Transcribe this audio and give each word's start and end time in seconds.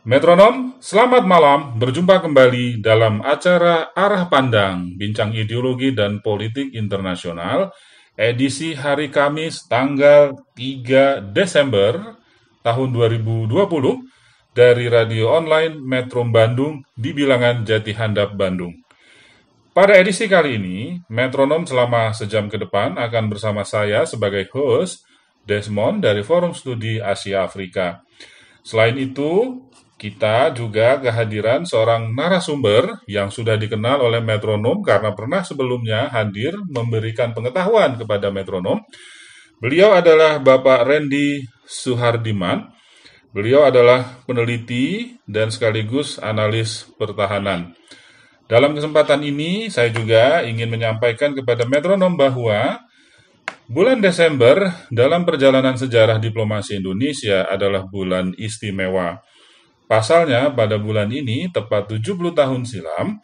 Metronom, 0.00 0.80
selamat 0.80 1.28
malam. 1.28 1.76
Berjumpa 1.76 2.24
kembali 2.24 2.80
dalam 2.80 3.20
acara 3.20 3.92
Arah 3.92 4.32
Pandang, 4.32 4.96
Bincang 4.96 5.36
Ideologi 5.36 5.92
dan 5.92 6.24
Politik 6.24 6.72
Internasional, 6.72 7.68
edisi 8.16 8.72
hari 8.72 9.12
Kamis 9.12 9.68
tanggal 9.68 10.32
3 10.56 11.20
Desember 11.36 12.16
tahun 12.64 12.88
2020 12.96 13.52
dari 14.56 14.88
radio 14.88 15.36
online 15.36 15.76
Metro 15.76 16.24
Bandung 16.24 16.80
di 16.96 17.12
bilangan 17.12 17.60
Jati 17.68 17.92
Handap 17.92 18.32
Bandung. 18.32 18.72
Pada 19.76 20.00
edisi 20.00 20.24
kali 20.32 20.56
ini, 20.56 20.96
Metronom 21.12 21.68
selama 21.68 22.16
sejam 22.16 22.48
ke 22.48 22.56
depan 22.56 22.96
akan 22.96 23.28
bersama 23.28 23.68
saya 23.68 24.08
sebagai 24.08 24.48
host, 24.56 25.04
Desmond 25.44 26.00
dari 26.00 26.24
Forum 26.24 26.56
Studi 26.56 26.96
Asia 26.96 27.44
Afrika. 27.44 28.00
Selain 28.64 28.96
itu, 28.96 29.60
kita 30.00 30.56
juga 30.56 30.96
kehadiran 30.96 31.68
seorang 31.68 32.08
narasumber 32.16 33.04
yang 33.04 33.28
sudah 33.28 33.60
dikenal 33.60 34.00
oleh 34.00 34.24
metronom 34.24 34.80
karena 34.80 35.12
pernah 35.12 35.44
sebelumnya 35.44 36.08
hadir 36.08 36.56
memberikan 36.72 37.36
pengetahuan 37.36 38.00
kepada 38.00 38.32
metronom. 38.32 38.80
Beliau 39.60 39.92
adalah 39.92 40.40
Bapak 40.40 40.88
Randy 40.88 41.44
Suhardiman. 41.68 42.72
Beliau 43.36 43.68
adalah 43.68 44.24
peneliti 44.24 45.20
dan 45.28 45.52
sekaligus 45.52 46.16
analis 46.16 46.88
pertahanan. 46.96 47.76
Dalam 48.48 48.72
kesempatan 48.72 49.20
ini, 49.22 49.68
saya 49.68 49.92
juga 49.92 50.42
ingin 50.42 50.66
menyampaikan 50.66 51.36
kepada 51.36 51.68
metronom 51.68 52.16
bahwa 52.16 52.82
bulan 53.68 54.00
Desember 54.00 54.74
dalam 54.90 55.22
perjalanan 55.28 55.76
sejarah 55.76 56.18
diplomasi 56.18 56.80
Indonesia 56.80 57.46
adalah 57.46 57.84
bulan 57.86 58.32
istimewa. 58.34 59.22
Pasalnya, 59.90 60.54
pada 60.54 60.78
bulan 60.78 61.10
ini, 61.10 61.50
tepat 61.50 61.90
70 61.90 62.30
tahun 62.30 62.62
silam, 62.62 63.18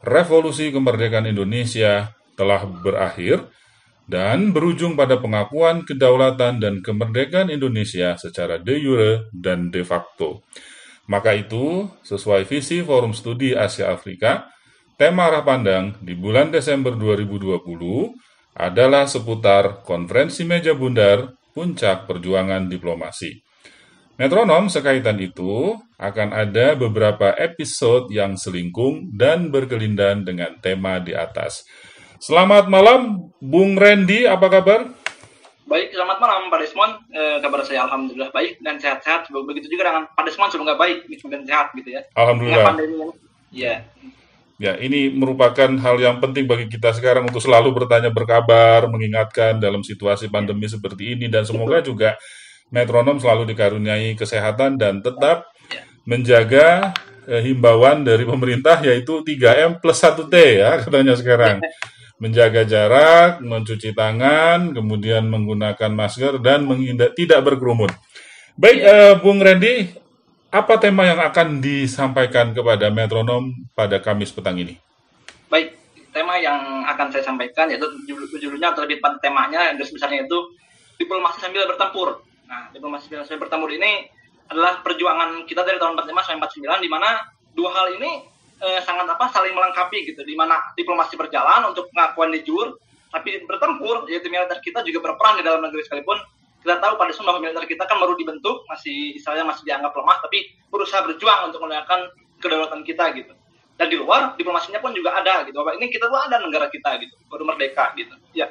revolusi 0.00 0.72
kemerdekaan 0.72 1.28
Indonesia 1.28 2.16
telah 2.40 2.64
berakhir 2.64 3.52
dan 4.08 4.48
berujung 4.56 4.96
pada 4.96 5.20
pengakuan 5.20 5.84
kedaulatan 5.84 6.56
dan 6.56 6.80
kemerdekaan 6.80 7.52
Indonesia 7.52 8.16
secara 8.16 8.56
de 8.56 8.80
jure 8.80 9.12
dan 9.28 9.68
de 9.68 9.84
facto. 9.84 10.40
Maka 11.04 11.36
itu, 11.36 11.84
sesuai 12.00 12.48
visi 12.48 12.80
Forum 12.80 13.12
Studi 13.12 13.52
Asia 13.52 13.92
Afrika, 13.92 14.48
tema 14.96 15.28
arah 15.28 15.44
pandang 15.44 16.00
di 16.00 16.16
bulan 16.16 16.48
Desember 16.48 16.96
2020 16.96 17.60
adalah 18.56 19.04
seputar 19.04 19.84
konferensi 19.84 20.48
meja 20.48 20.72
bundar 20.72 21.28
puncak 21.52 22.08
perjuangan 22.08 22.72
diplomasi. 22.72 23.45
Metronom 24.16 24.72
sekaitan 24.72 25.20
itu 25.20 25.76
akan 26.00 26.32
ada 26.32 26.72
beberapa 26.72 27.36
episode 27.36 28.08
yang 28.08 28.40
selingkung 28.40 29.12
dan 29.12 29.52
berkelindan 29.52 30.24
dengan 30.24 30.56
tema 30.64 30.96
di 30.96 31.12
atas. 31.12 31.68
Selamat 32.16 32.64
malam, 32.72 33.28
Bung 33.44 33.76
Randy, 33.76 34.24
apa 34.24 34.48
kabar? 34.48 34.88
Baik, 35.68 35.92
selamat 35.92 36.16
malam 36.16 36.48
Pak 36.48 36.58
Desmond. 36.64 36.94
Eh, 37.12 37.36
kabar 37.44 37.60
saya 37.60 37.84
alhamdulillah 37.84 38.32
baik 38.32 38.56
dan 38.64 38.80
sehat-sehat. 38.80 39.28
Begitu 39.28 39.68
juga 39.68 39.92
dengan 39.92 40.08
Pak 40.08 40.24
Desmond 40.24 40.48
nggak 40.64 40.80
baik, 40.80 40.98
dan 41.28 41.42
sehat 41.44 41.66
gitu 41.76 41.88
ya. 41.92 42.00
Dengan 42.08 42.16
Alhamdulillah. 42.16 42.64
pandemi. 42.64 42.96
Iya. 43.52 43.84
Ya, 44.56 44.80
ini 44.80 45.12
merupakan 45.12 45.68
hal 45.68 45.96
yang 46.00 46.24
penting 46.24 46.48
bagi 46.48 46.72
kita 46.72 46.96
sekarang 46.96 47.28
untuk 47.28 47.44
selalu 47.44 47.84
bertanya 47.84 48.08
berkabar, 48.08 48.88
mengingatkan 48.88 49.60
dalam 49.60 49.84
situasi 49.84 50.32
pandemi 50.32 50.64
seperti 50.72 51.12
ini, 51.20 51.28
dan 51.28 51.44
semoga 51.44 51.84
juga 51.84 52.16
metronom 52.70 53.22
selalu 53.22 53.54
dikaruniai 53.54 54.18
kesehatan 54.18 54.78
dan 54.80 55.00
tetap 55.02 55.50
menjaga 56.06 56.94
eh, 57.26 57.42
himbauan 57.42 58.06
dari 58.06 58.22
pemerintah 58.22 58.78
yaitu 58.80 59.20
3M 59.22 59.82
plus 59.82 59.98
1T 59.98 60.34
ya 60.34 60.70
katanya 60.82 61.14
sekarang. 61.18 61.58
Menjaga 62.16 62.64
jarak, 62.64 63.44
mencuci 63.44 63.92
tangan, 63.92 64.72
kemudian 64.72 65.28
menggunakan 65.28 65.92
masker 65.92 66.40
dan 66.40 66.64
menghindar, 66.64 67.12
tidak 67.12 67.44
berkerumun. 67.44 67.92
Baik, 68.56 68.78
eh, 68.80 69.14
Bung 69.20 69.36
Randy, 69.36 69.84
apa 70.48 70.80
tema 70.80 71.04
yang 71.04 71.20
akan 71.20 71.60
disampaikan 71.60 72.56
kepada 72.56 72.88
metronom 72.88 73.52
pada 73.76 74.00
Kamis 74.00 74.32
petang 74.32 74.56
ini? 74.56 74.80
Baik, 75.52 75.76
tema 76.08 76.40
yang 76.40 76.88
akan 76.88 77.12
saya 77.12 77.20
sampaikan 77.20 77.68
yaitu 77.68 77.84
judul- 78.08 78.32
judulnya 78.32 78.72
atau 78.72 78.88
lebih 78.88 78.96
temanya 79.20 79.68
yang 79.68 79.76
besarnya 79.76 80.24
itu 80.24 80.38
diplomasi 80.96 81.44
sambil 81.44 81.68
bertempur. 81.68 82.24
Nah, 82.46 82.70
diplomasi 82.70 83.10
sambil 83.10 83.46
bertempur 83.46 83.70
ini 83.74 84.06
adalah 84.46 84.78
perjuangan 84.82 85.42
kita 85.46 85.66
dari 85.66 85.78
tahun 85.82 85.98
45 85.98 86.22
sampai 86.22 86.38
49 86.78 86.86
di 86.86 86.90
mana 86.90 87.10
dua 87.50 87.70
hal 87.74 87.86
ini 87.98 88.22
eh, 88.62 88.80
sangat 88.86 89.10
apa 89.10 89.26
saling 89.34 89.52
melengkapi 89.52 90.06
gitu. 90.06 90.22
Di 90.22 90.34
mana 90.38 90.58
diplomasi 90.78 91.18
berjalan 91.18 91.66
untuk 91.70 91.90
pengakuan 91.90 92.30
jure 92.46 92.78
tapi 93.10 93.42
bertempur 93.46 94.10
yaitu 94.10 94.28
militer 94.28 94.58
kita 94.60 94.82
juga 94.84 95.10
berperan 95.10 95.40
di 95.40 95.44
dalam 95.46 95.62
negeri 95.62 95.82
sekalipun. 95.86 96.18
Kita 96.62 96.82
tahu 96.82 96.98
pada 96.98 97.14
bahwa 97.14 97.38
militer 97.38 97.62
kita 97.66 97.86
kan 97.86 97.96
baru 98.02 98.18
dibentuk 98.18 98.66
masih 98.66 99.14
istilahnya 99.14 99.46
masih 99.46 99.62
dianggap 99.62 99.94
lemah 99.94 100.18
tapi 100.18 100.50
berusaha 100.66 100.98
berjuang 101.06 101.50
untuk 101.50 101.62
menegakkan 101.62 102.10
kedaulatan 102.42 102.82
kita 102.82 103.14
gitu. 103.14 103.34
Dan 103.76 103.92
di 103.92 103.96
luar 104.00 104.34
diplomasinya 104.34 104.80
pun 104.80 104.90
juga 104.94 105.14
ada 105.14 105.46
gitu. 105.46 105.54
Bahwa 105.62 105.78
ini 105.78 105.86
kita 105.92 106.10
tuh 106.10 106.18
ada 106.18 106.42
negara 106.42 106.66
kita 106.66 106.98
gitu 107.02 107.14
baru 107.30 107.46
merdeka 107.46 107.94
gitu. 107.94 108.14
Ya. 108.34 108.50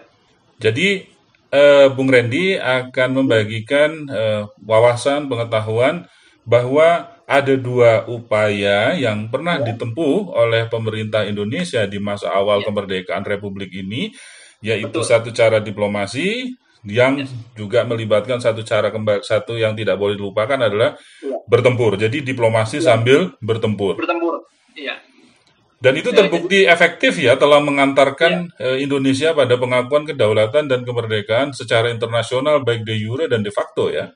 Jadi 0.63 1.14
eh, 1.51 1.87
Bung 1.93 2.09
Randy 2.09 2.57
akan 2.57 3.09
membagikan 3.23 3.91
eh, 4.09 4.43
wawasan 4.63 5.27
pengetahuan 5.29 6.05
bahwa 6.45 7.09
ada 7.25 7.57
dua 7.57 8.05
upaya 8.05 8.93
yang 8.93 9.33
pernah 9.33 9.57
ditempuh 9.57 10.29
oleh 10.37 10.69
pemerintah 10.69 11.25
Indonesia 11.25 11.81
di 11.89 11.97
masa 11.97 12.29
awal 12.29 12.61
kemerdekaan 12.61 13.25
Republik 13.25 13.73
ini, 13.73 14.13
yaitu 14.61 15.01
Betul. 15.01 15.09
satu 15.09 15.29
cara 15.33 15.57
diplomasi 15.57 16.53
yang 16.85 17.25
juga 17.57 17.81
melibatkan 17.81 18.37
satu 18.37 18.61
cara 18.61 18.93
kembali 18.93 19.25
satu 19.25 19.57
yang 19.57 19.73
tidak 19.73 19.97
boleh 19.97 20.13
dilupakan 20.13 20.69
adalah 20.69 20.93
Iya. 21.25 21.41
bertempur. 21.49 21.97
Jadi 21.97 22.21
diplomasi 22.21 22.77
sambil 22.77 23.33
bertempur. 23.41 23.97
bertempur 23.97 24.45
iya 24.77 25.01
Dan 25.85 26.01
itu 26.01 26.09
Ya, 26.09 26.25
terbukti 26.25 26.65
efektif 26.65 27.13
ya 27.21 27.37
telah 27.37 27.61
mengantarkan 27.61 28.49
eh, 28.57 28.81
Indonesia 28.81 29.37
pada 29.37 29.53
pengakuan 29.53 30.09
kedaulatan 30.09 30.65
dan 30.65 30.81
kemerdekaan 30.81 31.53
secara 31.53 31.93
internasional 31.93 32.65
baik 32.65 32.81
de 32.81 32.97
jure 32.97 33.29
dan 33.29 33.45
de 33.45 33.53
facto 33.53 33.93
ya. 33.93 34.09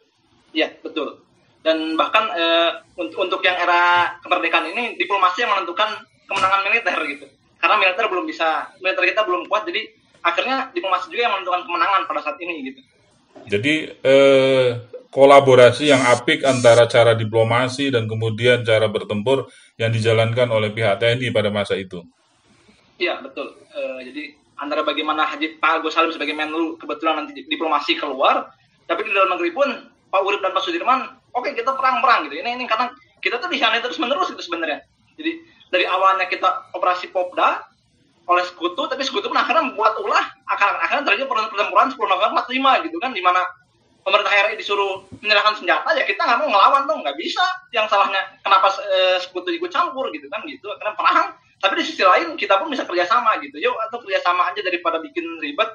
iya 0.50 0.74
betul. 0.82 1.22
Dan 1.62 1.94
bahkan 1.94 2.26
eh, 2.34 2.74
untuk 2.98 3.22
untuk 3.30 3.42
yang 3.46 3.54
era 3.54 4.10
kemerdekaan 4.26 4.66
ini 4.74 4.98
diplomasi 4.98 5.46
yang 5.46 5.54
menentukan 5.54 5.94
kemenangan 6.26 6.66
militer 6.66 6.98
gitu. 7.06 7.26
Karena 7.62 7.76
militer 7.78 8.06
belum 8.10 8.26
bisa 8.26 8.74
militer 8.82 9.06
kita 9.06 9.22
belum 9.30 9.46
kuat 9.46 9.70
jadi 9.70 9.86
akhirnya 10.26 10.74
diplomasi 10.74 11.14
juga 11.14 11.30
yang 11.30 11.34
menentukan 11.38 11.70
kemenangan 11.70 12.02
pada 12.10 12.22
saat 12.26 12.38
ini 12.42 12.66
gitu. 12.66 12.82
Jadi 13.46 13.74
eh, 13.94 14.70
kolaborasi 15.10 15.90
yang 15.90 16.02
apik 16.06 16.46
antara 16.46 16.86
cara 16.86 17.18
diplomasi 17.18 17.90
dan 17.90 18.06
kemudian 18.06 18.62
cara 18.62 18.86
bertempur 18.86 19.50
yang 19.82 19.90
dijalankan 19.90 20.50
oleh 20.54 20.70
pihak 20.70 21.02
TNI 21.02 21.34
pada 21.34 21.50
masa 21.50 21.74
itu. 21.78 22.06
Iya 23.02 23.18
betul. 23.26 23.58
Eh, 23.74 24.00
jadi 24.12 24.24
antara 24.60 24.86
bagaimana 24.86 25.26
Haji 25.26 25.58
Pak 25.58 25.82
Agus 25.82 25.96
Salim 25.96 26.14
sebagai 26.14 26.36
Menlu 26.36 26.78
kebetulan 26.78 27.24
nanti 27.24 27.32
di- 27.32 27.48
diplomasi 27.48 27.98
keluar, 27.98 28.54
tapi 28.86 29.08
di 29.08 29.12
dalam 29.16 29.34
negeri 29.34 29.50
pun 29.56 29.68
Pak 30.10 30.22
Urip 30.22 30.44
dan 30.46 30.52
Pak 30.54 30.62
Sudirman, 30.62 31.16
oke 31.34 31.50
kita 31.56 31.74
perang-perang 31.74 32.30
gitu. 32.30 32.44
Ini 32.44 32.60
ini 32.60 32.66
karena 32.70 32.92
kita 33.24 33.42
tuh 33.42 33.50
dihianati 33.50 33.82
terus 33.82 33.98
menerus 33.98 34.30
gitu 34.30 34.44
sebenarnya. 34.46 34.84
Jadi 35.18 35.32
dari 35.74 35.86
awalnya 35.90 36.30
kita 36.30 36.76
operasi 36.76 37.10
Popda 37.10 37.66
oleh 38.30 38.46
sekutu, 38.46 38.86
tapi 38.86 39.02
sekutu 39.02 39.26
pun 39.26 39.42
akhirnya 39.42 39.74
membuat 39.74 39.98
ulah, 40.06 40.22
akhirnya, 40.46 40.78
akhirnya 40.86 41.04
terjadi 41.10 41.26
pertempuran 41.26 41.90
10 41.90 41.98
November 41.98 42.46
45 42.46 42.86
gitu 42.86 42.98
kan, 43.02 43.10
di 43.10 43.22
mana 43.26 43.42
pemerintah 44.10 44.34
RI 44.34 44.58
disuruh 44.58 45.06
menyerahkan 45.22 45.62
senjata 45.62 45.94
ya 45.94 46.02
kita 46.02 46.26
nggak 46.26 46.42
mau 46.42 46.50
ngelawan 46.50 46.90
dong 46.90 47.06
nggak 47.06 47.14
bisa. 47.14 47.46
Yang 47.70 47.94
salahnya 47.94 48.42
kenapa 48.42 48.74
eh, 48.82 49.22
sekutu 49.22 49.54
ikut 49.54 49.70
campur 49.70 50.10
gitu 50.10 50.26
kan 50.34 50.42
gitu. 50.50 50.66
Karena 50.82 50.98
perang. 50.98 51.38
Tapi 51.62 51.74
di 51.78 51.86
sisi 51.86 52.02
lain 52.02 52.34
kita 52.34 52.58
pun 52.58 52.74
bisa 52.74 52.90
kerjasama 52.90 53.38
gitu. 53.46 53.62
Yuk 53.62 53.78
atau 53.86 54.02
kerjasama 54.02 54.50
aja 54.50 54.66
daripada 54.66 54.98
bikin 54.98 55.38
ribet 55.38 55.70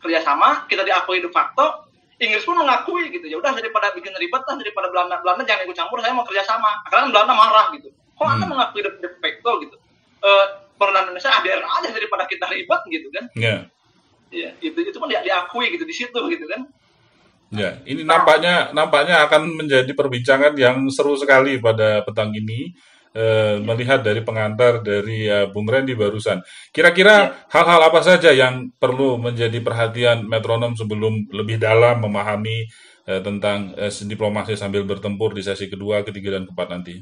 kerjasama 0.00 0.64
kita 0.68 0.84
diakui 0.84 1.20
de 1.20 1.28
facto 1.28 1.88
Inggris 2.16 2.48
pun 2.48 2.56
mengakui 2.56 3.12
gitu. 3.12 3.28
Ya 3.28 3.36
udah 3.36 3.52
daripada 3.52 3.92
bikin 3.92 4.16
ribet 4.16 4.42
lah 4.48 4.56
daripada 4.56 4.88
Belanda 4.88 5.20
Belanda 5.20 5.44
jangan 5.44 5.68
ikut 5.68 5.76
campur 5.76 6.00
saya 6.00 6.16
mau 6.16 6.24
kerjasama. 6.24 6.88
Karena 6.88 7.12
Belanda 7.12 7.36
marah 7.36 7.66
gitu. 7.76 7.92
Kok 8.16 8.24
anda 8.24 8.48
mengakui 8.48 8.80
de, 8.80 8.90
de 9.04 9.08
facto 9.20 9.60
gitu? 9.60 9.76
Eh 10.24 10.46
pemerintah 10.80 11.04
Indonesia 11.04 11.30
ADR 11.36 11.60
aja 11.60 11.88
daripada 11.92 12.24
kita 12.24 12.48
ribet 12.48 12.80
gitu 12.88 13.12
kan? 13.12 13.24
Ya. 13.36 13.56
ya 14.32 14.50
itu 14.58 14.74
itu 14.80 14.96
pun 14.96 15.06
dia 15.12 15.20
diakui 15.20 15.68
gitu 15.70 15.84
di 15.84 15.94
situ 15.94 16.18
gitu 16.32 16.48
kan 16.50 16.66
Ya, 17.52 17.80
ini 17.84 18.02
nampaknya 18.02 18.72
nampaknya 18.72 19.24
akan 19.28 19.60
menjadi 19.60 19.92
perbincangan 19.92 20.56
yang 20.56 20.88
seru 20.90 21.14
sekali 21.14 21.60
pada 21.60 22.02
petang 22.02 22.32
ini 22.34 22.72
eh, 23.14 23.56
melihat 23.62 24.02
dari 24.02 24.20
pengantar 24.26 24.82
dari 24.82 25.30
eh, 25.30 25.46
Bung 25.48 25.70
Randy 25.70 25.94
barusan. 25.94 26.42
Kira-kira 26.74 27.46
hal-hal 27.48 27.80
apa 27.86 28.00
saja 28.02 28.34
yang 28.34 28.74
perlu 28.74 29.16
menjadi 29.22 29.62
perhatian 29.62 30.26
metronom 30.26 30.74
sebelum 30.74 31.30
lebih 31.30 31.62
dalam 31.62 32.02
memahami 32.02 32.66
eh, 33.06 33.20
tentang 33.22 33.72
eh, 33.78 33.92
diplomasi 33.92 34.58
sambil 34.58 34.82
bertempur 34.82 35.32
di 35.32 35.46
sesi 35.46 35.70
kedua, 35.70 36.02
ketiga 36.02 36.36
dan 36.36 36.50
keempat 36.50 36.68
nanti? 36.68 36.98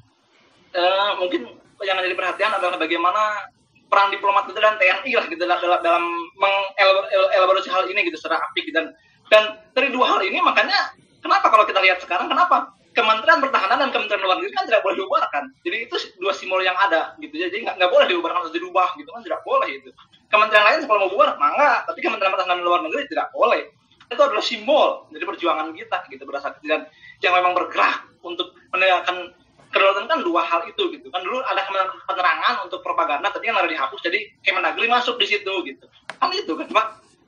Eh, 0.73 1.13
mungkin 1.17 1.49
yang 1.83 1.99
jadi 1.99 2.15
perhatian 2.15 2.53
adalah 2.61 2.77
bagaimana 2.79 3.49
peran 3.91 4.09
diplomat 4.09 4.49
kita 4.49 4.61
dan 4.61 4.81
TNI 4.81 5.13
lah 5.13 5.27
gitu 5.29 5.43
dalam, 5.45 5.61
dalam 5.85 6.05
mengelaborasi 6.41 7.69
hal 7.69 7.85
ini 7.93 8.09
gitu 8.09 8.17
secara 8.17 8.41
apik 8.41 8.73
dan 8.73 8.89
dan 9.33 9.57
dari 9.73 9.89
dua 9.89 10.05
hal 10.13 10.21
ini 10.21 10.45
makanya 10.45 10.93
kenapa 11.25 11.49
kalau 11.49 11.65
kita 11.65 11.81
lihat 11.81 12.05
sekarang 12.05 12.29
kenapa? 12.29 12.77
Kementerian 12.93 13.41
Pertahanan 13.41 13.89
dan 13.89 13.89
Kementerian 13.89 14.21
Luar 14.21 14.37
Negeri 14.37 14.53
kan 14.53 14.69
tidak 14.69 14.85
boleh 14.85 15.01
diubahkan. 15.01 15.43
Jadi 15.65 15.77
itu 15.89 15.97
dua 16.21 16.37
simbol 16.37 16.61
yang 16.61 16.77
ada 16.77 17.17
gitu. 17.25 17.33
Jadi 17.33 17.65
nggak 17.65 17.81
nggak 17.81 17.89
boleh 17.89 18.05
diubahkan 18.13 18.45
atau 18.45 18.53
dirubah 18.53 18.93
gitu 19.01 19.09
kan? 19.09 19.25
Tidak 19.25 19.41
boleh 19.49 19.69
itu. 19.73 19.89
Kementerian 20.29 20.65
lain 20.69 20.85
kalau 20.85 21.09
mau 21.09 21.11
bubar 21.17 21.41
mangga, 21.41 21.89
tapi 21.89 22.05
Kementerian 22.05 22.37
Pertahanan 22.37 22.61
dan 22.61 22.67
Luar 22.69 22.85
Negeri 22.85 23.09
tidak 23.09 23.33
boleh. 23.33 23.73
Itu 24.13 24.21
adalah 24.21 24.45
simbol 24.45 25.09
dari 25.09 25.25
perjuangan 25.25 25.73
kita 25.73 26.05
gitu 26.13 26.29
berasal 26.29 26.53
dan 26.69 26.85
yang 27.25 27.33
memang 27.33 27.57
bergerak 27.57 28.13
untuk 28.21 28.53
menegakkan 28.69 29.33
kedaulatan 29.73 30.05
kan 30.05 30.21
dua 30.21 30.45
hal 30.45 30.69
itu 30.69 30.93
gitu. 30.93 31.09
Kan 31.09 31.25
dulu 31.25 31.41
ada 31.49 31.65
penerangan 32.05 32.69
untuk 32.69 32.85
propaganda 32.85 33.33
tapi 33.33 33.49
kan 33.49 33.57
harus 33.57 33.73
dihapus 33.73 34.05
jadi 34.05 34.21
Kemendagri 34.45 34.85
masuk 34.85 35.17
di 35.17 35.33
situ 35.33 35.53
gitu. 35.65 35.89
Kan 36.21 36.29
itu 36.37 36.53
kan? 36.61 36.69
Pak 36.69 36.87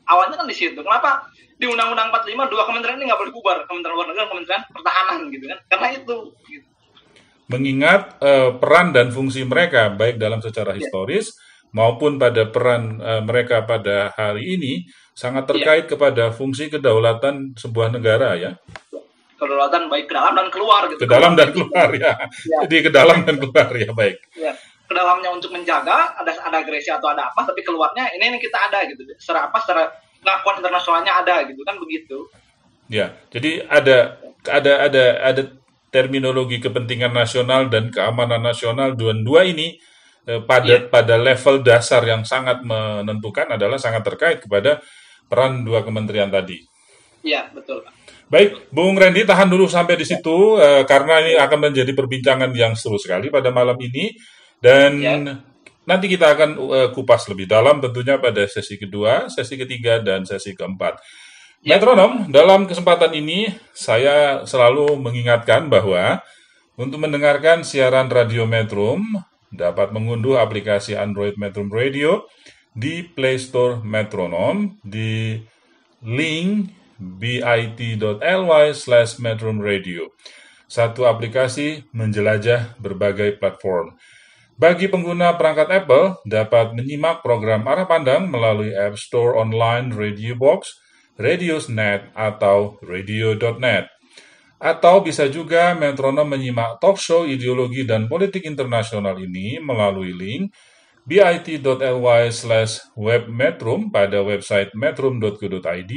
awalnya 0.08 0.36
kan 0.36 0.44
di 0.44 0.52
situ. 0.52 0.76
Kenapa 0.76 1.32
di 1.54 1.66
Undang-Undang 1.70 2.08
45 2.10 2.52
dua 2.52 2.62
kementerian 2.66 2.96
ini 2.98 3.04
nggak 3.06 3.20
boleh 3.20 3.32
bubar. 3.34 3.58
Kementerian 3.70 3.94
Luar 3.94 4.06
Negeri 4.10 4.26
Kementerian 4.30 4.62
Pertahanan 4.70 5.20
gitu 5.30 5.44
kan. 5.46 5.58
Karena 5.70 5.88
itu 5.94 6.16
gitu. 6.50 6.66
mengingat 7.44 8.16
eh, 8.24 8.50
peran 8.56 8.96
dan 8.96 9.12
fungsi 9.12 9.44
mereka 9.44 9.92
baik 9.92 10.16
dalam 10.16 10.40
secara 10.40 10.72
historis 10.72 11.36
maupun 11.76 12.16
pada 12.16 12.48
peran 12.48 12.98
eh, 12.98 13.22
mereka 13.22 13.62
pada 13.68 14.10
hari 14.16 14.56
ini 14.58 14.72
sangat 15.14 15.46
terkait 15.46 15.84
kepada 15.86 16.34
fungsi 16.34 16.72
kedaulatan 16.72 17.54
sebuah 17.54 17.94
negara 17.94 18.34
ya. 18.34 18.58
Kedaulatan 19.38 19.92
baik 19.92 20.08
ke 20.10 20.14
dalam 20.16 20.32
dan 20.34 20.48
keluar 20.50 20.88
gitu. 20.90 21.04
Ke 21.04 21.08
dalam 21.10 21.32
dan 21.38 21.48
keluar 21.52 21.88
ya. 21.94 22.12
Ya. 22.18 22.58
jadi 22.66 22.76
ke 22.86 22.90
dalam 22.90 23.18
dan 23.22 23.36
keluar 23.38 23.68
ya 23.70 23.90
baik. 23.92 24.18
Ya 24.34 24.54
ke 24.84 24.92
dalamnya 24.92 25.32
untuk 25.32 25.48
menjaga 25.48 26.12
ada 26.12 26.32
ada 26.44 26.56
agresi 26.60 26.92
atau 26.92 27.08
ada 27.08 27.32
apa 27.32 27.40
tapi 27.48 27.64
keluarnya 27.64 28.12
ini 28.14 28.36
ini 28.36 28.38
kita 28.38 28.68
ada 28.68 28.84
gitu. 28.84 29.00
Secara 29.16 29.48
apa? 29.48 29.58
Secara 29.64 29.88
pengakuan 30.25 30.65
internasionalnya 30.65 31.12
ada 31.21 31.44
gitu 31.44 31.61
kan 31.62 31.76
begitu 31.76 32.19
ya 32.88 33.12
jadi 33.29 33.69
ada 33.69 34.17
ada 34.49 34.73
ada 34.88 35.05
ada 35.21 35.43
terminologi 35.93 36.59
kepentingan 36.59 37.12
nasional 37.12 37.69
dan 37.69 37.93
keamanan 37.93 38.41
nasional 38.43 38.97
dua-dua 38.97 39.44
ini 39.47 39.76
eh, 40.26 40.41
pada 40.43 40.65
Iya. 40.67 40.88
pada 40.88 41.15
level 41.21 41.61
dasar 41.61 42.03
yang 42.09 42.25
sangat 42.25 42.65
menentukan 42.65 43.55
adalah 43.55 43.76
sangat 43.76 44.03
terkait 44.03 44.41
kepada 44.41 44.81
peran 45.29 45.62
dua 45.62 45.85
kementerian 45.85 46.32
tadi 46.32 46.59
iya 47.23 47.47
betul 47.53 47.85
Pak. 47.85 47.93
Baik, 48.25 48.73
Bung 48.73 48.97
Randy 48.97 49.29
tahan 49.29 49.53
dulu 49.53 49.69
sampai 49.69 50.00
di 50.00 50.09
situ 50.09 50.56
eh, 50.56 50.82
karena 50.88 51.21
ini 51.21 51.37
akan 51.37 51.71
menjadi 51.71 51.93
perbincangan 51.93 52.49
yang 52.56 52.73
seru 52.73 52.97
sekali 52.97 53.29
pada 53.29 53.53
malam 53.53 53.76
ini 53.76 54.17
dan 54.65 54.91
Ya. 54.99 55.15
Nanti 55.84 56.08
kita 56.08 56.36
akan 56.36 56.50
eh, 56.56 56.88
kupas 56.92 57.28
lebih 57.28 57.48
dalam 57.48 57.81
tentunya 57.81 58.20
pada 58.20 58.44
sesi 58.44 58.76
kedua, 58.76 59.28
sesi 59.32 59.56
ketiga 59.56 60.00
dan 60.00 60.25
sesi 60.28 60.52
keempat. 60.52 61.00
Ya. 61.64 61.81
Metronom, 61.81 62.28
dalam 62.28 62.69
kesempatan 62.69 63.16
ini 63.16 63.48
saya 63.72 64.44
selalu 64.44 65.00
mengingatkan 65.00 65.72
bahwa 65.72 66.20
untuk 66.76 67.00
mendengarkan 67.00 67.64
siaran 67.64 68.12
Radio 68.12 68.44
Metrum 68.44 69.00
dapat 69.48 69.94
mengunduh 69.94 70.36
aplikasi 70.36 70.98
Android 70.98 71.38
Metrum 71.40 71.72
Radio 71.72 72.28
di 72.75 73.06
Play 73.06 73.38
Store 73.38 73.78
Metronom 73.80 74.76
di 74.82 75.38
link 76.02 76.75
bit.ly 76.98 78.64
slash 78.75 79.22
Metrum 79.22 79.62
Radio. 79.62 80.10
Satu 80.66 81.06
aplikasi 81.06 81.87
menjelajah 81.94 82.76
berbagai 82.82 83.38
platform. 83.38 83.94
Bagi 84.54 84.86
pengguna 84.86 85.34
perangkat 85.34 85.66
Apple, 85.82 86.22
dapat 86.30 86.78
menyimak 86.78 87.26
program 87.26 87.66
arah 87.66 87.90
pandang 87.90 88.30
melalui 88.30 88.70
App 88.70 88.94
Store 88.94 89.34
Online 89.34 89.90
Radio 89.90 90.38
Box, 90.38 90.78
Radiosnet, 91.18 92.14
atau 92.14 92.78
Radio.net. 92.78 93.90
Atau 94.62 95.02
bisa 95.02 95.26
juga 95.26 95.74
metronom 95.74 96.30
menyimak 96.30 96.78
talk 96.78 97.02
show 97.02 97.26
ideologi 97.26 97.82
dan 97.82 98.06
politik 98.06 98.46
internasional 98.46 99.18
ini 99.18 99.58
melalui 99.58 100.14
link 100.14 100.54
bit.ly 101.02 102.22
slash 102.30 102.78
webmetrum 102.94 103.90
pada 103.90 104.22
website 104.22 104.70
metrum.co.id 104.78 105.92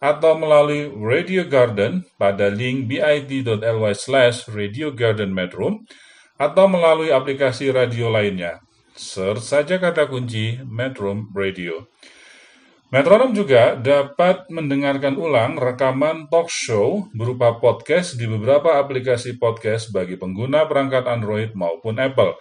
atau 0.00 0.32
melalui 0.38 0.94
Radio 0.94 1.42
Garden 1.44 2.06
pada 2.16 2.48
link 2.54 2.86
bit.ly 2.86 3.92
slash 3.98 4.46
Radio 4.46 4.94
Garden 4.94 5.34
Metrum 5.34 5.84
atau 6.40 6.64
melalui 6.72 7.12
aplikasi 7.12 7.68
radio 7.68 8.08
lainnya. 8.08 8.64
Search 8.96 9.44
saja 9.44 9.76
kata 9.76 10.08
kunci 10.08 10.56
Metrum 10.64 11.28
Radio. 11.36 11.92
Metronom 12.90 13.30
juga 13.36 13.78
dapat 13.78 14.50
mendengarkan 14.50 15.14
ulang 15.14 15.54
rekaman 15.54 16.26
talk 16.26 16.50
show 16.50 17.06
berupa 17.14 17.60
podcast 17.60 18.18
di 18.18 18.26
beberapa 18.26 18.80
aplikasi 18.80 19.38
podcast 19.38 19.94
bagi 19.94 20.18
pengguna 20.18 20.66
perangkat 20.66 21.06
Android 21.06 21.54
maupun 21.54 22.02
Apple. 22.02 22.34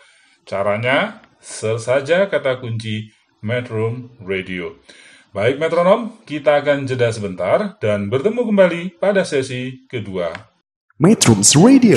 Caranya, 0.50 1.22
search 1.38 1.86
saja 1.86 2.26
kata 2.26 2.58
kunci 2.58 3.14
Metrum 3.46 4.10
Radio. 4.26 4.82
Baik 5.30 5.62
metronom, 5.62 6.18
kita 6.26 6.66
akan 6.66 6.90
jeda 6.90 7.14
sebentar 7.14 7.78
dan 7.78 8.10
bertemu 8.10 8.50
kembali 8.50 8.82
pada 8.98 9.22
sesi 9.22 9.86
kedua. 9.86 10.49
Metrums 11.00 11.56
Radio, 11.56 11.96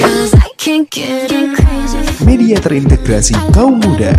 media 2.22 2.54
terintegrasi 2.62 3.34
kaum 3.50 3.82
muda. 3.82 4.14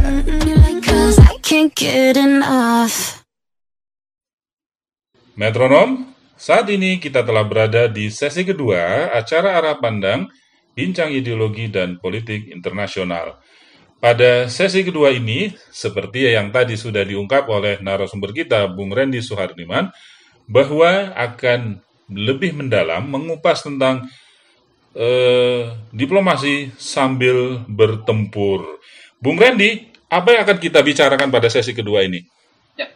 Metronom, 5.40 6.12
saat 6.36 6.68
ini 6.68 7.00
kita 7.00 7.24
telah 7.24 7.48
berada 7.48 7.88
di 7.88 8.12
sesi 8.12 8.44
kedua 8.44 9.08
acara 9.16 9.56
arah 9.56 9.80
pandang 9.80 10.28
bincang 10.76 11.16
ideologi 11.16 11.72
dan 11.72 11.96
politik 12.04 12.52
internasional. 12.52 13.40
Pada 14.04 14.52
sesi 14.52 14.84
kedua 14.84 15.16
ini, 15.16 15.56
seperti 15.72 16.28
yang 16.36 16.52
tadi 16.52 16.76
sudah 16.76 17.08
diungkap 17.08 17.48
oleh 17.48 17.80
narasumber 17.80 18.36
kita, 18.36 18.68
Bung 18.68 18.92
Randy 18.92 19.24
Suhardiman, 19.24 19.96
bahwa 20.44 21.16
akan 21.16 21.80
lebih 22.12 22.52
mendalam 22.52 23.08
mengupas 23.08 23.64
tentang 23.64 24.12
eh, 24.94 25.74
diplomasi 25.90 26.74
sambil 26.78 27.66
bertempur. 27.66 28.80
Bung 29.18 29.38
Randy, 29.38 29.90
apa 30.10 30.30
yang 30.38 30.42
akan 30.46 30.58
kita 30.62 30.80
bicarakan 30.86 31.30
pada 31.34 31.50
sesi 31.50 31.74
kedua 31.74 32.06
ini? 32.06 32.22
Ya. 32.78 32.90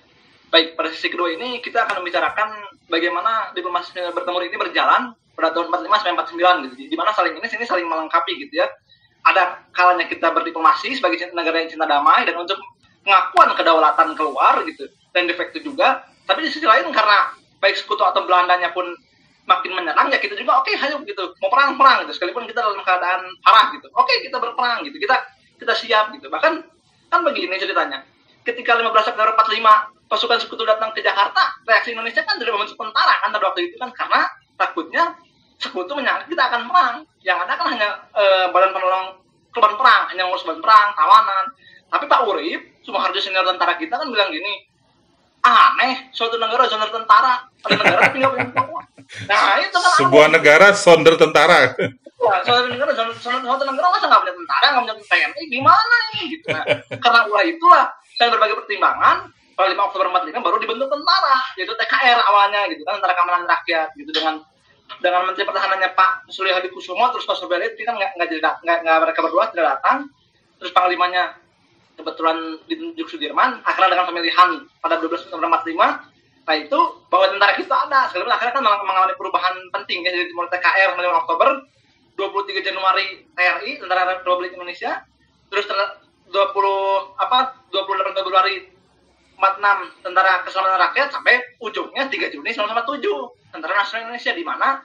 Baik, 0.53 0.77
pada 0.77 0.93
sesi 0.93 1.09
kedua 1.09 1.33
ini 1.33 1.59
kita 1.59 1.89
akan 1.89 2.01
membicarakan 2.01 2.49
bagaimana 2.87 3.51
diplomasi 3.57 3.97
bertempur 4.13 4.45
ini 4.45 4.55
berjalan 4.55 5.17
pada 5.33 5.53
tahun 5.53 5.69
45 5.69 6.01
sampai 6.01 6.13
49 6.17 6.65
gitu. 6.65 6.73
Di 6.93 6.97
mana 6.97 7.11
saling 7.13 7.33
ini 7.37 7.47
sini 7.49 7.65
saling 7.65 7.85
melengkapi 7.85 8.33
gitu 8.47 8.61
ya. 8.61 8.67
Ada 9.27 9.67
kalanya 9.75 10.07
kita 10.07 10.31
berdiplomasi 10.31 10.97
sebagai 10.97 11.19
negara 11.35 11.59
yang 11.59 11.69
cinta 11.69 11.83
damai 11.83 12.23
dan 12.23 12.39
untuk 12.39 12.57
pengakuan 13.03 13.51
kedaulatan 13.55 14.15
keluar 14.15 14.63
gitu 14.65 14.87
dan 15.11 15.25
de 15.27 15.35
facto 15.35 15.59
juga. 15.61 16.05
Tapi 16.27 16.43
di 16.43 16.49
sisi 16.51 16.67
lain 16.67 16.91
karena 16.91 17.31
baik 17.63 17.75
sekutu 17.79 18.03
atau 18.03 18.27
Belandanya 18.27 18.75
pun 18.75 18.83
makin 19.47 19.71
menyerang 19.73 20.11
ya 20.11 20.19
kita 20.19 20.35
juga 20.35 20.59
oke 20.59 20.75
ayo 20.75 20.99
gitu 21.07 21.23
mau 21.39 21.49
perang 21.49 21.79
perang 21.79 22.03
gitu 22.03 22.19
sekalipun 22.19 22.43
kita 22.45 22.59
dalam 22.59 22.83
keadaan 22.83 23.23
parah 23.39 23.71
gitu 23.71 23.87
oke 23.95 24.13
kita 24.21 24.37
berperang 24.37 24.83
gitu 24.83 24.99
kita 24.99 25.15
kita 25.55 25.73
siap 25.73 26.11
gitu 26.13 26.27
bahkan 26.27 26.61
kan 27.07 27.23
begini 27.23 27.55
ceritanya 27.55 28.03
ketika 28.43 28.79
15 28.79 28.91
September 29.07 29.35
45 29.39 29.97
pasukan 30.07 30.39
sekutu 30.39 30.63
datang 30.63 30.95
ke 30.95 31.03
Jakarta, 31.03 31.59
reaksi 31.67 31.91
Indonesia 31.91 32.23
kan 32.23 32.39
tidak 32.39 32.55
membentuk 32.55 32.79
tentara 32.79 33.19
kan 33.19 33.29
pada 33.35 33.45
waktu 33.51 33.67
itu 33.67 33.75
kan 33.75 33.91
karena 33.91 34.23
takutnya 34.55 35.03
sekutu 35.59 35.91
menyangka 35.93 36.31
kita 36.31 36.43
akan 36.47 36.61
perang. 36.71 36.95
Yang 37.27 37.37
ada 37.43 37.53
kan 37.59 37.67
hanya 37.75 37.89
eh, 38.15 38.45
badan 38.55 38.71
penolong 38.71 39.05
korban 39.51 39.75
perang, 39.75 40.01
hanya 40.15 40.23
ngurus 40.31 40.47
badan 40.47 40.63
perang, 40.63 40.95
tawanan. 40.95 41.45
Tapi 41.91 42.03
Pak 42.07 42.21
Urip, 42.27 42.61
Sumoharjo 42.87 43.19
senior 43.19 43.43
tentara 43.43 43.75
kita 43.75 43.99
kan 43.99 44.07
bilang 44.07 44.31
gini, 44.31 44.63
aneh, 45.43 46.11
suatu 46.15 46.39
negara 46.39 46.67
zona 46.71 46.87
tentara, 46.87 47.47
ada 47.47 47.75
negara 47.75 47.99
tapi 48.07 48.17
nggak 48.19 48.31
punya. 48.31 48.47
Nah 49.29 49.59
itu 49.63 49.77
kan 49.77 49.91
Sebuah 49.99 50.27
negara 50.31 50.67
sonder 50.75 51.15
tentara. 51.15 51.73
Wah, 52.17 52.41
suatu 52.43 52.67
negara, 52.67 52.91
suatu, 52.91 53.13
suatu 53.19 53.63
negara 53.63 53.87
masa 53.93 54.09
nggak 54.09 54.21
punya 54.25 54.35
tentara, 54.35 54.65
nggak 54.73 54.83
punya 54.83 54.95
TNI, 55.05 55.43
gimana 55.47 55.95
ini? 56.11 56.21
Gitu. 56.33 56.45
Nah, 56.49 56.65
karena 56.97 57.19
ulah 57.29 57.45
itulah 57.45 57.85
dan 58.17 58.33
berbagai 58.33 58.57
pertimbangan, 58.57 59.29
pada 59.57 59.73
5 59.73 59.87
Oktober 59.89 60.05
45 60.13 60.37
baru 60.37 60.57
dibentuk 60.61 60.85
tentara 60.85 61.37
yaitu 61.57 61.73
TKR 61.73 62.19
awalnya 62.29 62.69
gitu 62.69 62.85
kan 62.85 63.01
Tentara 63.01 63.17
Keamanan 63.17 63.49
Rakyat 63.49 63.89
gitu 63.97 64.13
dengan 64.13 64.45
dengan 65.01 65.25
Menteri 65.25 65.49
Pertahanannya 65.49 65.89
Pak 65.97 66.29
Surya 66.29 66.61
Hadi 66.61 66.69
Kusumo 66.69 67.09
terus 67.09 67.25
Pak 67.25 67.41
Surya 67.41 67.65
Hadi 67.65 67.81
kan 67.81 67.97
nggak 67.97 68.21
nggak 68.21 68.27
jadi 68.29 68.41
nggak 68.85 68.97
mereka 69.01 69.19
berdua 69.25 69.49
tidak 69.49 69.81
datang 69.81 70.13
terus 70.61 70.69
panglimanya 70.77 71.33
kebetulan 71.97 72.61
ditunjuk 72.69 73.09
Sudirman 73.09 73.65
akhirnya 73.65 73.97
dengan 73.97 74.05
pemilihan 74.05 74.49
pada 74.77 75.01
12 75.01 75.25
September 75.25 75.49
45 75.49 76.16
nah 76.47 76.55
itu 76.55 76.79
bahwa 77.11 77.27
tentara 77.27 77.53
kita 77.59 77.75
ada. 77.75 78.07
Sekarang 78.07 78.31
akhirnya 78.31 78.55
kan 78.55 78.63
mengal- 78.63 78.87
mengalami 78.87 79.15
perubahan 79.19 79.55
penting 79.75 80.07
ya 80.07 80.15
jadi 80.15 80.31
mulai 80.31 80.47
TKR 80.55 80.95
5 80.95 81.21
Oktober 81.27 81.47
23 82.15 82.63
Januari 82.63 83.27
TRI 83.35 83.83
Tentara 83.83 84.15
Republik 84.15 84.55
Indonesia 84.55 85.03
terus 85.51 85.67
ter- 85.67 86.07
20 86.27 87.15
apa 87.19 87.55
28 87.71 88.15
Februari 88.15 88.55
46 89.37 90.03
Tentara 90.03 90.43
Keselamatan 90.43 90.79
Rakyat 90.91 91.07
sampai 91.13 91.35
ujungnya 91.61 92.09
3 92.09 92.33
Juni 92.33 92.49
1947 92.51 93.53
Tentara 93.53 93.73
Nasional 93.77 94.01
Indonesia 94.09 94.33
di 94.33 94.43
mana 94.43 94.81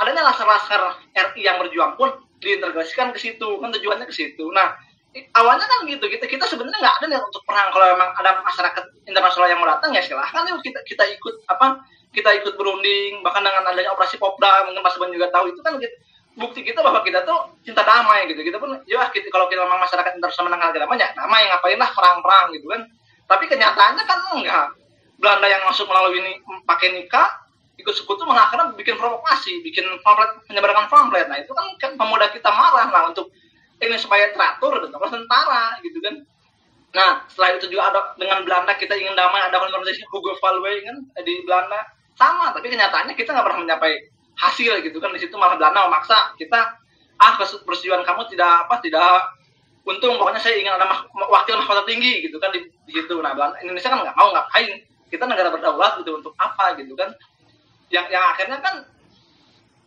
adanya 0.00 0.26
laskar-laskar 0.26 0.82
RI 1.14 1.46
yang 1.46 1.62
berjuang 1.62 1.94
pun 1.94 2.10
diintegrasikan 2.42 3.14
ke 3.14 3.18
situ 3.22 3.48
kan 3.62 3.70
tujuannya 3.70 4.04
ke 4.04 4.12
situ. 4.12 4.44
Nah 4.50 4.76
awalnya 5.14 5.66
kan 5.70 5.86
gitu 5.86 6.02
kita 6.10 6.26
kita 6.26 6.44
sebenarnya 6.50 6.78
nggak 6.82 6.96
ada 6.98 7.06
nih 7.06 7.18
untuk 7.22 7.42
perang. 7.46 7.70
Kalau 7.70 7.86
memang 7.94 8.10
ada 8.18 8.42
masyarakat 8.42 8.84
internasional 9.06 9.46
yang 9.46 9.60
mau 9.62 9.70
datang 9.70 9.94
ya 9.94 10.02
silahkan 10.02 10.42
yuk 10.50 10.58
kita 10.66 10.82
kita 10.82 11.06
ikut 11.14 11.46
apa 11.46 11.86
kita 12.10 12.30
ikut 12.42 12.58
berunding. 12.58 13.22
Bahkan 13.22 13.42
dengan 13.42 13.62
adanya 13.70 13.94
operasi 13.94 14.18
Popda 14.18 14.66
mungkin 14.66 14.82
Mas 14.82 14.98
Ban 14.98 15.10
juga 15.14 15.30
tahu 15.30 15.54
itu 15.54 15.60
kan 15.62 15.78
kita- 15.78 15.98
bukti 16.34 16.66
kita 16.66 16.82
bahwa 16.82 16.98
kita 17.06 17.22
tuh 17.22 17.54
cinta 17.62 17.86
damai 17.86 18.26
gitu. 18.26 18.42
Kita 18.42 18.58
pun 18.58 18.74
ya 18.90 19.06
kita, 19.14 19.30
kalau 19.30 19.46
kita 19.46 19.62
memang 19.62 19.78
masyarakat 19.78 20.18
internasional 20.18 20.50
menangkal 20.50 20.74
damai 20.74 20.98
ya 20.98 21.08
damai 21.14 21.46
ngapain 21.46 21.78
lah 21.78 21.90
perang-perang 21.94 22.46
gitu 22.58 22.66
kan. 22.74 22.82
Tapi 23.30 23.44
kenyataannya 23.46 24.02
kan 24.02 24.18
enggak. 24.34 24.66
Belanda 25.14 25.46
yang 25.46 25.62
masuk 25.62 25.86
melalui 25.86 26.18
ini 26.18 26.32
pakai 26.66 26.90
nikah 26.90 27.44
ikut 27.78 27.94
sekutu 27.94 28.22
malah 28.26 28.50
akhirnya 28.50 28.74
bikin 28.74 28.98
provokasi 28.98 29.62
bikin 29.62 29.86
pamflet 30.02 30.42
menyebarkan 30.50 30.90
pamflet. 30.90 31.26
Nah 31.30 31.38
itu 31.38 31.54
kan, 31.54 31.66
kan 31.78 31.90
pemuda 31.94 32.30
kita 32.34 32.50
marah 32.50 32.90
lah 32.90 33.02
untuk 33.14 33.30
ini 33.82 33.96
supaya 33.98 34.30
teratur 34.30 34.78
dan 34.86 34.90
tentara 34.92 35.78
gitu 35.82 35.98
kan. 35.98 36.14
Nah 36.94 37.26
setelah 37.26 37.58
itu 37.58 37.66
juga 37.74 37.90
ada 37.90 38.00
dengan 38.14 38.46
Belanda 38.46 38.72
kita 38.78 38.94
ingin 38.94 39.18
damai 39.18 39.50
ada 39.50 39.58
konferensi 39.58 40.06
Hugo 40.06 40.38
Valwey 40.38 40.86
kan 40.86 40.96
di 41.26 41.42
Belanda. 41.42 41.82
Sama 42.14 42.54
tapi 42.54 42.70
kenyataannya 42.70 43.18
kita 43.18 43.34
nggak 43.34 43.42
pernah 43.42 43.60
mencapai 43.66 43.92
hasil 44.38 44.78
gitu 44.86 45.02
kan. 45.02 45.10
Di 45.10 45.20
situ 45.26 45.34
malah 45.34 45.58
Belanda 45.58 45.90
memaksa 45.90 46.38
kita 46.38 46.78
ah 47.18 47.32
persetujuan 47.38 48.06
kamu 48.06 48.30
tidak 48.30 48.66
apa 48.66 48.78
tidak 48.78 49.34
untung. 49.82 50.14
Pokoknya 50.22 50.38
saya 50.38 50.54
ingin 50.54 50.70
ada 50.70 50.86
mah- 50.86 51.10
wakil 51.10 51.58
mahkota 51.58 51.82
tinggi 51.90 52.22
gitu 52.30 52.38
kan 52.38 52.54
di, 52.54 52.62
di 52.86 52.92
situ. 52.94 53.18
Nah 53.18 53.34
Belanda 53.34 53.58
Indonesia 53.58 53.90
kan 53.90 54.06
nggak 54.06 54.16
mau 54.16 54.30
ngapain. 54.30 54.70
Kita 55.10 55.26
negara 55.30 55.50
berdaulat 55.50 55.98
gitu 56.02 56.22
untuk 56.22 56.34
apa 56.38 56.78
gitu 56.78 56.94
kan. 56.94 57.10
Yang 57.90 58.06
yang 58.14 58.24
akhirnya 58.30 58.58
kan 58.62 58.86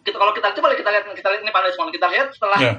kita 0.04 0.16
kalau 0.20 0.32
kita 0.36 0.56
coba 0.60 0.76
kita 0.76 0.88
lihat 0.92 1.04
kita 1.16 1.28
lihat 1.32 1.42
ini 1.44 1.52
pada 1.52 1.68
kita 1.72 2.08
lihat 2.12 2.28
setelah 2.36 2.60
Ya. 2.60 2.74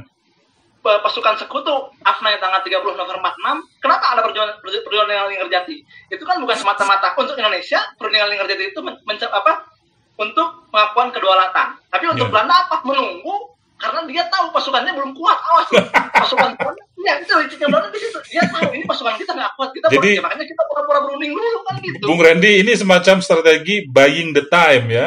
Pasukan 0.80 1.34
sekutu 1.36 1.74
AFNA 2.00 2.28
yang 2.30 2.40
tanggal 2.40 2.60
30 2.60 2.80
November 2.86 3.16
46 3.18 3.82
kenapa 3.82 4.04
ada 4.08 4.20
perjuangan 4.22 4.54
perju- 4.58 4.80
perjuangan 4.80 5.08
dengan 5.08 5.26
Linggarjati 5.28 5.74
itu 6.08 6.22
kan 6.22 6.38
bukan 6.38 6.56
semata-mata 6.56 7.12
untuk 7.14 7.34
Indonesia 7.34 7.82
perjuangan 7.94 8.28
Linggarjati 8.28 8.64
itu 8.68 8.80
men, 8.80 8.94
menca- 9.02 9.28
apa 9.28 9.66
untuk 10.14 10.66
melakukan 10.68 11.08
kedaulatan 11.10 11.66
tapi 11.86 12.04
untuk 12.06 12.26
Ya. 12.26 12.32
Belanda 12.32 12.54
apa 12.64 12.76
menunggu 12.82 13.34
karena 13.74 14.02
dia 14.04 14.26
tahu 14.26 14.50
pasukannya 14.50 14.90
belum 14.90 15.12
kuat 15.12 15.38
awas 15.44 15.66
pasukan 16.12 16.50
ya 16.98 17.14
itu 17.16 17.30
liciknya 17.32 17.68
Belanda 17.68 17.88
di 17.88 18.00
situ 18.00 18.18
dia 18.28 18.42
tahu 18.44 18.70
ini 18.72 18.82
pasukan 18.82 19.14
kita 19.14 19.30
nggak 19.34 19.52
kuat 19.54 19.70
kita 19.70 19.86
Jadi- 19.88 20.16
ya, 20.16 20.22
makanya 20.22 20.46
kita 20.46 20.62
pura-pura 20.64 20.98
berunding 21.00 21.30
dulu 21.30 21.58
kan 21.62 21.74
gitu 21.78 22.02
Bung 22.02 22.18
Randy 22.18 22.62
ini 22.62 22.72
semacam 22.72 23.18
strategi 23.18 23.84
buying 23.84 24.30
the 24.30 24.42
time 24.44 24.86
ya. 24.88 25.06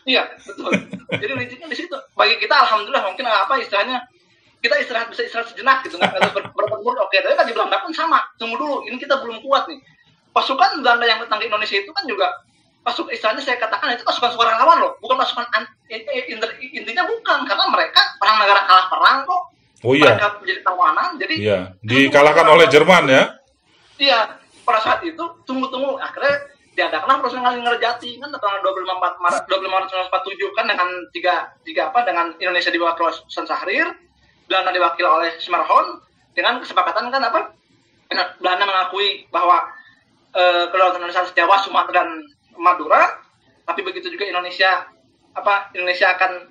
Iya, 0.00 0.32
betul. 0.32 0.72
Jadi 1.12 1.32
liciknya 1.36 1.68
di 1.68 1.76
situ. 1.76 1.92
Bagi 2.16 2.40
kita 2.40 2.56
alhamdulillah 2.58 3.04
mungkin 3.04 3.20
apa 3.22 3.52
istilahnya 3.56 4.00
kita 4.60 4.74
istirahat 4.76 5.08
bisa 5.08 5.24
istirahat 5.24 5.48
sejenak 5.52 5.82
gitu. 5.84 5.96
Nggak 5.96 6.12
harus 6.20 6.32
ber- 6.36 6.52
bertempur 6.52 6.94
oke 6.96 7.16
tapi 7.16 7.34
kan 7.34 7.46
di 7.48 7.54
Belanda 7.56 7.80
pun 7.80 7.92
sama. 7.92 8.20
Tunggu 8.36 8.56
dulu 8.60 8.84
ini 8.84 8.96
kita 9.00 9.20
belum 9.20 9.40
kuat 9.40 9.66
nih. 9.68 9.80
Pasukan 10.30 10.84
Belanda 10.84 11.04
yang 11.08 11.18
datang 11.24 11.40
ke 11.42 11.48
Indonesia 11.48 11.76
itu 11.80 11.90
kan 11.90 12.04
juga 12.06 12.28
pasukan 12.80 13.12
istilahnya 13.12 13.42
saya 13.44 13.56
katakan 13.60 13.92
itu 13.92 14.04
pasukan 14.04 14.30
sukarelawan 14.36 14.78
loh. 14.80 14.92
Bukan 15.00 15.16
pasukan 15.16 15.44
an- 15.56 15.72
eh, 15.88 16.04
eh, 16.04 16.32
intinya 16.76 17.04
bukan. 17.08 17.44
Karena 17.48 17.64
mereka 17.72 18.00
perang 18.20 18.38
negara 18.38 18.60
kalah 18.68 18.86
perang 18.92 19.18
kok. 19.26 19.42
Oh 19.80 19.96
iya. 19.96 20.12
mereka 20.12 20.36
menjadi 20.44 20.60
tawanan 20.60 21.10
jadi 21.16 21.34
Iya, 21.40 21.58
dikalahkan 21.80 22.46
oleh 22.52 22.68
Jerman 22.68 23.04
ya. 23.08 23.22
Iya, 23.96 24.36
pada 24.60 24.80
saat 24.84 25.00
itu 25.08 25.24
tunggu-tunggu 25.48 25.96
akhirnya 25.96 26.36
diadakanlah 26.76 27.16
proses 27.24 27.40
Ngerjati. 27.40 28.20
Kan 28.20 28.28
tanggal 28.28 28.60
25 28.60 28.84
Maret 29.24 29.42
25 29.48 29.72
Maret 29.72 29.88
1947 30.12 30.56
kan 30.56 30.64
dengan 30.68 30.88
tiga 31.16 31.34
tiga 31.64 31.88
apa 31.88 32.04
dengan 32.04 32.36
Indonesia 32.36 32.68
diwakili 32.68 33.08
oleh 33.08 33.16
Sultan 33.24 33.48
Syahrir, 33.48 33.88
Belanda 34.50 34.74
diwakili 34.74 35.06
oleh 35.06 35.30
Simarhon 35.38 36.02
dengan 36.34 36.58
kesepakatan 36.58 37.14
kan 37.14 37.22
apa? 37.22 37.54
Belanda 38.42 38.66
mengakui 38.66 39.30
bahwa 39.30 39.62
eh, 40.34 40.66
kedaulatan 40.74 41.06
Indonesia 41.06 41.30
Jawa, 41.30 41.62
Sumatera 41.62 42.02
dan 42.02 42.26
Madura, 42.58 43.22
tapi 43.62 43.86
begitu 43.86 44.10
juga 44.10 44.26
Indonesia 44.26 44.90
apa 45.30 45.70
Indonesia 45.78 46.10
akan 46.18 46.50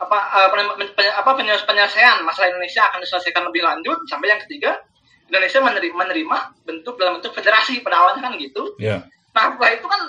apa 0.00 0.18
eh, 0.40 1.12
apa 1.12 1.30
penyeles- 1.36 1.68
penyelesaian 1.68 2.24
masalah 2.24 2.48
Indonesia 2.48 2.88
akan 2.88 3.04
diselesaikan 3.04 3.44
lebih 3.52 3.60
lanjut 3.60 3.98
sampai 4.08 4.32
yang 4.32 4.40
ketiga 4.48 4.80
Indonesia 5.28 5.60
menerima, 5.60 5.92
menerima 5.92 6.38
bentuk 6.64 6.96
dalam 6.96 7.20
bentuk 7.20 7.36
federasi 7.36 7.84
pada 7.84 8.00
awalnya 8.00 8.24
kan 8.24 8.40
gitu. 8.40 8.72
Ya. 8.80 9.04
Nah 9.36 9.52
setelah 9.52 9.76
itu 9.76 9.84
kan 9.84 10.00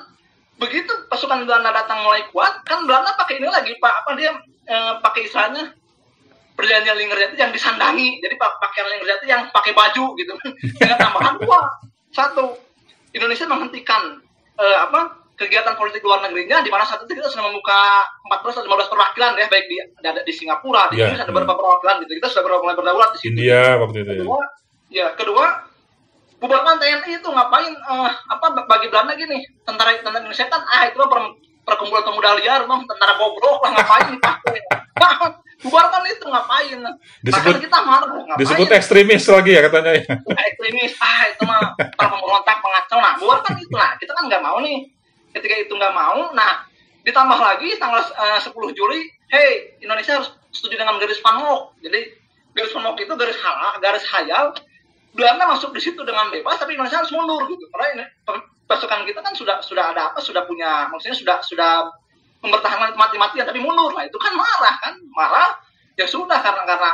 begitu 0.60 0.92
pasukan 1.12 1.44
Belanda 1.44 1.76
datang 1.76 2.08
mulai 2.08 2.24
kuat 2.32 2.64
kan 2.64 2.88
Belanda 2.88 3.16
pakai 3.20 3.44
ini 3.44 3.52
lagi 3.52 3.76
pak 3.84 3.94
apa 4.04 4.12
dia 4.16 4.32
eh, 4.72 4.94
pakai 5.04 5.28
istilahnya 5.28 5.76
perjanjian 6.60 7.00
Linggerjati 7.00 7.39
yang 7.39 7.56
disandangi. 7.56 8.20
Jadi 8.20 8.36
pak 8.36 8.60
pakaian 8.60 8.92
Linggerjati 8.92 9.25
yang 9.25 9.48
pakai 9.48 9.72
baju 9.72 10.12
gitu. 10.13 10.34
Dengan 10.75 11.00
tambahan 11.00 11.39
dua 11.39 11.72
satu 12.12 12.60
Indonesia 13.10 13.48
menghentikan 13.48 14.20
eh, 14.56 14.78
apa 14.78 15.16
kegiatan 15.39 15.72
politik 15.74 16.04
luar 16.04 16.20
negerinya 16.20 16.60
di 16.60 16.68
mana 16.68 16.84
saat 16.84 17.08
itu 17.08 17.16
kita 17.16 17.32
sudah 17.32 17.48
membuka 17.48 17.80
14 18.28 18.60
atau 18.60 18.68
15 18.68 18.92
perwakilan 18.92 19.32
ya 19.39 19.48
baik 19.48 19.66
di 19.66 19.75
ada 20.04 20.20
di 20.20 20.34
Singapura 20.36 20.92
di 20.92 21.00
Ya, 21.00 21.08
Inggris 21.08 21.24
ada 21.24 21.32
ya. 21.32 21.34
beberapa 21.34 21.56
perwakilan 21.56 21.96
gitu. 22.04 22.12
Kita 22.20 22.28
sudah 22.28 22.60
mulai 22.60 22.75
berdaulat 22.75 23.10
di 23.16 23.18
situ. 23.18 23.32
India 23.32 23.80
waktu 23.80 24.04
itu 24.04 24.12
ya. 24.12 24.20
kedua 24.20 24.42
ya 24.89 25.08
kedua 25.16 25.46
bubarkan 26.39 26.75
TNI 26.75 27.12
itu 27.16 27.30
ngapain 27.30 27.72
eh, 27.72 28.12
apa 28.28 28.46
bagi 28.68 28.88
Belanda 28.92 29.16
gini 29.16 29.39
tentara 29.63 29.96
tentara 29.96 30.20
Indonesia 30.20 30.48
kan 30.48 30.60
ah 30.66 30.88
itu 30.88 31.00
per- 31.00 31.36
perkumpulan 31.63 32.04
pemuda 32.04 32.36
liar 32.36 32.63
mah 32.66 32.84
tentara 32.84 33.16
bobrok 33.16 33.63
lah 33.63 33.72
ngapain 33.75 34.20
bubarkan 35.60 36.01
itu 36.08 36.25
ngapain? 36.25 36.80
Disebut- 37.20 37.56
Bahkan 37.56 37.63
kita 37.63 37.78
marah 37.84 38.08
ngapain? 38.08 38.39
Disebut 38.39 38.68
ekstremis 38.72 39.24
lagi 39.28 39.51
ya 39.56 39.62
katanya 39.68 39.92
ya. 39.96 40.04
Ah, 40.32 40.46
ekstremis. 40.48 40.92
Ah 41.00 41.22
itu 41.28 41.44
mah 41.44 41.62
para 41.98 42.08
pemberontak 42.10 42.58
pengacau. 42.63 42.98
Nah 43.00 43.13
bubarkan 43.20 43.54
itu. 43.60 43.74
Nah 43.75 43.96
kita 44.00 44.12
kan 44.16 44.24
nggak 44.28 44.42
mau 44.44 44.58
nih. 44.63 44.88
Ketika 45.30 45.56
itu 45.60 45.74
nggak 45.75 45.94
mau 45.94 46.32
nah 46.34 46.66
ditambah 47.04 47.39
lagi 47.39 47.80
tanggal 47.80 48.01
eh, 48.01 48.39
10 48.44 48.51
Juli 48.75 49.08
hey 49.32 49.80
Indonesia 49.80 50.20
harus 50.20 50.36
setuju 50.51 50.75
dengan 50.75 51.00
garis 51.00 51.22
Van 51.24 51.39
Mook 51.39 51.80
jadi 51.80 52.12
garis 52.51 52.75
Van 52.75 52.84
Mook 52.84 53.00
itu 53.00 53.13
garis 53.16 53.38
hal 53.39 53.56
garis 53.80 54.06
hayal. 54.10 54.51
Belanda 55.10 55.50
masuk 55.50 55.74
di 55.74 55.82
situ 55.82 55.98
dengan 56.06 56.30
bebas 56.30 56.62
tapi 56.62 56.78
Indonesia 56.78 57.01
harus 57.01 57.10
mundur 57.10 57.42
gitu. 57.50 57.66
Karena 57.74 57.86
ini 57.94 58.06
pasukan 58.70 59.01
kita 59.10 59.25
kan 59.25 59.34
sudah 59.34 59.58
sudah 59.66 59.89
ada 59.89 60.13
apa 60.13 60.22
sudah 60.22 60.46
punya 60.46 60.86
maksudnya 60.94 61.18
sudah 61.18 61.38
sudah 61.42 61.89
mempertahankan 62.39 62.96
mati-matian 62.96 63.46
tapi 63.48 63.60
mundur. 63.60 63.91
Lah 63.91 64.08
itu 64.08 64.17
kan 64.19 64.34
marah 64.36 64.75
kan? 64.79 64.93
Marah 65.12 65.50
ya 66.00 66.08
sudah 66.08 66.39
karena 66.39 66.63
karena 66.63 66.91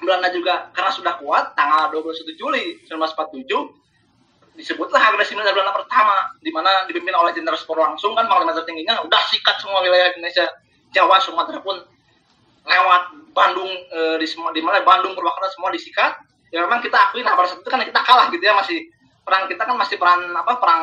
Belanda 0.00 0.28
juga 0.32 0.72
karena 0.72 0.92
sudah 0.92 1.12
kuat 1.20 1.52
tanggal 1.52 1.92
21 1.92 2.40
Juli 2.40 2.80
1947 2.88 4.56
disebutlah 4.56 5.00
agresi 5.00 5.36
militer 5.36 5.52
Belanda 5.56 5.76
pertama 5.76 6.16
di 6.40 6.48
mana 6.52 6.84
dipimpin 6.88 7.12
oleh 7.16 7.32
Jenderal 7.36 7.56
Sporo 7.60 7.84
langsung 7.84 8.16
kan 8.16 8.28
panglima 8.28 8.56
tertingginya 8.56 9.04
udah 9.04 9.20
sikat 9.28 9.56
semua 9.60 9.84
wilayah 9.84 10.12
Indonesia. 10.16 10.48
Jawa 10.90 11.22
Sumatera 11.22 11.62
pun 11.62 11.78
lewat 12.66 13.02
Bandung 13.30 13.70
eh, 13.70 14.16
di 14.18 14.26
semua 14.26 14.50
di 14.50 14.58
mana 14.58 14.82
Bandung 14.82 15.14
Purwakarta 15.14 15.54
semua 15.54 15.70
disikat. 15.70 16.18
Ya 16.50 16.66
memang 16.66 16.82
kita 16.82 16.98
akui 16.98 17.22
nah 17.22 17.38
pada 17.38 17.46
saat 17.46 17.62
itu 17.62 17.70
kan 17.70 17.78
kita 17.78 18.00
kalah 18.02 18.26
gitu 18.34 18.42
ya 18.42 18.58
masih 18.58 18.90
perang 19.22 19.46
kita 19.46 19.62
kan 19.62 19.78
masih 19.78 19.96
perang 20.02 20.34
apa 20.34 20.52
perang 20.58 20.82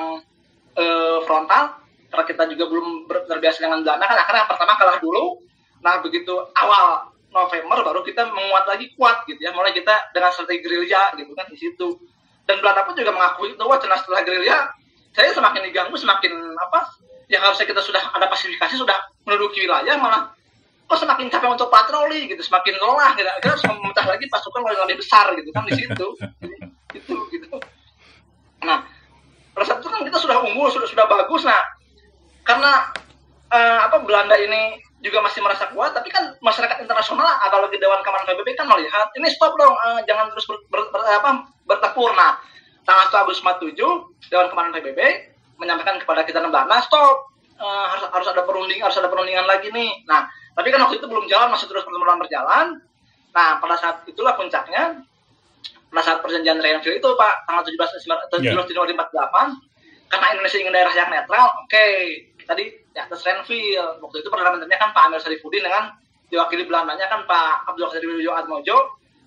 eh, 0.80 1.20
frontal 1.27 1.87
karena 2.08 2.24
kita 2.24 2.44
juga 2.56 2.66
belum 2.72 2.88
terbiasa 3.08 3.60
dengan 3.64 3.84
Belanda 3.84 4.06
kan 4.08 4.18
akhirnya 4.24 4.46
pertama 4.48 4.74
kalah 4.80 4.98
dulu. 5.04 5.44
Nah 5.84 6.00
begitu 6.00 6.34
awal 6.56 7.12
November 7.28 7.84
baru 7.84 8.02
kita 8.08 8.32
menguat 8.32 8.66
lagi 8.66 8.96
kuat 8.96 9.28
gitu 9.28 9.40
ya. 9.44 9.52
Mulai 9.52 9.76
kita 9.76 10.12
dengan 10.16 10.32
strategi 10.32 10.64
gerilya 10.64 11.14
gitu 11.20 11.32
kan 11.36 11.46
di 11.52 11.58
situ. 11.60 11.88
Dan 12.48 12.64
Belanda 12.64 12.88
pun 12.88 12.96
juga 12.96 13.12
mengakui 13.12 13.54
bahwa 13.60 13.76
setelah 13.76 14.00
setelah 14.00 14.22
gerilya 14.24 14.58
saya 15.12 15.36
semakin 15.36 15.62
diganggu 15.68 15.96
semakin 16.00 16.32
apa 16.56 16.80
yang 17.28 17.44
harusnya 17.44 17.68
kita 17.68 17.84
sudah 17.84 18.00
ada 18.16 18.32
pacifikasi 18.32 18.80
sudah 18.80 18.96
menduduki 19.28 19.68
wilayah 19.68 20.00
malah 20.00 20.32
kok 20.88 21.04
semakin 21.04 21.28
capek 21.28 21.52
untuk 21.52 21.68
patroli 21.68 22.32
gitu 22.32 22.40
semakin 22.40 22.80
lelah 22.80 23.12
gitu. 23.20 23.28
Kita 23.28 23.52
harus 23.52 23.64
memecah 23.68 24.06
lagi 24.08 24.26
pasukan 24.32 24.64
yang 24.64 24.88
lebih 24.88 25.04
besar 25.04 25.36
gitu 25.36 25.50
kan 25.52 25.68
di 25.68 25.74
situ. 25.76 26.08
Gitu 26.96 27.16
gitu. 27.36 27.60
Nah 28.64 28.88
pada 29.52 29.66
saat 29.68 29.84
itu 29.84 29.92
kan 29.92 30.08
kita 30.08 30.16
sudah 30.16 30.40
bagus. 30.40 31.44
Nah 31.44 31.77
karena 32.48 32.72
eh, 33.51 33.80
apa 33.84 34.00
Belanda 34.08 34.39
ini 34.39 34.80
juga 35.04 35.22
masih 35.22 35.46
merasa 35.46 35.70
kuat 35.70 35.94
tapi 35.94 36.10
kan 36.10 36.34
masyarakat 36.42 36.82
internasional 36.82 37.27
apalagi 37.46 37.77
Dewan 37.77 38.01
Keamanan 38.01 38.25
PBB 38.34 38.58
kan 38.58 38.66
melihat 38.66 39.13
ini 39.20 39.27
stop 39.30 39.54
dong 39.60 39.75
eh, 39.75 40.00
jangan 40.08 40.32
terus 40.32 40.48
ber, 40.48 40.58
ber- 40.72 40.89
ber- 40.89 41.06
apa, 41.06 41.51
bertempur. 41.68 42.16
Nah 42.16 42.39
tanggal 42.88 43.12
1 43.12 43.24
Agustus 43.27 43.44
47 43.44 43.75
Dewan 44.32 44.48
Keamanan 44.50 44.72
PBB 44.80 45.00
menyampaikan 45.60 46.00
kepada 46.00 46.24
kita 46.24 46.39
Belanda 46.39 46.80
stop 46.82 47.30
eh, 47.60 47.86
harus 47.94 48.08
harus 48.10 48.27
ada 48.32 48.42
perunding 48.48 48.80
harus 48.82 48.96
ada 48.98 49.12
perundingan 49.12 49.46
lagi 49.46 49.70
nih. 49.70 50.08
Nah 50.08 50.25
tapi 50.58 50.74
kan 50.74 50.82
waktu 50.88 50.98
itu 50.98 51.06
belum 51.06 51.30
jalan 51.30 51.54
masih 51.54 51.68
terus 51.70 51.86
pertemuan 51.86 52.18
berjalan. 52.18 52.80
Nah 53.36 53.62
pada 53.62 53.75
saat 53.77 54.01
itulah 54.10 54.34
puncaknya 54.34 55.04
pada 55.88 56.01
saat 56.04 56.20
perjanjian 56.20 56.60
Renville 56.60 57.00
itu 57.00 57.10
Pak 57.16 57.48
tanggal 57.48 57.63
17 57.63 58.44
Ya. 58.44 58.54
17 58.54 58.70
Januari 58.75 58.94
48 58.98 60.12
karena 60.12 60.25
Indonesia 60.36 60.58
ingin 60.60 60.74
daerah 60.74 60.94
yang 60.96 61.10
netral 61.12 61.46
oke 61.63 61.88
tadi 62.48 62.72
di 62.72 63.00
atas 63.00 63.22
Renville 63.27 64.00
waktu 64.00 64.24
itu 64.24 64.27
perdana 64.32 64.56
menterinya 64.56 64.80
kan 64.80 64.89
Pak 64.96 65.04
Amir 65.12 65.20
Sarifudin 65.20 65.62
dengan 65.68 65.92
diwakili 66.32 66.63
Belandanya 66.63 67.08
kan 67.12 67.27
Pak 67.27 67.68
Abdul 67.72 67.88
Qadir 67.92 68.08
Widodo 68.08 68.34
Atmojo 68.36 68.77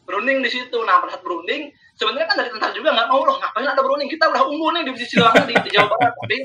berunding 0.08 0.42
di 0.42 0.50
situ. 0.50 0.78
Nah 0.82 0.98
pada 0.98 1.14
saat 1.14 1.22
berunding 1.22 1.70
sebenarnya 1.94 2.26
kan 2.26 2.36
dari 2.40 2.50
tentara 2.50 2.72
juga 2.74 2.90
nggak 2.96 3.08
mau 3.12 3.22
loh 3.22 3.36
ngapain 3.38 3.68
ada 3.68 3.82
berunding? 3.84 4.08
Kita 4.08 4.26
udah 4.32 4.42
unggul 4.48 4.74
nih 4.74 4.82
di 4.88 4.92
sisi 4.98 5.20
Silangnya 5.20 5.44
di, 5.46 5.54
di 5.54 5.70
Jawa 5.70 5.86
Barat. 5.92 6.12
Tapi 6.18 6.36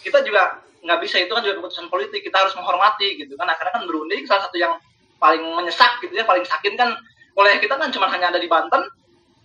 kita 0.00 0.18
juga 0.24 0.42
nggak 0.80 0.98
bisa. 1.04 1.20
Itu 1.20 1.32
kan 1.36 1.42
juga 1.44 1.54
keputusan 1.60 1.86
politik. 1.92 2.20
Kita 2.24 2.36
harus 2.40 2.54
menghormati 2.56 3.20
gitu 3.20 3.36
kan. 3.36 3.46
Akhirnya 3.50 3.72
kan 3.76 3.84
berunding. 3.84 4.24
Salah 4.24 4.48
satu 4.48 4.56
yang 4.56 4.72
paling 5.20 5.40
menyesak 5.40 6.04
gitu 6.04 6.12
ya 6.12 6.24
paling 6.26 6.44
sakit 6.44 6.74
kan 6.76 6.92
wilayah 7.32 7.56
kita 7.56 7.80
kan 7.80 7.88
cuma 7.88 8.12
hanya 8.12 8.28
ada 8.28 8.36
di 8.36 8.44
Banten 8.44 8.84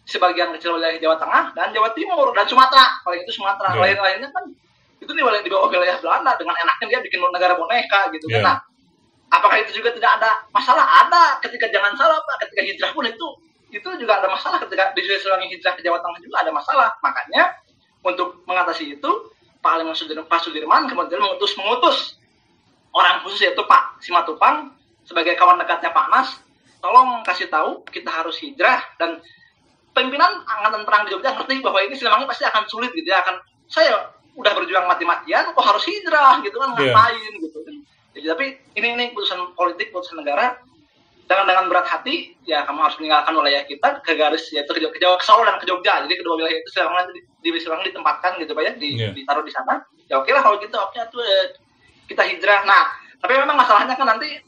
sebagian 0.04 0.52
kecil 0.58 0.76
wilayah 0.76 0.98
Jawa 0.98 1.16
Tengah 1.16 1.44
dan 1.54 1.70
Jawa 1.72 1.94
Timur 1.94 2.34
dan 2.34 2.46
Sumatera. 2.50 3.00
Paling 3.06 3.22
itu 3.24 3.32
Sumatera. 3.36 3.76
Ya. 3.76 3.80
lain-lainnya 3.80 4.30
kan 4.34 4.46
itu 5.00 5.12
di 5.16 5.22
wilayah 5.24 5.44
di 5.44 5.52
bawah 5.52 5.72
wilayah 5.72 5.96
Belanda 6.04 6.36
dengan 6.36 6.56
enaknya 6.60 6.86
dia 6.92 7.00
bikin 7.00 7.20
negara 7.24 7.56
boneka 7.56 8.12
gitu. 8.12 8.28
Kan 8.28 8.40
Ya. 8.40 8.44
nah 8.44 8.58
apakah 9.32 9.58
itu 9.64 9.80
juga 9.80 9.96
tidak 9.96 10.20
ada 10.20 10.44
masalah? 10.52 10.86
Ada. 11.08 11.40
Ketika 11.40 11.72
jangan 11.72 11.96
salah 11.96 12.20
pak. 12.20 12.36
Ketika 12.48 12.62
hijrah 12.68 12.92
pun 12.92 13.06
itu 13.08 13.28
itu 13.70 13.88
juga 14.02 14.20
ada 14.20 14.28
masalah. 14.28 14.60
Ketika 14.64 14.92
di 14.92 15.02
Selangi 15.06 15.48
hijrah 15.56 15.74
ke 15.78 15.82
Jawa 15.86 16.04
Tengah 16.04 16.20
juga 16.20 16.38
ada 16.44 16.52
masalah. 16.52 16.90
Makanya 17.00 17.44
untuk 18.04 18.44
mengatasi 18.44 19.00
itu 19.00 19.12
Pak 19.60 19.72
Aliman 19.76 19.96
Sudirman, 19.96 20.28
Pak 20.28 20.40
Sudirman 20.44 20.88
kemudian 20.88 21.20
mengutus 21.20 21.52
mengutus 21.60 21.98
orang 22.96 23.20
khusus 23.28 23.44
yaitu 23.44 23.60
Pak 23.68 24.00
Simatupang 24.00 24.72
sebagai 25.04 25.36
kawan 25.36 25.60
dekatnya 25.60 25.92
Pak 25.92 26.08
Nas. 26.12 26.30
Tolong 26.80 27.24
kasih 27.28 27.52
tahu 27.52 27.84
kita 27.92 28.08
harus 28.08 28.40
hijrah. 28.40 28.80
Dan 28.96 29.20
pimpinan 29.92 30.48
angkatan 30.48 30.88
perang 30.88 31.04
di 31.08 31.12
Jogja 31.12 31.36
ngerti 31.36 31.60
bahwa 31.60 31.80
ini 31.84 31.92
Siliwangi 31.96 32.24
pasti 32.24 32.48
akan 32.48 32.64
sulit 32.72 32.92
gitu 32.96 33.08
ya. 33.12 33.20
Akan 33.20 33.36
saya 33.68 34.19
udah 34.40 34.52
berjuang 34.56 34.88
mati-matian 34.88 35.52
kok 35.52 35.60
harus 35.62 35.84
hijrah 35.84 36.40
gitu 36.42 36.56
kan 36.56 36.70
Iya. 36.80 36.96
ngapain 36.96 37.34
gitu 37.44 37.60
kan 37.62 37.76
jadi 38.16 38.26
tapi 38.34 38.46
ini 38.76 38.88
ini 38.96 39.04
keputusan 39.12 39.54
politik 39.54 39.92
keputusan 39.92 40.24
negara 40.24 40.56
dengan 41.30 41.46
dengan 41.46 41.66
berat 41.70 41.86
hati 41.86 42.34
ya 42.42 42.66
kamu 42.66 42.80
harus 42.82 42.98
meninggalkan 42.98 43.36
wilayah 43.38 43.62
kita 43.64 44.02
ke 44.02 44.18
garis 44.18 44.50
yaitu 44.50 44.72
ke, 44.74 44.82
ke 44.82 44.98
Jawa 44.98 45.20
ke 45.22 45.26
Solo 45.28 45.46
dan 45.46 45.62
ke 45.62 45.66
Jogja 45.70 46.02
jadi 46.08 46.16
kedua 46.18 46.42
wilayah 46.42 46.58
itu 46.58 46.70
nanti 46.82 47.12
di, 47.46 47.50
di 47.54 47.60
ditempatkan 47.62 48.42
gitu 48.42 48.58
pak 48.58 48.64
ya 48.66 48.72
di, 48.74 48.88
Iya. 48.98 49.14
ditaruh 49.14 49.46
di 49.46 49.54
sana 49.54 49.84
ya 50.10 50.18
oke 50.18 50.32
lah 50.34 50.42
kalau 50.42 50.58
gitu 50.58 50.74
oke 50.74 50.98
tuh 51.14 51.22
eh, 51.22 51.54
kita 52.10 52.26
hijrah 52.26 52.66
nah 52.66 52.90
tapi 53.22 53.38
memang 53.38 53.60
masalahnya 53.60 53.94
kan 53.94 54.10
nanti 54.10 54.42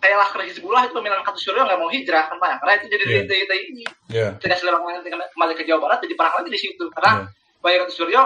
kayak 0.00 0.16
Laskar 0.20 0.44
Hizbullah 0.44 0.84
itu 0.84 0.92
pimpinan 0.96 1.24
Katu 1.24 1.40
Suryo 1.40 1.64
nggak 1.64 1.80
mau 1.80 1.88
hijrah 1.88 2.28
kan 2.28 2.36
Pak, 2.36 2.60
karena 2.60 2.72
itu 2.76 2.86
jadi 2.92 3.04
Iya. 3.04 3.20
TTI 3.24 3.62
ini 3.72 3.84
Ya. 4.12 4.28
ketika 4.36 4.60
Siliwangi 4.60 5.00
nanti 5.00 5.08
kembali 5.08 5.52
ke 5.56 5.64
Jawa 5.64 5.80
Barat 5.88 5.98
jadi 6.04 6.12
perang 6.12 6.34
lagi 6.40 6.50
di 6.52 6.60
situ 6.60 6.84
karena 6.92 7.24
Bayi 7.64 7.80
Katu 7.80 7.92
Suryo 8.04 8.22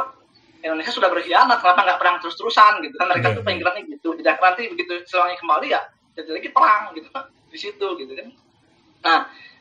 Indonesia 0.59 0.91
sudah 0.91 1.07
berkhianat 1.09 1.59
kenapa 1.63 1.81
nggak 1.87 1.99
perang 2.03 2.17
terus-terusan 2.19 2.83
gitu? 2.83 2.95
Kan 2.99 3.07
mereka 3.09 3.31
Iya. 3.31 3.37
tuh 3.39 3.43
pengingkarannya 3.47 3.83
gitu. 3.87 4.09
Tidak 4.19 4.35
nanti 4.39 4.63
begitu 4.71 4.93
Siliwangi 5.07 5.37
kembali 5.39 5.67
ya 5.71 5.81
jadi 6.19 6.31
lagi 6.35 6.49
perang 6.51 6.83
gitu 6.99 7.09
kan 7.15 7.25
di 7.31 7.59
situ 7.59 7.87
gitu 7.95 8.13
kan. 8.13 8.27
Nah 9.07 9.19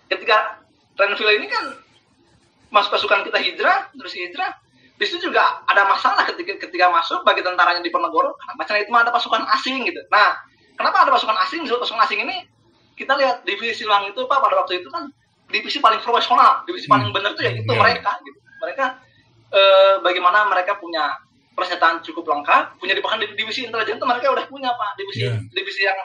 ketika 0.09 0.57
Renville 0.97 1.37
ini 1.37 1.47
kan 1.47 1.65
mas 2.73 2.89
pasukan 2.89 3.21
kita 3.23 3.37
hijrah 3.37 3.93
terus 3.93 4.11
hijrah 4.11 4.51
di 4.97 5.05
situ 5.05 5.29
juga 5.29 5.61
ada 5.69 5.85
masalah 5.85 6.25
ketika 6.25 6.57
ketika 6.57 6.89
masuk 6.89 7.21
bagi 7.21 7.45
tentaranya 7.45 7.79
di 7.79 7.93
Ponorogo 7.93 8.33
karena 8.33 8.53
macam 8.57 8.73
itu 8.75 8.89
ada 8.91 9.11
pasukan 9.13 9.45
asing 9.53 9.85
gitu. 9.85 10.01
Nah 10.09 10.33
kenapa 10.73 11.05
ada 11.05 11.13
pasukan 11.13 11.37
asing? 11.45 11.61
Disebut 11.63 11.85
pasukan 11.85 12.01
asing 12.09 12.25
ini 12.25 12.41
kita 12.97 13.13
lihat 13.13 13.45
divisi 13.45 13.85
Silang 13.85 14.09
itu 14.09 14.17
pak 14.25 14.41
pada 14.41 14.57
waktu 14.57 14.81
itu 14.81 14.89
kan 14.89 15.05
divisi 15.47 15.77
paling 15.77 16.01
profesional 16.01 16.65
divisi 16.65 16.89
paling 16.89 17.13
benar 17.13 17.37
itu 17.37 17.41
ya 17.45 17.51
itu 17.53 17.69
Iya. 17.69 17.77
mereka 17.77 18.11
gitu. 18.25 18.39
Mereka 18.57 18.85
eh, 19.51 19.95
bagaimana 20.01 20.47
mereka 20.47 20.75
punya 20.75 21.15
persenjataan 21.53 22.05
cukup 22.05 22.29
lengkap 22.29 22.77
punya 22.77 22.93
di 22.93 23.01
bahkan 23.01 23.17
di 23.17 23.27
divisi 23.33 23.65
intelijen 23.65 23.97
itu 23.97 24.05
mereka 24.05 24.29
udah 24.29 24.45
punya 24.45 24.69
pak. 24.71 24.89
Divisi 24.95 25.25
Iya. 25.25 25.41
divisi 25.51 25.81
yang 25.83 25.97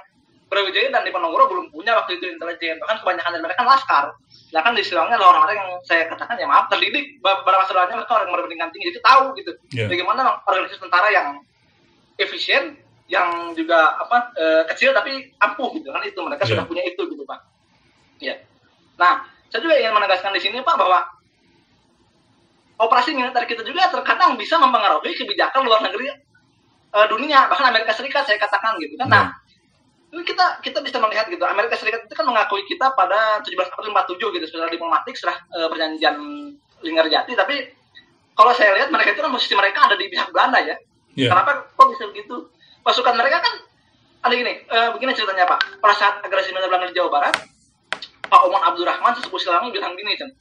Brawijaya 0.48 0.92
dan 0.92 1.00
di 1.00 1.08
Ponorogo 1.08 1.48
belum 1.48 1.66
punya 1.72 1.96
waktu 1.96 2.20
itu 2.20 2.28
intelijen. 2.28 2.76
Bahkan 2.76 3.00
kebanyakan 3.00 3.30
dari 3.32 3.40
mereka 3.40 3.64
kan 3.64 3.68
laskar. 3.72 4.04
Ya 4.52 4.60
kan 4.60 4.76
di 4.76 4.84
Silangnya 4.84 5.16
orang-orang 5.16 5.56
yang 5.56 5.70
saya 5.80 6.04
katakan 6.12 6.36
ya 6.36 6.44
maaf 6.44 6.68
terdidik. 6.68 7.20
Beberapa 7.24 7.64
saudaranya 7.64 8.04
mereka 8.04 8.12
orang 8.20 8.28
berpendidikan 8.28 8.68
tinggi 8.68 8.92
jadi 8.92 9.00
tahu 9.00 9.24
gitu. 9.40 9.52
Iya. 9.72 9.88
bagaimana 9.88 10.44
organisasi 10.44 10.76
tentara 10.76 11.08
yang 11.08 11.40
efisien 12.16 12.76
yang 13.08 13.52
juga 13.52 13.96
apa 13.98 14.32
eh, 14.36 14.62
kecil 14.68 14.92
tapi 14.92 15.32
ampuh 15.36 15.72
gitu 15.72 15.88
kan. 15.88 16.00
Itu 16.04 16.20
mereka 16.20 16.44
Iya. 16.44 16.50
sudah 16.56 16.64
punya 16.64 16.84
itu 16.84 17.00
gitu 17.00 17.24
pak. 17.24 17.40
Ya 18.20 18.36
nah 19.00 19.24
saya 19.48 19.60
juga 19.60 19.74
ingin 19.74 19.92
menegaskan 19.92 20.32
di 20.32 20.40
sini 20.40 20.60
pak 20.60 20.76
bahwa 20.76 21.00
operasi 22.82 23.14
militer 23.14 23.46
kita 23.46 23.62
juga 23.62 23.86
terkadang 23.88 24.34
bisa 24.34 24.58
mempengaruhi 24.58 25.14
kebijakan 25.14 25.62
luar 25.62 25.80
negeri 25.86 26.10
eh, 26.92 27.06
dunia. 27.06 27.46
Bahkan 27.46 27.66
Amerika 27.70 27.94
Serikat 27.94 28.26
saya 28.26 28.42
katakan 28.42 28.76
gitu 28.82 28.98
kan. 28.98 29.08
Nah 29.08 29.24
ini 30.12 30.26
kita 30.26 30.60
kita 30.60 30.82
bisa 30.82 30.98
melihat 30.98 31.30
gitu. 31.30 31.40
Amerika 31.46 31.78
Serikat 31.78 32.04
itu 32.04 32.14
kan 32.18 32.26
mengakui 32.26 32.66
kita 32.66 32.90
pada 32.92 33.40
17 33.40 33.54
April 33.54 33.94
47 33.94 34.36
gitu 34.36 34.44
secara 34.50 34.68
diplomatik 34.68 35.14
setelah 35.14 35.38
eh, 35.54 35.68
perjanjian 35.70 36.16
Linggarjati 36.82 37.38
tapi 37.38 37.56
kalau 38.34 38.50
saya 38.50 38.74
lihat 38.74 38.90
mereka 38.90 39.14
itu 39.14 39.22
kan 39.22 39.30
posisi 39.30 39.54
mereka 39.54 39.86
ada 39.86 39.94
di 39.94 40.10
pihak 40.10 40.34
Belanda 40.34 40.58
ya. 40.58 40.76
Iya. 41.12 41.28
kenapa 41.28 41.68
kok 41.76 41.88
bisa 41.92 42.08
begitu? 42.08 42.48
Pasukan 42.82 43.14
mereka 43.14 43.44
kan 43.44 43.54
ada 44.26 44.34
gini 44.34 44.66
eh, 44.66 44.88
begini 44.90 45.14
ceritanya 45.14 45.46
Pak. 45.46 45.78
Pada 45.78 45.94
saat 45.94 46.14
agresi 46.26 46.50
militer 46.50 46.66
Belanda 46.66 46.90
di 46.90 46.96
Jawa 46.98 47.10
Barat 47.12 47.36
Pak 48.32 48.40
Oman 48.48 48.64
Abdurrahman 48.64 49.12
sesepuh 49.20 49.36
Silangi 49.36 49.68
bilang 49.76 49.92
gini 49.92 50.16
Cen, 50.16 50.32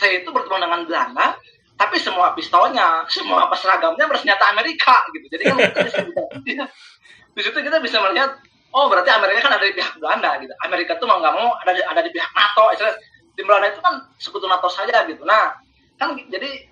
saya 0.00 0.24
itu 0.24 0.32
bertemu 0.32 0.64
dengan 0.64 0.80
Belanda 0.88 1.36
tapi 1.78 1.96
semua 2.02 2.34
pistolnya 2.34 3.06
semua 3.06 3.46
apa 3.46 3.54
seragamnya 3.54 4.10
bersenjata 4.10 4.50
Amerika 4.50 4.98
gitu. 5.14 5.30
Jadi 5.30 5.42
kan 5.46 5.56
di 7.38 7.40
situ 7.46 7.58
kita 7.62 7.78
bisa 7.78 8.02
melihat 8.02 8.34
oh 8.74 8.90
berarti 8.90 9.14
Amerika 9.14 9.46
kan 9.46 9.62
ada 9.62 9.64
di 9.64 9.78
pihak 9.78 9.94
Belanda 10.02 10.42
gitu. 10.42 10.50
Amerika 10.66 10.98
tuh 10.98 11.06
mau 11.06 11.22
nggak 11.22 11.34
mau 11.38 11.54
ada 11.62 11.72
di, 11.78 11.80
ada 11.86 12.00
di 12.02 12.10
pihak 12.10 12.30
NATO 12.34 12.74
istilahnya. 12.74 12.98
Di 13.38 13.46
Belanda 13.46 13.70
itu 13.70 13.78
kan 13.78 13.94
sekutu 14.18 14.50
NATO 14.50 14.66
saja 14.66 15.06
gitu. 15.06 15.22
Nah 15.22 15.54
kan 15.94 16.18
jadi 16.26 16.66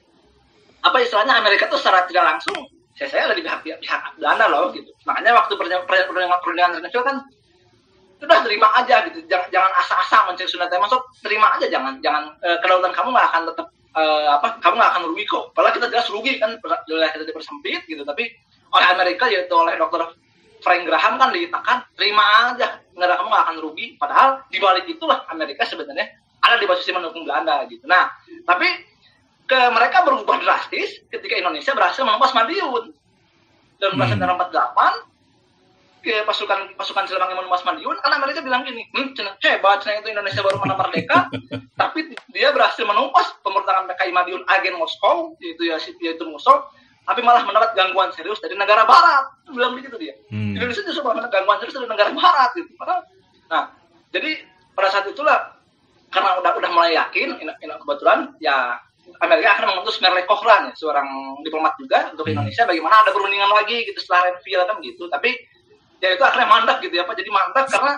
apa 0.83 0.99
istilahnya 0.99 1.39
Amerika 1.39 1.71
tuh 1.71 1.79
secara 1.79 2.03
tidak 2.11 2.27
langsung 2.27 2.59
saya 2.99 3.07
saya 3.07 3.23
ada 3.31 3.35
di 3.39 3.47
pihak 3.47 3.63
pihak, 3.63 3.79
pihak 3.79 4.19
Belanda 4.19 4.51
loh 4.51 4.75
gitu. 4.75 4.91
Makanya 5.07 5.39
waktu 5.39 5.55
perjanjian 5.55 5.87
perjanjian 5.87 6.35
perundingan 6.43 6.83
internasional 6.83 7.07
kan 7.07 7.17
sudah 8.19 8.39
terima 8.43 8.75
aja 8.75 9.07
gitu. 9.07 9.23
Jangan 9.31 9.55
jangan 9.55 9.73
asa-asa 9.79 10.27
mencari 10.27 10.51
Sunda 10.51 10.67
Teh 10.67 10.83
masuk 10.83 10.99
terima 11.23 11.55
aja 11.55 11.71
jangan 11.71 11.95
jangan 12.03 12.35
eh, 12.43 12.59
kedaulatan 12.59 12.91
kamu 12.91 13.15
nggak 13.15 13.29
akan 13.31 13.43
tetap 13.55 13.67
eh, 13.97 14.27
apa 14.29 14.61
kamu 14.61 14.75
nggak 14.77 14.91
akan 14.93 15.03
rugi 15.13 15.25
kok. 15.25 15.45
Padahal 15.57 15.75
kita 15.75 15.87
jelas 15.89 16.07
rugi 16.13 16.37
kan 16.37 16.55
wilayah 16.61 17.11
kita 17.17 17.25
dipersempit 17.25 17.89
gitu 17.89 18.05
tapi 18.05 18.29
oleh 18.71 18.87
Amerika 18.93 19.25
yaitu 19.33 19.55
oleh 19.57 19.75
dokter 19.81 20.05
Frank 20.61 20.83
Graham 20.85 21.17
kan 21.17 21.31
dikatakan 21.33 21.79
terima 21.97 22.53
aja 22.53 22.81
negara 22.93 23.17
kamu 23.17 23.29
nggak 23.33 23.45
akan 23.49 23.57
rugi. 23.65 23.87
Padahal 23.97 24.29
di 24.53 24.59
balik 24.61 24.85
itulah 24.87 25.25
Amerika 25.33 25.65
sebenarnya 25.65 26.13
ada 26.45 26.61
di 26.61 26.67
posisi 26.69 26.93
mendukung 26.93 27.25
Belanda 27.25 27.65
gitu. 27.67 27.89
Nah 27.89 28.13
tapi 28.45 28.69
ke 29.47 29.61
mereka 29.71 30.03
berubah 30.03 30.43
drastis 30.43 31.07
ketika 31.09 31.39
Indonesia 31.39 31.73
berhasil 31.73 32.03
menembus 32.05 32.35
Madiun. 32.35 32.93
Dan 33.77 33.93
Hmm. 33.93 34.09
48 34.09 35.16
ke 36.07 36.23
pasukan 36.23 36.79
pasukan 36.79 37.03
Siliwangi 37.11 37.35
menembus 37.35 37.67
Madiun 37.67 37.99
karena 37.99 38.23
mereka 38.23 38.39
bilang 38.39 38.63
gini 38.63 38.87
hmm, 38.95 39.19
Cina, 39.19 39.35
hebat 39.43 39.83
Cina 39.83 39.99
itu 39.99 40.15
Indonesia 40.15 40.39
baru 40.39 40.63
mana 40.63 40.79
merdeka. 40.79 41.27
Tapi 41.83 42.15
dia 42.31 42.55
berhasil 42.55 42.87
menumpas 42.87 43.35
pemberontakan 43.43 43.91
PKI 43.91 44.15
Madiun 44.15 44.47
agen 44.47 44.79
Moskow 44.79 45.35
yaitu 45.43 45.67
ya 45.67 45.83
yaitu 45.99 46.23
Musuh 46.31 46.63
tapi 47.07 47.23
malah 47.23 47.47
mendapat 47.47 47.79
gangguan 47.79 48.11
serius 48.11 48.43
dari 48.43 48.59
negara 48.59 48.83
Barat. 48.83 49.31
Bilang 49.47 49.79
begitu 49.79 49.95
dia. 49.95 50.15
Hmm. 50.31 50.59
Indonesia 50.59 50.83
justru 50.83 51.07
mendapat 51.07 51.31
gangguan 51.31 51.59
serius 51.63 51.79
dari 51.79 51.87
negara 51.87 52.11
Barat 52.11 52.51
gitu. 52.55 52.71
Padahal- 52.79 53.07
nah 53.47 53.63
jadi 54.11 54.43
pada 54.75 54.91
saat 54.91 55.07
itulah 55.07 55.55
karena 56.11 56.39
udah 56.43 56.51
udah 56.59 56.71
mulai 56.75 56.99
yakin 56.99 57.39
ini, 57.39 57.51
ini 57.51 57.75
kebetulan 57.79 58.35
ya 58.43 58.79
Amerika 59.23 59.55
akan 59.55 59.71
mengutus 59.71 60.03
Merle 60.03 60.27
Cochran 60.27 60.71
ya 60.71 60.75
seorang 60.75 61.07
diplomat 61.47 61.79
juga 61.79 62.11
untuk 62.11 62.27
Hmm. 62.27 62.43
Indonesia 62.43 62.67
bagaimana 62.67 62.95
ada 63.07 63.11
perundingan 63.15 63.51
lagi 63.55 63.87
gitu 63.87 63.99
setelah 64.03 64.35
Renville 64.35 64.67
kan 64.67 64.77
gitu. 64.83 65.05
Tapi 65.07 65.31
ya 66.03 66.09
itu 66.13 66.23
akhirnya 66.23 66.49
mandak 66.49 66.77
gitu 66.85 66.95
ya 66.97 67.05
Pak 67.05 67.15
jadi 67.17 67.31
mandak 67.31 67.67
karena 67.69 67.93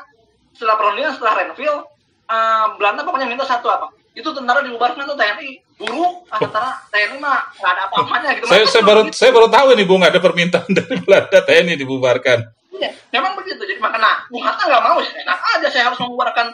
setelah 0.54 0.76
perundingan 0.78 1.12
setelah 1.14 1.34
Renville 1.38 1.80
eh, 2.28 2.66
Belanda 2.78 3.00
pokoknya 3.06 3.26
minta 3.30 3.44
satu 3.46 3.66
apa 3.70 3.90
itu 4.18 4.28
tentara 4.34 4.66
dibubarkan 4.66 5.06
tuh 5.06 5.14
TNI 5.14 5.50
buruk 5.78 6.26
antara 6.34 6.74
TNI 6.90 7.22
mah 7.22 7.54
nggak 7.54 7.70
ada 7.70 7.82
apa-apanya 7.86 8.28
gitu 8.34 8.44
Saya, 8.50 8.66
Mereka 8.66 8.72
saya 8.74 8.82
baru 8.82 9.00
begitu. 9.06 9.14
saya 9.14 9.30
baru 9.30 9.46
tahu 9.46 9.66
nih 9.78 9.86
Bung 9.86 10.02
ada 10.02 10.18
permintaan 10.18 10.70
dari 10.78 10.98
Belanda 10.98 11.38
TNI 11.46 11.74
dibubarkan. 11.78 12.38
Iya, 12.78 12.90
memang 13.14 13.38
begitu. 13.38 13.62
Jadi 13.62 13.78
makanya 13.78 14.26
Bung 14.26 14.42
Hatta 14.42 14.66
nggak 14.66 14.82
mau, 14.82 14.98
ya, 15.02 15.10
enak 15.22 15.38
aja 15.38 15.68
saya 15.70 15.84
harus 15.90 15.98
membubarkan 16.02 16.50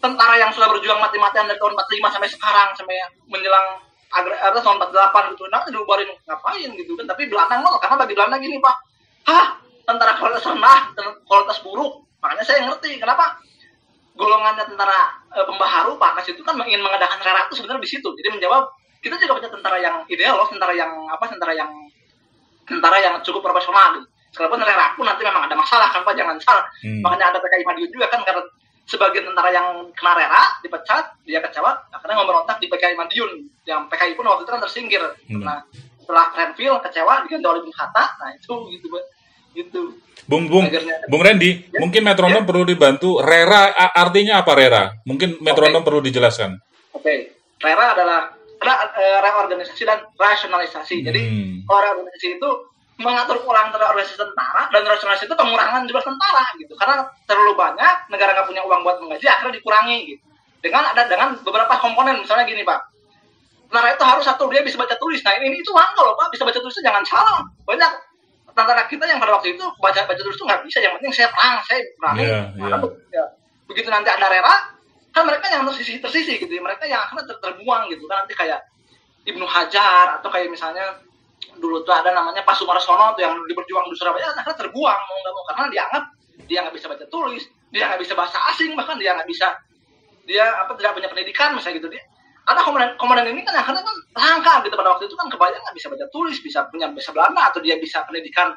tentara 0.00 0.34
yang 0.40 0.50
sudah 0.56 0.68
berjuang 0.72 1.00
mati-matian 1.00 1.48
dari 1.48 1.60
tahun 1.60 1.76
45 1.76 2.12
sampai 2.16 2.28
sekarang 2.32 2.68
sampai 2.76 2.96
menjelang 3.28 3.66
apa, 4.12 4.58
tahun 4.60 4.76
48 4.88 5.32
gitu. 5.36 5.44
Nah, 5.52 5.60
dibubarin 5.68 6.08
ngapain 6.28 6.70
gitu 6.76 6.92
kan? 6.96 7.06
Tapi 7.12 7.22
Belanda 7.28 7.56
mau 7.60 7.76
karena 7.76 7.96
bagi 8.00 8.12
Belanda 8.16 8.36
gini 8.40 8.56
pak, 8.56 8.76
hah 9.28 9.46
tentara 9.86 10.18
kualitas 10.18 10.44
rendah, 10.46 10.80
kualitas 11.26 11.58
buruk. 11.62 12.06
Makanya 12.22 12.44
saya 12.46 12.66
ngerti 12.70 13.02
kenapa 13.02 13.38
golongannya 14.14 14.64
tentara 14.68 15.18
eh, 15.34 15.46
pembaharu 15.48 15.96
Pak 15.96 16.20
Kas 16.20 16.30
itu 16.30 16.42
kan 16.44 16.54
ingin 16.62 16.84
mengadakan 16.84 17.18
rera 17.24 17.48
itu 17.48 17.58
sebenarnya 17.58 17.82
di 17.82 17.90
situ. 17.90 18.08
Jadi 18.14 18.28
menjawab 18.38 18.70
kita 19.02 19.18
juga 19.18 19.42
punya 19.42 19.50
tentara 19.50 19.78
yang 19.82 19.96
ideal 20.06 20.38
loh, 20.38 20.46
tentara 20.46 20.72
yang 20.76 20.92
apa, 21.10 21.24
tentara 21.26 21.52
yang 21.56 21.70
tentara 22.68 22.98
yang 23.02 23.14
cukup 23.26 23.42
profesional 23.42 23.98
gitu. 23.98 24.06
Sekalipun 24.32 24.64
rera 24.64 24.96
pun 24.96 25.04
nanti 25.04 25.22
memang 25.26 25.44
ada 25.44 25.56
masalah 25.58 25.92
kan 25.92 26.06
Pak, 26.06 26.14
jangan 26.16 26.40
salah. 26.40 26.64
Hmm. 26.80 27.04
Makanya 27.04 27.36
ada 27.36 27.38
PKI 27.42 27.64
Madiun 27.68 27.90
juga 27.92 28.08
kan 28.08 28.24
karena 28.24 28.40
sebagian 28.88 29.28
tentara 29.28 29.52
yang 29.52 29.92
kena 29.92 30.12
rera 30.16 30.42
dipecat, 30.64 31.04
dia 31.28 31.44
kecewa, 31.44 31.68
akhirnya 31.92 32.16
memberontak 32.16 32.56
di 32.56 32.66
PKI 32.72 32.96
Madiun. 32.96 33.44
Yang 33.68 33.80
PKI 33.92 34.12
pun 34.16 34.24
waktu 34.24 34.48
itu 34.48 34.52
kan 34.56 34.62
tersingkir. 34.64 35.02
Hmm. 35.28 35.44
Nah, 35.44 35.60
setelah 36.00 36.26
Renville 36.32 36.80
kecewa 36.80 37.12
diganti 37.28 37.46
oleh 37.46 37.60
Bung 37.60 37.76
Hatta, 37.76 38.04
nah 38.16 38.30
itu 38.32 38.54
gitu 38.72 38.86
Pak. 38.88 39.04
Gitu. 39.52 39.80
Bung 40.24 40.46
Bung 40.46 40.64
Akhirnya- 40.70 41.02
Bung 41.10 41.22
Randy, 41.22 41.66
Ya. 41.68 41.78
mungkin 41.82 42.02
metronom 42.06 42.46
perlu 42.46 42.62
dibantu. 42.62 43.18
Rera 43.20 43.68
artinya 43.92 44.40
apa 44.40 44.52
Rera? 44.54 44.84
Mungkin 45.04 45.42
metronom 45.42 45.82
perlu 45.82 45.98
dijelaskan. 45.98 46.56
Oke, 46.94 47.34
RERA 47.58 47.86
adalah 47.98 48.30
ada 48.62 48.74
eh, 48.94 49.18
reorganisasi 49.18 49.82
dan 49.82 50.06
rasionalisasi. 50.14 51.02
Jadi 51.02 51.20
Hmm. 51.26 51.52
kalau 51.66 51.80
reorganisasi 51.82 52.38
itu 52.38 52.50
mengatur 53.02 53.42
ulang 53.42 53.74
antara 53.74 53.90
organisasi 53.90 54.14
tentara 54.14 54.70
dan 54.70 54.86
rasionalisasi 54.86 55.26
itu 55.26 55.34
pengurangan 55.34 55.82
jumlah 55.90 56.04
tentara 56.06 56.44
gitu. 56.54 56.72
Karena 56.78 57.02
terlalu 57.26 57.52
banyak 57.58 57.94
negara 58.06 58.30
nggak 58.32 58.46
punya 58.46 58.62
uang 58.62 58.80
buat 58.86 58.96
menggaji, 59.02 59.26
akhirnya 59.26 59.58
dikurangi 59.58 59.96
gitu. 60.06 60.22
Dengan 60.62 60.94
ada 60.94 61.02
dengan 61.10 61.34
beberapa 61.42 61.74
komponen, 61.82 62.22
misalnya 62.22 62.46
gini 62.46 62.62
pak, 62.62 62.78
tentara 63.66 63.98
itu 63.98 64.04
harus 64.06 64.22
satu 64.22 64.46
dia 64.46 64.62
bisa 64.62 64.78
baca 64.78 64.94
tulis. 64.94 65.18
Nah 65.26 65.34
ini 65.42 65.58
itu 65.58 65.74
langka 65.74 65.98
loh 66.06 66.14
pak, 66.14 66.30
bisa 66.30 66.46
baca 66.46 66.62
tulisnya 66.62 66.86
jangan 66.86 67.02
salah. 67.02 67.42
Banyak 67.66 67.90
tentara 68.52 68.84
kita 68.88 69.04
yang 69.08 69.18
pada 69.18 69.36
waktu 69.36 69.56
itu 69.56 69.64
baca 69.80 70.00
baca 70.04 70.20
tulis 70.20 70.36
itu 70.36 70.44
nggak 70.44 70.60
bisa. 70.68 70.78
Yang 70.80 70.92
penting 71.00 71.12
saya 71.12 71.28
perang, 71.32 71.56
saya 71.64 71.78
berani. 71.98 72.22
Nah, 72.22 72.76
iya. 72.78 72.78
ya. 73.12 73.24
begitu 73.66 73.88
nanti 73.88 74.12
ada 74.12 74.28
rera 74.28 74.54
kan 75.12 75.28
mereka 75.28 75.48
yang 75.52 75.68
tersisi 75.68 76.00
tersisi 76.00 76.40
gitu 76.40 76.48
ya. 76.48 76.60
mereka 76.64 76.88
yang 76.88 77.04
akan 77.04 77.24
ter 77.28 77.36
terbuang 77.40 77.88
gitu 77.92 78.08
kan 78.08 78.24
nanti 78.24 78.32
kayak 78.32 78.64
Ibnu 79.28 79.44
Hajar 79.44 80.18
atau 80.18 80.28
kayak 80.32 80.48
misalnya 80.48 80.98
dulu 81.60 81.84
tuh 81.84 81.92
ada 81.92 82.10
namanya 82.16 82.40
Pak 82.42 82.56
Sumarsono 82.56 83.12
tuh 83.14 83.22
yang 83.22 83.36
di 83.44 83.52
berjuang 83.52 83.86
di 83.92 83.96
Surabaya 83.96 84.32
akhirnya 84.32 84.56
terbuang 84.56 85.00
mau 85.04 85.16
nggak 85.20 85.32
mau 85.36 85.44
karena 85.52 85.66
dianggap 85.68 86.04
dia 86.48 86.58
nggak 86.64 86.74
bisa 86.74 86.86
baca 86.88 87.04
tulis 87.12 87.44
dia 87.70 87.84
nggak 87.92 88.00
bisa 88.00 88.12
bahasa 88.16 88.38
asing 88.52 88.72
bahkan 88.72 88.96
dia 88.96 89.12
nggak 89.12 89.28
bisa 89.28 89.52
dia 90.24 90.44
apa 90.64 90.72
tidak 90.80 90.96
punya 90.96 91.08
pendidikan 91.12 91.52
misalnya 91.52 91.76
gitu 91.82 91.88
dia 91.92 92.02
ada 92.42 92.60
komandan 92.66 92.98
komandan 92.98 93.30
ini 93.30 93.46
kan 93.46 93.54
akhirnya 93.54 93.86
kan 93.86 93.96
langka 94.18 94.66
gitu. 94.66 94.74
Pada 94.74 94.90
waktu 94.98 95.06
itu 95.06 95.14
kan 95.14 95.30
kebayang 95.30 95.62
nggak 95.62 95.76
bisa 95.78 95.86
baca 95.92 96.06
tulis 96.10 96.36
bisa 96.42 96.66
punya 96.68 96.90
bahasa 96.90 97.10
Belanda 97.14 97.42
atau 97.46 97.62
dia 97.62 97.78
bisa 97.78 98.02
pendidikan 98.02 98.50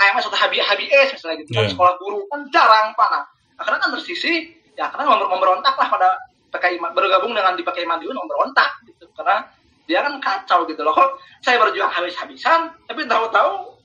AMS 0.00 0.28
atau 0.28 0.36
HB, 0.36 0.60
HBS 0.60 1.08
misalnya 1.16 1.36
gitu. 1.44 1.50
Kan 1.56 1.64
Iya. 1.64 1.72
sekolah 1.72 1.92
guru 2.00 2.24
kan 2.28 2.40
jarang 2.52 2.92
pak. 2.92 3.08
Nah 3.08 3.22
akhirnya 3.60 3.80
kan 3.80 3.90
tersisi 3.96 4.56
ya 4.76 4.88
akhirnya 4.92 5.08
member 5.08 5.28
memberontak 5.28 5.74
lah 5.76 5.88
pada 5.88 6.08
PKI 6.52 6.76
bergabung 6.92 7.32
dengan 7.32 7.56
di 7.56 7.62
PKI 7.64 7.86
Madiun 7.88 8.16
memberontak 8.16 8.84
gitu. 8.88 9.08
Karena 9.16 9.48
dia 9.88 10.04
kan 10.04 10.14
kacau 10.20 10.68
gitu 10.68 10.80
loh. 10.84 10.92
Kok 10.92 11.10
saya 11.40 11.56
berjuang 11.60 11.88
habis-habisan 11.92 12.76
tapi 12.88 13.08
tahu-tahu 13.08 13.76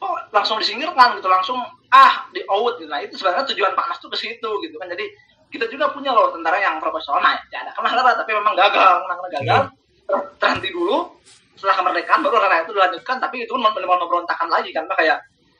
kok 0.00 0.16
langsung 0.32 0.56
disingkirkan 0.56 1.20
gitu. 1.20 1.28
Langsung 1.28 1.60
ah 1.92 2.24
di 2.32 2.40
out 2.48 2.80
gitu. 2.80 2.88
Nah 2.88 3.04
itu 3.04 3.16
sebenarnya 3.20 3.44
tujuan 3.52 3.76
Pak 3.76 3.84
Nas 3.92 3.98
tuh 4.00 4.08
ke 4.08 4.16
situ 4.16 4.50
gitu 4.64 4.76
kan. 4.80 4.88
Jadi 4.88 5.04
kita 5.52 5.68
juga 5.68 5.92
punya 5.92 6.10
loh 6.10 6.32
tentara 6.32 6.56
yang 6.56 6.80
profesional 6.80 7.20
ya 7.52 7.60
ada 7.60 7.70
kena 7.76 7.92
rara 7.92 8.12
tapi 8.16 8.30
memang 8.32 8.56
gagal 8.56 8.92
menang 9.04 9.18
gagal 9.28 9.60
ter- 10.08 10.28
terhenti 10.40 10.68
dulu 10.72 11.12
setelah 11.54 11.76
kemerdekaan 11.78 12.20
baru 12.24 12.36
rara 12.40 12.64
itu 12.64 12.72
dilanjutkan 12.72 13.16
tapi 13.20 13.44
itu 13.44 13.52
kan 13.52 13.60
menimbulkan 13.70 14.00
pemberontakan 14.02 14.48
lagi 14.48 14.70
kan 14.72 14.88
kayak 14.88 15.18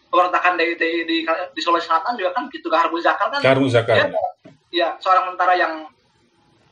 pemberontakan 0.09 0.52
di, 0.57 0.66
di, 0.81 0.90
di, 1.05 1.16
di 1.28 1.61
Sulawesi 1.61 1.87
Selatan 1.87 2.16
juga 2.16 2.33
kan 2.33 2.48
gitu 2.48 2.66
Kahar 2.66 2.88
Zakar 2.98 3.28
kan 3.28 3.40
Kahar 3.40 3.59
Zakar. 3.68 3.96
dia 3.96 4.09
ya 4.72 4.88
seorang 4.98 5.37
tentara 5.37 5.52
yang 5.55 5.85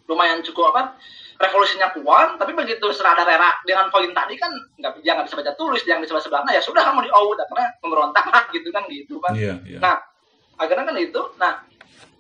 lumayan 0.09 0.41
cukup 0.43 0.73
apa 0.75 0.97
revolusinya 1.41 1.89
kuat 1.97 2.37
tapi 2.37 2.53
begitu 2.53 2.85
setelah 2.93 3.17
ada 3.17 3.25
rera 3.25 3.51
dengan 3.65 3.89
poin 3.89 4.11
tadi 4.13 4.37
kan 4.37 4.51
nggak 4.77 5.01
dia 5.01 5.17
nggak 5.17 5.25
bisa 5.29 5.37
baca 5.41 5.53
tulis 5.57 5.81
dia 5.85 5.97
nggak 5.97 6.05
bisa 6.09 6.15
bahasa 6.17 6.29
Belanda 6.29 6.51
ya 6.53 6.61
sudah 6.61 6.83
kamu 6.85 7.09
di 7.09 7.11
out 7.13 7.39
karena 7.39 7.65
memberontak 7.81 8.25
gitu 8.53 8.69
kan 8.69 8.83
gitu 8.91 9.17
kan 9.25 9.33
Iya, 9.33 9.55
iya. 9.65 9.79
nah 9.81 9.97
akhirnya 10.61 10.85
kan 10.85 10.97
itu 11.01 11.21
nah 11.41 11.65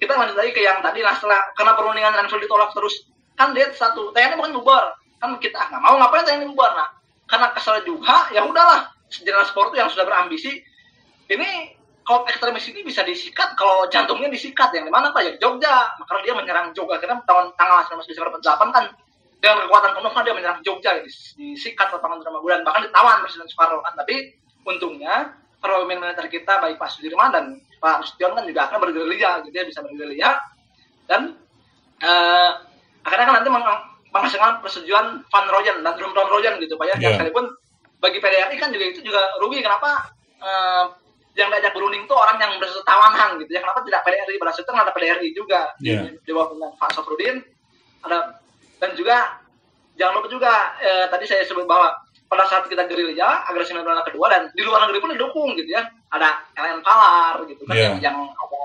kita 0.00 0.16
lanjut 0.16 0.32
lagi 0.32 0.56
ke 0.56 0.64
yang 0.64 0.80
tadi 0.80 1.04
lah 1.04 1.12
setelah 1.12 1.52
karena 1.52 1.76
perundingan 1.76 2.16
Renville 2.16 2.48
ditolak 2.48 2.72
terus. 2.72 3.04
Kan 3.36 3.52
dia 3.52 3.68
satu 3.76 4.16
TNI 4.16 4.40
bukan 4.40 4.56
bubar. 4.56 4.96
Kan 5.20 5.36
kita 5.36 5.60
ah, 5.60 5.68
nggak 5.68 5.82
mau 5.84 5.94
ngapain 6.00 6.24
TNI 6.24 6.48
bubar 6.48 6.72
nah. 6.72 6.88
Karena 7.28 7.52
kesel 7.52 7.84
juga 7.84 8.32
ya 8.32 8.48
udahlah. 8.48 8.88
General 9.12 9.44
sport 9.44 9.76
yang 9.76 9.92
sudah 9.92 10.08
berambisi. 10.08 10.56
Ini 11.28 11.76
kalau 12.00 12.24
ekstremis 12.26 12.64
ini 12.72 12.80
bisa 12.80 13.04
disikat 13.04 13.52
kalau 13.60 13.84
jantungnya 13.92 14.32
disikat. 14.32 14.72
Yang 14.72 14.88
di 14.88 14.92
mana 14.92 15.12
pak? 15.12 15.20
Ya 15.20 15.32
Jogja. 15.36 15.92
Makanya 16.00 16.20
dia 16.24 16.34
menyerang 16.34 16.66
Jogja. 16.72 16.96
Karena 16.96 17.20
tahun 17.28 17.52
tanggal 17.60 17.84
19 18.00 18.08
Desember 18.08 18.40
48 18.40 18.72
kan 18.72 18.84
dengan 19.40 19.56
kekuatan 19.68 19.90
penuh 20.00 20.12
kan 20.16 20.22
dia 20.24 20.34
menyerang 20.34 20.60
Jogja. 20.64 20.90
Dis- 21.04 21.36
disikat 21.36 21.92
lapangan 21.92 22.24
drama 22.24 22.40
bulan. 22.40 22.64
Bahkan 22.64 22.88
ditawan 22.88 23.20
Presiden 23.20 23.46
Soekarno 23.52 23.84
kan. 23.84 23.92
Tapi 24.00 24.16
untungnya 24.64 25.39
perwakilan 25.61 26.01
militer 26.01 26.27
kita 26.27 26.59
baik 26.59 26.77
Pak 26.81 26.88
Sudirman 26.90 27.31
dan 27.31 27.44
Pak 27.77 28.01
Nasution 28.05 28.33
kan 28.33 28.44
juga 28.44 28.61
akan 28.68 28.79
bergerilya 28.81 29.44
gitu 29.44 29.55
ya 29.55 29.64
bisa 29.64 29.81
bergerilya 29.85 30.31
dan 31.07 31.37
eh, 32.01 32.51
akhirnya 33.05 33.27
kan 33.29 33.35
nanti 33.40 33.51
meng- 33.53 33.85
menghasilkan 34.11 34.59
persetujuan 34.64 35.07
Van 35.23 35.46
Royen 35.49 35.85
dan 35.85 35.92
Drum 35.96 36.12
Van 36.12 36.29
Royen 36.29 36.57
gitu 36.59 36.75
pak 36.75 36.90
ya 36.90 36.96
Iya. 36.99 37.09
sekalipun 37.20 37.46
bagi 38.01 38.18
PDRI 38.18 38.57
kan 38.57 38.73
juga 38.73 38.85
itu 38.88 39.01
juga 39.05 39.23
rugi 39.38 39.61
kenapa 39.61 40.11
eh, 40.40 40.85
yang 41.38 41.46
diajak 41.46 41.70
berunding 41.73 42.05
itu 42.05 42.14
orang 42.16 42.42
yang 42.42 42.59
berstatus 42.59 42.83
tawanan 42.83 43.38
gitu 43.38 43.55
ya 43.55 43.61
kenapa 43.62 43.87
tidak 43.87 44.03
PDRI 44.03 44.37
berhasil 44.37 44.64
itu 44.64 44.73
ada 44.73 44.92
PDRI 44.92 45.29
juga 45.31 45.61
Iya. 45.79 46.09
di, 46.09 46.18
di 46.25 46.31
bawah 46.33 46.51
Pak 46.77 46.90
Sofrudin 46.96 47.38
ada 48.01 48.40
dan 48.81 48.90
juga 48.96 49.37
jangan 49.94 50.16
lupa 50.16 50.29
juga 50.33 50.53
eh, 50.81 51.07
tadi 51.12 51.25
saya 51.29 51.44
sebut 51.44 51.68
bahwa 51.68 51.92
pada 52.30 52.46
saat 52.46 52.64
kita 52.64 52.86
gerilya 52.86 53.42
agresi 53.44 53.74
nasional 53.74 54.06
kedua 54.06 54.30
dan 54.30 54.46
di 54.54 54.62
luar 54.62 54.86
negeri 54.86 55.02
pun 55.02 55.10
didukung 55.10 55.50
gitu 55.52 55.66
ya 55.66 55.82
ada 56.08 56.38
LN 56.54 56.78
Palar 56.80 57.42
gitu 57.44 57.66
kan 57.66 57.74
Iya. 57.74 57.98
yang, 57.98 58.14
yang 58.14 58.16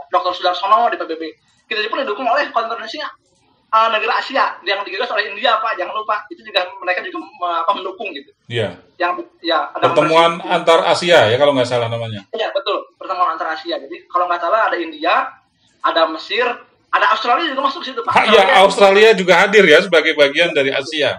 Dr. 0.08 0.32
Sudarsono 0.32 0.86
di 0.88 0.96
PBB 0.96 1.24
kita 1.66 1.82
pun 1.90 1.98
didukung 2.00 2.24
oleh 2.24 2.46
konferensi 2.50 3.02
uh, 3.02 3.90
negara 3.90 4.22
Asia 4.22 4.62
yang 4.62 4.86
digagas 4.86 5.10
oleh 5.10 5.34
India 5.34 5.58
pak 5.58 5.74
jangan 5.76 5.98
lupa 5.98 6.22
itu 6.30 6.46
juga 6.46 6.62
mereka 6.78 7.02
juga 7.02 7.26
apa 7.66 7.72
mendukung 7.74 8.14
gitu 8.14 8.30
Iya. 8.46 8.78
yang 8.96 9.18
ya 9.42 9.74
ada 9.74 9.90
Pertemuan 9.90 10.38
konferensi- 10.38 10.54
antar 10.54 10.80
Asia 10.86 11.20
ya 11.26 11.36
kalau 11.36 11.58
nggak 11.58 11.66
salah 11.66 11.90
namanya. 11.90 12.22
Iya 12.30 12.54
betul 12.54 12.86
pertemuan 12.96 13.34
antara 13.34 13.58
Asia. 13.58 13.76
Jadi 13.76 14.06
kalau 14.06 14.30
nggak 14.30 14.40
salah 14.40 14.70
ada 14.70 14.78
India, 14.78 15.34
ada 15.82 16.02
Mesir, 16.08 16.46
ada 16.94 17.06
Australia 17.12 17.50
juga 17.50 17.66
masuk 17.66 17.82
situ 17.82 18.00
pak. 18.00 18.14
Ha, 18.14 18.22
ya, 18.30 18.44
Australia 18.62 19.18
juga 19.18 19.42
hadir 19.42 19.66
ya 19.66 19.82
sebagai 19.82 20.14
bagian 20.14 20.54
dari 20.54 20.70
Asia. 20.70 21.18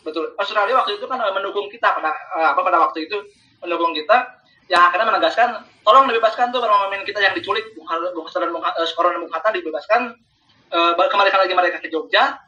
Betul. 0.00 0.32
Australia 0.40 0.80
waktu 0.80 0.96
itu 0.96 1.04
kan 1.04 1.20
eh, 1.20 1.32
mendukung 1.32 1.68
kita 1.68 1.92
pada 1.92 2.12
eh, 2.12 2.48
apa 2.56 2.60
pada 2.64 2.78
waktu 2.88 3.04
itu 3.04 3.16
mendukung 3.60 3.92
kita 3.92 4.40
yang 4.70 4.86
akhirnya 4.86 5.12
menegaskan 5.12 5.66
tolong 5.82 6.06
dibebaskan 6.06 6.54
tuh 6.54 6.62
pemain 6.62 7.02
kita 7.02 7.18
yang 7.18 7.34
diculik 7.34 7.74
Bung 7.74 7.84
Hatta 7.90 8.38
dan 8.38 8.50
Bung 8.54 8.62
Hatta, 8.62 8.86
Soekarno 8.86 9.18
dan 9.18 9.20
Bung 9.26 9.34
Hatta 9.34 9.48
dibebaskan 9.50 10.00
eh, 10.72 10.92
kembalikan 11.10 11.40
lagi 11.42 11.54
mereka 11.54 11.76
ke 11.82 11.90
Jogja 11.90 12.38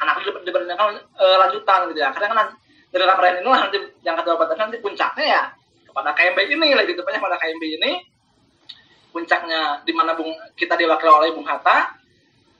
anak 0.00 0.22
itu 0.22 0.30
diberikan 0.42 0.96
eh, 0.96 1.36
lanjutan 1.38 1.90
gitu 1.92 1.98
ya 2.00 2.14
akhirnya 2.14 2.30
kan 2.32 2.48
dari 2.94 3.04
ramalan 3.04 3.42
ini 3.42 3.50
nanti 3.50 3.78
yang 4.06 4.14
kata 4.14 4.38
Bapak 4.38 4.54
nanti 4.54 4.78
puncaknya 4.78 5.24
ya 5.26 5.42
kepada 5.90 6.14
KMB 6.14 6.38
ini 6.46 6.78
lah 6.78 6.84
gitu 6.86 7.02
banyak 7.02 7.18
pada 7.18 7.36
KMB 7.42 7.64
ini 7.82 7.92
puncaknya 9.10 9.82
di 9.82 9.92
mana 9.92 10.14
Bung 10.14 10.30
kita 10.54 10.78
diwakili 10.78 11.10
oleh 11.10 11.28
Bung 11.34 11.46
Hatta 11.46 12.00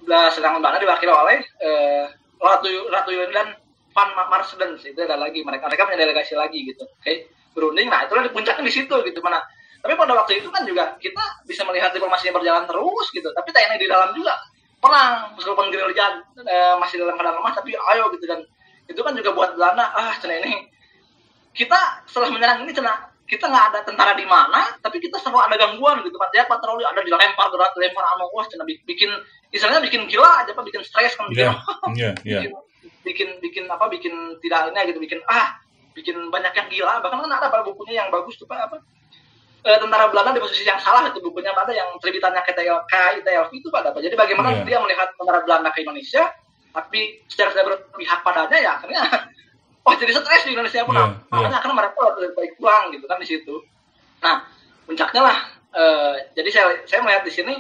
Belah 0.05 0.29
sedang 0.29 0.61
Belanda 0.61 0.77
diwakili 0.77 1.09
oleh 1.09 1.39
eh, 1.65 2.05
Ratu 2.37 2.69
Ratu 2.93 3.11
Yun 3.11 3.31
dan 3.33 3.57
Van 3.95 4.09
Ma- 4.13 4.27
Marsden 4.29 4.75
itu 4.77 4.99
ada 4.99 5.15
lagi. 5.15 5.41
Mereka 5.41 5.65
mereka 5.65 5.87
punya 5.87 6.03
delegasi 6.03 6.35
lagi 6.35 6.67
gitu. 6.67 6.83
Oke 6.85 7.31
berunding 7.55 7.87
nah 7.87 8.03
itulah 8.03 8.27
di 8.27 8.35
puncaknya 8.35 8.67
di 8.67 8.75
situ 8.75 8.91
gitu. 8.91 9.19
Mana 9.23 9.39
tapi 9.79 9.95
pada 9.95 10.17
waktu 10.17 10.43
itu 10.43 10.49
kan 10.51 10.65
juga 10.67 10.97
kita 10.99 11.45
bisa 11.47 11.63
melihat 11.63 11.95
diplomasinya 11.95 12.35
berjalan 12.35 12.65
terus 12.67 13.07
gitu. 13.09 13.29
Tapi 13.31 13.49
TNI 13.49 13.79
di 13.79 13.87
dalam 13.87 14.11
juga. 14.13 14.35
Perang 14.83 15.33
meskipun 15.33 15.73
gerilya 15.73 16.21
eh, 16.45 16.75
masih 16.77 17.01
dalam 17.01 17.17
keadaan 17.17 17.41
lemah 17.41 17.53
tapi 17.55 17.73
ayo 17.73 18.11
gitu. 18.13 18.25
Dan 18.27 18.43
itu 18.85 19.01
kan 19.01 19.15
juga 19.15 19.31
buat 19.33 19.57
Belanda 19.57 19.89
ah 19.89 20.13
cina 20.19 20.37
ini 20.37 20.69
kita 21.55 22.03
setelah 22.05 22.29
menyerang 22.35 22.67
ini 22.67 22.75
cina 22.75 22.93
kita 23.25 23.49
nggak 23.49 23.65
ada 23.73 23.81
tentara 23.89 24.13
di 24.13 24.29
mana 24.29 24.77
tapi 24.85 25.01
kita 25.01 25.17
selalu 25.17 25.41
ada 25.41 25.57
gangguan 25.57 26.03
gitu 26.05 26.19
pak. 26.19 26.29
Ya 26.35 26.45
patroli 26.45 26.85
ada 26.85 27.01
dilempar 27.01 27.49
berat 27.49 27.73
dilempar 27.73 28.05
anu 28.13 28.29
wah 28.29 28.45
cina 28.45 28.67
bi- 28.67 28.83
bikin 28.85 29.09
istilahnya 29.49 29.81
bikin 29.81 30.05
gila 30.05 30.45
aja 30.45 30.53
pak 30.53 30.65
bikin 30.67 30.83
stres 30.85 31.17
kan 31.17 31.31
Iya, 31.33 31.53
iya, 31.97 32.11
iya. 32.45 32.51
bikin, 33.05 33.39
bikin 33.39 33.65
apa 33.69 33.87
bikin 33.93 34.13
tidak 34.41 34.73
ini 34.73 34.81
gitu 34.91 34.99
bikin 34.99 35.21
ah 35.29 35.61
bikin 35.95 36.17
banyak 36.33 36.51
yang 36.57 36.69
gila. 36.73 36.95
Bahkan 37.05 37.19
kan 37.23 37.31
ada 37.31 37.47
pada 37.53 37.63
bukunya 37.63 38.03
yang 38.03 38.09
bagus 38.11 38.35
tuh 38.35 38.49
pak 38.51 38.67
apa? 38.67 38.83
Eh, 39.65 39.79
tentara 39.81 40.13
Belanda 40.13 40.37
di 40.37 40.45
posisi 40.45 40.61
yang 40.69 40.77
salah 40.77 41.09
itu 41.09 41.25
bukunya 41.25 41.49
ada 41.57 41.73
yang 41.73 41.89
terbitannya 41.97 42.37
KTL 42.45 42.85
KITLV 42.85 43.49
itu 43.49 43.73
pada 43.73 43.97
apa 43.97 44.05
jadi 44.05 44.13
bagaimana 44.13 44.61
Iya. 44.61 44.65
dia 44.69 44.77
melihat 44.77 45.09
tentara 45.17 45.41
Belanda 45.41 45.73
ke 45.73 45.81
Indonesia 45.81 46.29
tapi 46.77 47.25
secara 47.33 47.49
tidak 47.57 47.65
berpihak 47.73 48.21
padanya 48.21 48.59
ya 48.61 48.71
akhirnya 48.77 49.01
wah 49.89 49.95
jadi 49.97 50.13
stres 50.13 50.45
di 50.45 50.53
Indonesia 50.53 50.85
pun. 50.85 50.93
Iya, 50.93 51.17
makanya 51.33 51.59
karena 51.65 51.75
mereka 51.81 51.97
lebih 52.13 52.37
baik 52.37 52.53
pulang 52.61 52.85
gitu 52.93 53.05
kan 53.09 53.17
di 53.17 53.25
situ. 53.25 53.55
Nah 54.21 54.45
puncaknya 54.85 55.21
lah 55.33 55.37
eh, 55.73 56.15
jadi 56.37 56.49
saya 56.53 56.67
saya 56.85 57.01
melihat 57.01 57.25
di 57.25 57.33
sini 57.33 57.55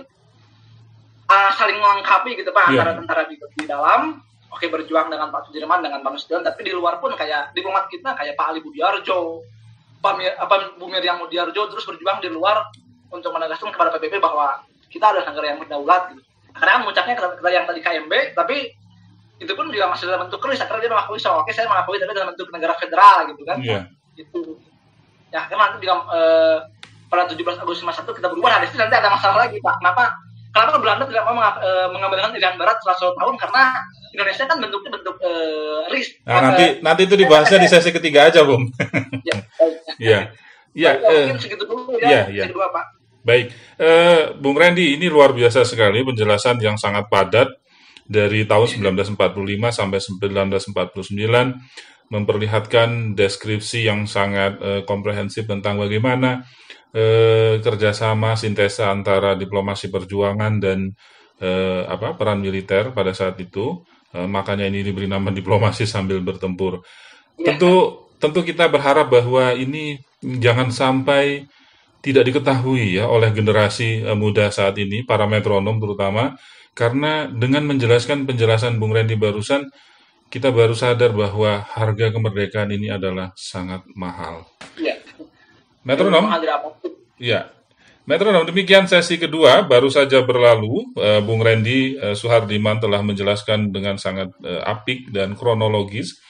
ah, 1.24 1.50
saling 1.56 1.80
melengkapi 1.80 2.36
gitu 2.36 2.52
pak 2.52 2.68
Iya. 2.68 2.84
antara 2.84 2.92
tentara 3.00 3.22
di, 3.32 3.40
di 3.40 3.64
dalam 3.64 4.20
oke 4.54 4.66
berjuang 4.70 5.10
dengan 5.10 5.34
Pak 5.34 5.50
Sudirman 5.50 5.82
dengan 5.82 5.98
Pak 6.06 6.14
Nusron 6.14 6.46
tapi 6.46 6.62
di 6.62 6.72
luar 6.72 7.02
pun 7.02 7.10
kayak 7.18 7.50
diplomat 7.58 7.90
kita 7.90 8.14
kayak 8.14 8.38
Pak 8.38 8.46
Ali 8.54 8.62
Budiarjo 8.62 9.42
Pak 9.98 10.12
Mir, 10.14 10.30
apa 10.38 10.78
Bu 10.78 10.86
Miriam 10.86 11.18
Budiarjo 11.18 11.66
terus 11.74 11.82
berjuang 11.82 12.22
di 12.22 12.30
luar 12.30 12.70
untuk 13.10 13.34
menegaskan 13.34 13.74
kepada 13.74 13.90
PBB 13.98 14.22
bahwa 14.22 14.62
kita 14.86 15.10
adalah 15.10 15.26
negara 15.26 15.46
yang 15.50 15.58
berdaulat 15.58 16.02
gitu. 16.14 16.22
karena 16.54 16.86
puncaknya 16.86 17.14
kita, 17.18 17.28
kita 17.42 17.50
yang 17.50 17.64
tadi 17.66 17.80
KMB 17.82 18.12
tapi 18.38 18.56
itu 19.42 19.52
pun 19.58 19.66
juga 19.74 19.90
masih 19.90 20.06
dalam 20.06 20.30
bentuk 20.30 20.38
keris 20.38 20.62
akhirnya 20.62 20.86
dia 20.86 20.90
mengakui 20.94 21.18
so, 21.18 21.34
oke 21.34 21.50
saya 21.50 21.66
mengakui 21.66 21.98
tapi 21.98 22.14
dalam 22.14 22.30
bentuk 22.30 22.48
negara 22.54 22.74
federal 22.78 23.26
gitu 23.26 23.42
kan 23.42 23.58
Iya. 23.58 23.80
itu 24.14 24.40
ya 25.34 25.50
karena 25.50 25.74
nanti 25.74 25.82
juga 25.82 25.94
eh, 26.14 26.58
pada 27.10 27.26
17 27.26 27.62
Agustus 27.62 27.82
51 27.82 28.14
kita 28.14 28.28
berubah 28.30 28.48
nah 28.54 28.60
nanti 28.62 28.94
ada 28.94 29.10
masalah 29.10 29.36
lagi 29.46 29.58
pak 29.58 29.74
kenapa 29.82 30.14
kenapa 30.54 30.78
Belanda 30.78 31.04
tidak 31.10 31.26
mau 31.26 31.42
eh, 31.42 31.88
mengambilkan 31.90 32.30
Irian 32.38 32.54
Barat 32.54 32.78
setelah 32.78 33.10
100 33.10 33.18
tahun 33.18 33.34
karena 33.42 33.62
Indonesia 34.14 34.44
kan 34.46 34.56
bentuknya 34.62 34.90
bentuk 34.94 35.16
eh, 35.18 35.90
RIS 35.90 36.08
Nah, 36.22 36.40
nanti 36.40 36.64
nanti 36.78 37.02
itu 37.10 37.14
dibahasnya 37.18 37.58
di 37.58 37.68
sesi 37.68 37.90
ketiga 37.90 38.30
aja, 38.30 38.46
Bung. 38.46 38.70
ya, 39.28 39.36
Iya. 39.98 40.20
Iya, 40.74 40.74
ya, 40.74 40.90
eh, 41.06 41.24
mungkin 41.30 41.38
segitu 41.38 41.64
dulu 41.70 41.94
ya 42.02 42.26
iya, 42.26 42.30
iya. 42.30 42.44
pak 42.50 42.86
Baik, 43.24 43.46
eh, 43.78 44.36
Bung 44.36 44.58
Randy, 44.58 45.00
ini 45.00 45.08
luar 45.08 45.32
biasa 45.32 45.64
sekali 45.64 46.04
penjelasan 46.04 46.60
yang 46.60 46.76
sangat 46.76 47.08
padat 47.08 47.48
dari 48.04 48.44
tahun 48.44 48.68
1945 48.68 49.16
sampai 49.72 49.98
1949 50.02 52.12
memperlihatkan 52.12 53.16
deskripsi 53.16 53.88
yang 53.88 54.04
sangat 54.04 54.60
eh, 54.60 54.82
komprehensif 54.84 55.48
tentang 55.48 55.80
bagaimana 55.80 56.44
eh, 56.94 57.58
kerjasama 57.58 58.38
sintesa 58.38 58.94
antara 58.94 59.34
diplomasi 59.34 59.90
perjuangan 59.90 60.62
dan 60.62 60.94
eh, 61.42 61.82
apa 61.84 62.14
peran 62.14 62.40
militer 62.40 62.94
pada 62.94 63.10
saat 63.10 63.36
itu. 63.42 63.82
Eh, 64.14 64.28
makanya 64.30 64.70
ini 64.70 64.86
diberi 64.86 65.10
nama 65.10 65.34
diplomasi 65.38 65.84
sambil 65.84 66.22
bertempur. 66.22 66.86
Tentu 67.34 68.06
tentu 68.22 68.40
kita 68.46 68.70
berharap 68.70 69.10
bahwa 69.10 69.52
ini 69.52 69.98
jangan 70.22 70.70
sampai 70.70 71.44
tidak 72.04 72.28
diketahui 72.28 73.00
ya 73.00 73.10
oleh 73.10 73.34
generasi 73.34 74.04
eh, 74.06 74.16
muda 74.16 74.48
saat 74.54 74.78
ini, 74.78 75.02
para 75.02 75.26
metronom 75.26 75.82
terutama, 75.82 76.38
karena 76.76 77.26
dengan 77.26 77.66
menjelaskan 77.66 78.28
penjelasan 78.28 78.78
Bung 78.78 78.94
Randy 78.94 79.16
barusan, 79.18 79.66
kita 80.28 80.50
baru 80.50 80.74
sadar 80.74 81.14
bahwa 81.14 81.64
harga 81.64 82.10
kemerdekaan 82.10 82.70
ini 82.74 82.90
adalah 82.90 83.32
sangat 83.38 83.86
mahal. 83.94 84.44
ya 84.78 84.93
Metronom, 85.84 86.24
ada 86.32 86.48
apa 86.58 86.68
ya. 87.20 87.52
Metronom, 88.04 88.44
demikian 88.44 88.84
sesi 88.84 89.16
kedua 89.16 89.64
baru 89.64 89.88
saja 89.88 90.20
berlalu. 90.20 90.92
Eh, 91.00 91.20
Bung 91.24 91.40
Randy 91.40 91.96
eh, 91.96 92.12
Suhardiman 92.12 92.76
telah 92.76 93.00
menjelaskan 93.00 93.72
dengan 93.72 93.96
sangat 93.96 94.28
eh, 94.44 94.60
apik 94.60 95.08
dan 95.12 95.36
kronologis 95.36 96.20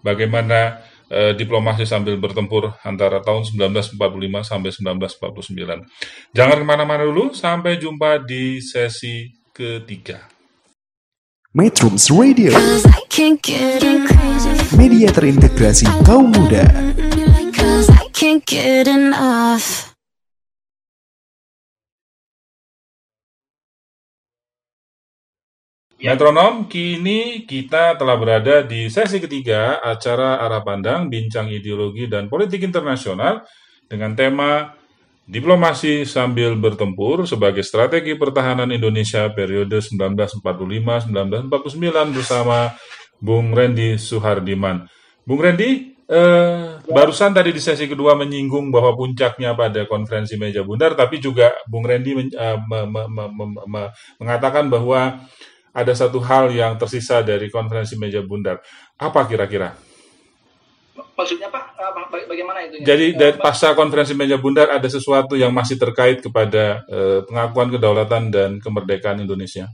bagaimana 0.00 0.84
diplomasi 1.08 1.88
sambil 1.88 2.20
bertempur 2.20 2.76
antara 2.84 3.24
tahun 3.24 3.40
1945 3.48 3.96
sampai 4.44 4.70
1949. 4.76 6.36
Jangan 6.36 6.56
ke 6.60 6.66
mana-mana 6.68 7.00
dulu, 7.08 7.32
sampai 7.32 7.80
jumpa 7.80 8.20
di 8.28 8.60
sesi 8.60 9.24
ketiga. 9.56 10.28
Metrums 11.56 12.12
Radio, 12.12 12.52
media 14.76 15.08
terintegrasi 15.08 15.88
kaum 16.04 16.28
muda. 16.28 16.68
Can't 18.18 18.42
get 18.42 18.90
enough. 18.90 19.94
Ya. 26.02 26.18
Metronom, 26.18 26.66
kini 26.66 27.46
kita 27.46 27.94
telah 27.94 28.18
berada 28.18 28.66
di 28.66 28.90
sesi 28.90 29.22
ketiga 29.22 29.78
acara 29.78 30.42
Arah 30.42 30.66
Pandang, 30.66 31.06
Bincang 31.06 31.46
Ideologi 31.46 32.10
dan 32.10 32.26
Politik 32.26 32.66
Internasional 32.66 33.46
dengan 33.86 34.18
tema 34.18 34.74
Diplomasi 35.22 36.02
Sambil 36.02 36.58
Bertempur 36.58 37.22
sebagai 37.22 37.62
Strategi 37.62 38.18
Pertahanan 38.18 38.74
Indonesia 38.74 39.30
periode 39.30 39.78
1945-1949 40.42 42.18
bersama 42.18 42.74
Bung 43.22 43.54
Randy 43.54 43.94
Suhardiman. 43.94 44.90
Bung 45.22 45.38
Randy, 45.38 45.97
eh, 46.08 46.80
barusan 46.88 47.36
tadi 47.36 47.52
di 47.52 47.60
sesi 47.60 47.84
kedua 47.84 48.16
menyinggung 48.16 48.72
bahwa 48.72 48.96
puncaknya 48.96 49.52
pada 49.52 49.84
konferensi 49.84 50.40
meja 50.40 50.64
bundar, 50.64 50.96
tapi 50.96 51.20
juga 51.20 51.52
Bung 51.68 51.84
Randy 51.84 52.12
men- 52.16 52.34
eh, 52.34 52.58
me- 52.64 52.88
me- 52.88 53.08
me- 53.12 53.32
me- 53.32 53.64
me- 53.68 53.90
mengatakan 54.16 54.72
bahwa 54.72 55.20
ada 55.76 55.92
satu 55.92 56.18
hal 56.24 56.50
yang 56.50 56.80
tersisa 56.80 57.20
dari 57.20 57.52
konferensi 57.52 57.94
meja 57.94 58.24
bundar. 58.24 58.58
Apa 58.96 59.28
kira-kira? 59.28 59.76
maksudnya 61.18 61.50
pak 61.50 61.74
baga- 61.74 62.26
bagaimana 62.30 62.58
itu 62.62 62.78
Jadi 62.86 63.18
dari 63.18 63.34
pasca 63.34 63.74
konferensi 63.74 64.14
meja 64.14 64.38
bundar 64.38 64.70
ada 64.70 64.86
sesuatu 64.86 65.34
yang 65.34 65.50
masih 65.50 65.74
terkait 65.74 66.22
kepada 66.22 66.86
eh, 66.86 67.26
pengakuan 67.26 67.74
kedaulatan 67.74 68.30
dan 68.30 68.50
kemerdekaan 68.62 69.18
Indonesia. 69.18 69.66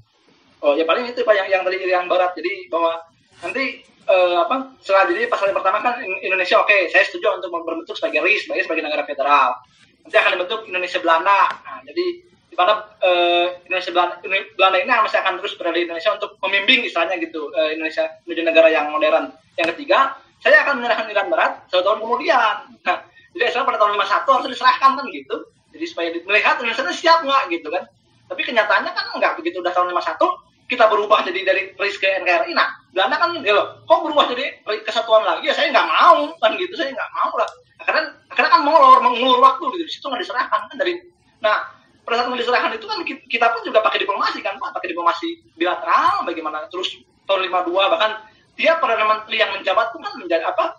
Oh 0.64 0.73
ya 0.73 0.88
paling 0.88 1.12
itu 1.12 1.20
pak 1.20 1.37
yang 1.37 1.49
yang 1.53 1.62
tadi 1.62 1.77
Irian 1.85 2.09
Barat 2.09 2.33
jadi 2.33 2.73
bahwa 2.73 2.97
nanti 3.44 3.85
eh, 4.05 4.37
apa 4.40 4.77
setelah 4.81 5.09
jadi 5.09 5.27
pasal 5.29 5.51
yang 5.51 5.59
pertama 5.59 5.81
kan 5.81 6.01
In- 6.05 6.21
Indonesia 6.21 6.61
oke 6.61 6.93
saya 6.93 7.05
setuju 7.05 7.40
untuk 7.40 7.51
berbentuk 7.53 7.97
sebagai 7.97 8.21
RIS 8.21 8.49
sebagai 8.49 8.69
sebagai 8.69 8.85
negara 8.85 9.03
federal. 9.09 9.57
Nanti 10.05 10.17
akan 10.21 10.31
dibentuk 10.37 10.61
Indonesia 10.69 11.01
Belanda. 11.01 11.49
Nah, 11.64 11.81
jadi 11.88 12.05
di 12.23 12.55
mana 12.61 12.73
eh, 13.01 13.47
Indonesia 13.67 13.90
Belanda, 13.90 14.14
Belanda 14.55 14.77
ini 14.79 14.90
masih 14.93 15.19
akan 15.25 15.33
terus 15.40 15.53
berada 15.57 15.77
di 15.81 15.85
Indonesia 15.88 16.11
untuk 16.12 16.31
membimbing 16.45 16.81
istilahnya 16.85 17.17
gitu 17.19 17.49
eh, 17.57 17.75
Indonesia 17.75 18.05
menuju 18.29 18.43
negara 18.45 18.69
yang 18.69 18.93
modern. 18.93 19.33
Yang 19.57 19.69
ketiga 19.75 20.21
saya 20.45 20.61
akan 20.62 20.85
menyerahkan 20.85 21.09
Irian 21.09 21.29
Barat 21.33 21.64
satu 21.73 21.83
tahun 21.83 21.99
kemudian. 22.05 22.57
Nah 22.85 22.97
jadi 23.35 23.51
saya 23.51 23.64
pada 23.67 23.81
tahun 23.81 23.97
51 23.97 24.37
harus 24.37 24.49
diserahkan 24.53 24.90
kan 25.01 25.07
gitu. 25.09 25.37
Jadi 25.75 25.85
supaya 25.90 26.09
melihat 26.14 26.55
Indonesia 26.61 26.93
siap 26.95 27.25
nggak 27.25 27.43
gitu 27.51 27.73
kan. 27.73 27.88
Tapi 28.29 28.40
kenyataannya 28.45 28.93
kan 28.93 29.05
nggak 29.17 29.33
begitu 29.40 29.59
udah 29.64 29.73
tahun 29.73 29.90
51 29.90 30.44
kita 30.64 30.88
berubah 30.88 31.20
jadi 31.29 31.40
dari 31.44 31.62
RIS 31.77 31.96
ke 32.00 32.09
NKRI 32.24 32.57
nah 32.57 32.72
Belanda 32.94 33.18
kan 33.18 33.35
ya 33.42 33.53
loh 33.53 33.85
kok 33.85 34.00
berubah 34.07 34.31
jadi 34.31 34.62
kesatuan 34.87 35.27
lagi? 35.27 35.50
Ya 35.50 35.55
saya 35.55 35.74
nggak 35.74 35.88
mau 35.90 36.31
kan 36.38 36.55
gitu 36.55 36.72
saya 36.79 36.94
nggak 36.94 37.11
mau 37.11 37.33
lah. 37.35 37.48
Akhirnya 37.83 38.05
akhirnya 38.31 38.50
kan 38.55 38.62
molor 38.62 38.98
mengulur 39.03 39.42
waktu 39.42 39.64
gitu. 39.74 39.83
Di 39.85 39.92
situ 39.98 40.07
nggak 40.07 40.22
diserahkan 40.22 40.61
kan 40.70 40.77
dari 40.79 41.03
nah 41.42 41.68
pada 42.07 42.22
saat 42.22 42.31
diserahkan 42.33 42.70
itu 42.77 42.87
kan 42.87 42.98
ki- 43.03 43.27
kita 43.27 43.50
pun 43.50 43.61
juga 43.66 43.83
pakai 43.83 44.05
diplomasi 44.07 44.38
kan 44.40 44.57
pak 44.61 44.77
pakai 44.79 44.92
diplomasi 44.94 45.42
bilateral 45.59 46.22
bagaimana 46.29 46.68
terus 46.68 47.00
tahun 47.24 47.48
52 47.48 47.74
bahkan 47.74 48.11
dia 48.55 48.77
perdana 48.79 49.05
menteri 49.09 49.40
yang 49.40 49.50
menjabat 49.57 49.90
pun 49.90 50.00
kan 50.05 50.12
menjadi 50.20 50.44
apa 50.46 50.79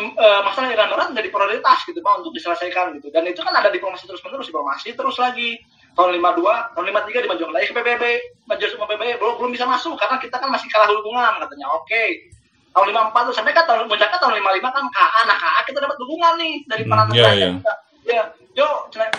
eh, 0.00 0.40
masalah 0.42 0.72
Iran 0.72 0.88
Barat 0.90 1.06
menjadi 1.14 1.28
prioritas 1.30 1.78
gitu 1.86 2.00
pak 2.02 2.12
untuk 2.20 2.34
diselesaikan 2.34 2.98
gitu. 2.98 3.08
Dan 3.14 3.24
itu 3.30 3.38
kan 3.40 3.54
ada 3.54 3.70
diplomasi 3.70 4.04
terus 4.10 4.20
menerus 4.26 4.50
diplomasi 4.50 4.92
terus 4.98 5.16
lagi 5.16 5.62
tahun 5.92 6.10
52 6.16 6.74
tahun 6.74 6.84
53 6.88 7.24
dimajukan 7.28 7.52
lagi 7.52 7.66
ke 7.68 7.74
PBB 7.76 8.04
maju 8.48 8.64
sama 8.64 8.84
PBB 8.88 9.10
belum 9.20 9.34
belum 9.40 9.50
bisa 9.52 9.64
masuk. 9.68 9.94
Karena 10.00 10.16
kita 10.16 10.36
kan 10.40 10.48
masih 10.48 10.68
kalah 10.72 10.88
hubungan 10.88 11.32
katanya. 11.42 11.66
Oke. 11.76 12.32
Tahun 12.72 12.88
54 12.88 13.28
tuh 13.28 13.34
sampai 13.36 13.52
kan 13.52 13.68
tahun 13.68 13.84
puncaknya 13.84 14.16
tahun 14.16 14.34
55 14.40 14.64
kan 14.72 14.84
KA 14.88 15.20
nah 15.28 15.36
KA 15.36 15.60
kita 15.68 15.78
dapat 15.84 15.96
dukungan 16.00 16.32
nih 16.40 16.54
dari 16.64 16.82
para 16.88 17.04
Hmm, 17.04 17.10
negara 17.12 17.32
iya, 17.36 17.48
kita. 17.52 17.72
ya 18.02 18.22
yo 18.56 18.68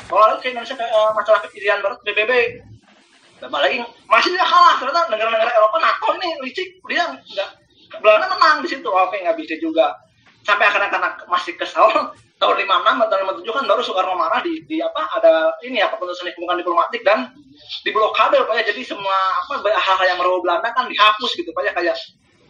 kalau 0.10 0.26
lagi 0.34 0.42
ke 0.42 0.48
Indonesia 0.52 0.74
ke 0.74 0.82
eh, 0.82 1.10
masalah 1.14 1.40
Irian 1.54 1.80
Barat 1.86 2.02
PBB 2.02 2.32
dan 3.38 3.50
lagi 3.54 3.78
masih 4.10 4.34
dia 4.34 4.42
kalah. 4.42 4.82
Ternyata 4.82 5.06
negara-negara 5.14 5.52
Eropa 5.54 5.78
NATO 5.78 6.08
ini 6.18 6.30
licik 6.50 6.82
dia 6.90 7.06
nggak 7.14 7.50
Belanda 8.02 8.26
menang 8.34 8.66
di 8.66 8.74
situ. 8.74 8.90
Oke 8.90 9.22
nggak 9.22 9.38
bisa 9.38 9.54
juga. 9.62 9.94
Sampai 10.42 10.68
akhirnya 10.68 10.90
karena 10.90 11.10
masih 11.30 11.54
kesal 11.54 11.88
tahun 12.44 12.68
56 12.68 13.08
atau 13.08 13.16
57 13.40 13.56
kan 13.56 13.64
baru 13.72 13.82
Soekarno 13.82 14.20
marah 14.20 14.44
di, 14.44 14.68
di 14.68 14.84
apa 14.84 15.08
ada 15.16 15.56
ini 15.64 15.80
apa 15.80 15.96
keputusan 15.96 16.28
hubungan 16.36 16.60
diplomatik 16.60 17.00
dan 17.08 17.32
diblokade 17.88 18.44
pak 18.44 18.56
ya. 18.60 18.64
Jadi 18.68 18.84
semua 18.84 19.16
apa 19.48 19.64
hal-hal 19.64 20.06
yang 20.12 20.20
merupakan 20.20 20.44
Belanda 20.44 20.70
kan 20.76 20.92
dihapus 20.92 21.32
gitu 21.40 21.56
pak 21.56 21.64
ya. 21.64 21.72
Kayak 21.72 21.96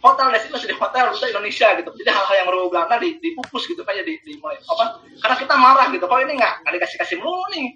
hotel 0.02 0.26
destinasi 0.34 0.66
di 0.66 0.74
hotel 0.74 1.14
bisa 1.14 1.30
Indonesia 1.30 1.68
gitu. 1.78 1.90
Jadi 1.94 2.10
hal-hal 2.10 2.34
yang 2.42 2.46
merupakan 2.50 2.70
Belanda 2.74 2.96
di, 2.98 3.08
dipupus 3.22 3.62
gitu 3.70 3.86
pak 3.86 3.94
ya 3.94 4.02
di, 4.02 4.18
dimulai 4.26 4.58
apa 4.58 4.84
karena 5.22 5.36
kita 5.38 5.54
marah 5.54 5.86
gitu. 5.94 6.04
Kok 6.10 6.18
ini 6.26 6.32
nggak 6.34 6.54
nggak 6.66 6.72
dikasih 6.74 6.96
kasih 6.98 7.16
mulu 7.22 7.46
nih? 7.54 7.66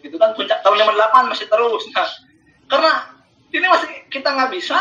Gitu 0.00 0.16
kan 0.16 0.32
puncak 0.32 0.64
tahun 0.64 0.80
58 0.80 1.28
masih 1.28 1.46
terus. 1.52 1.82
Nah 1.92 2.08
karena 2.72 2.92
ini 3.52 3.66
masih 3.68 3.88
kita 4.08 4.28
nggak 4.32 4.50
bisa 4.56 4.80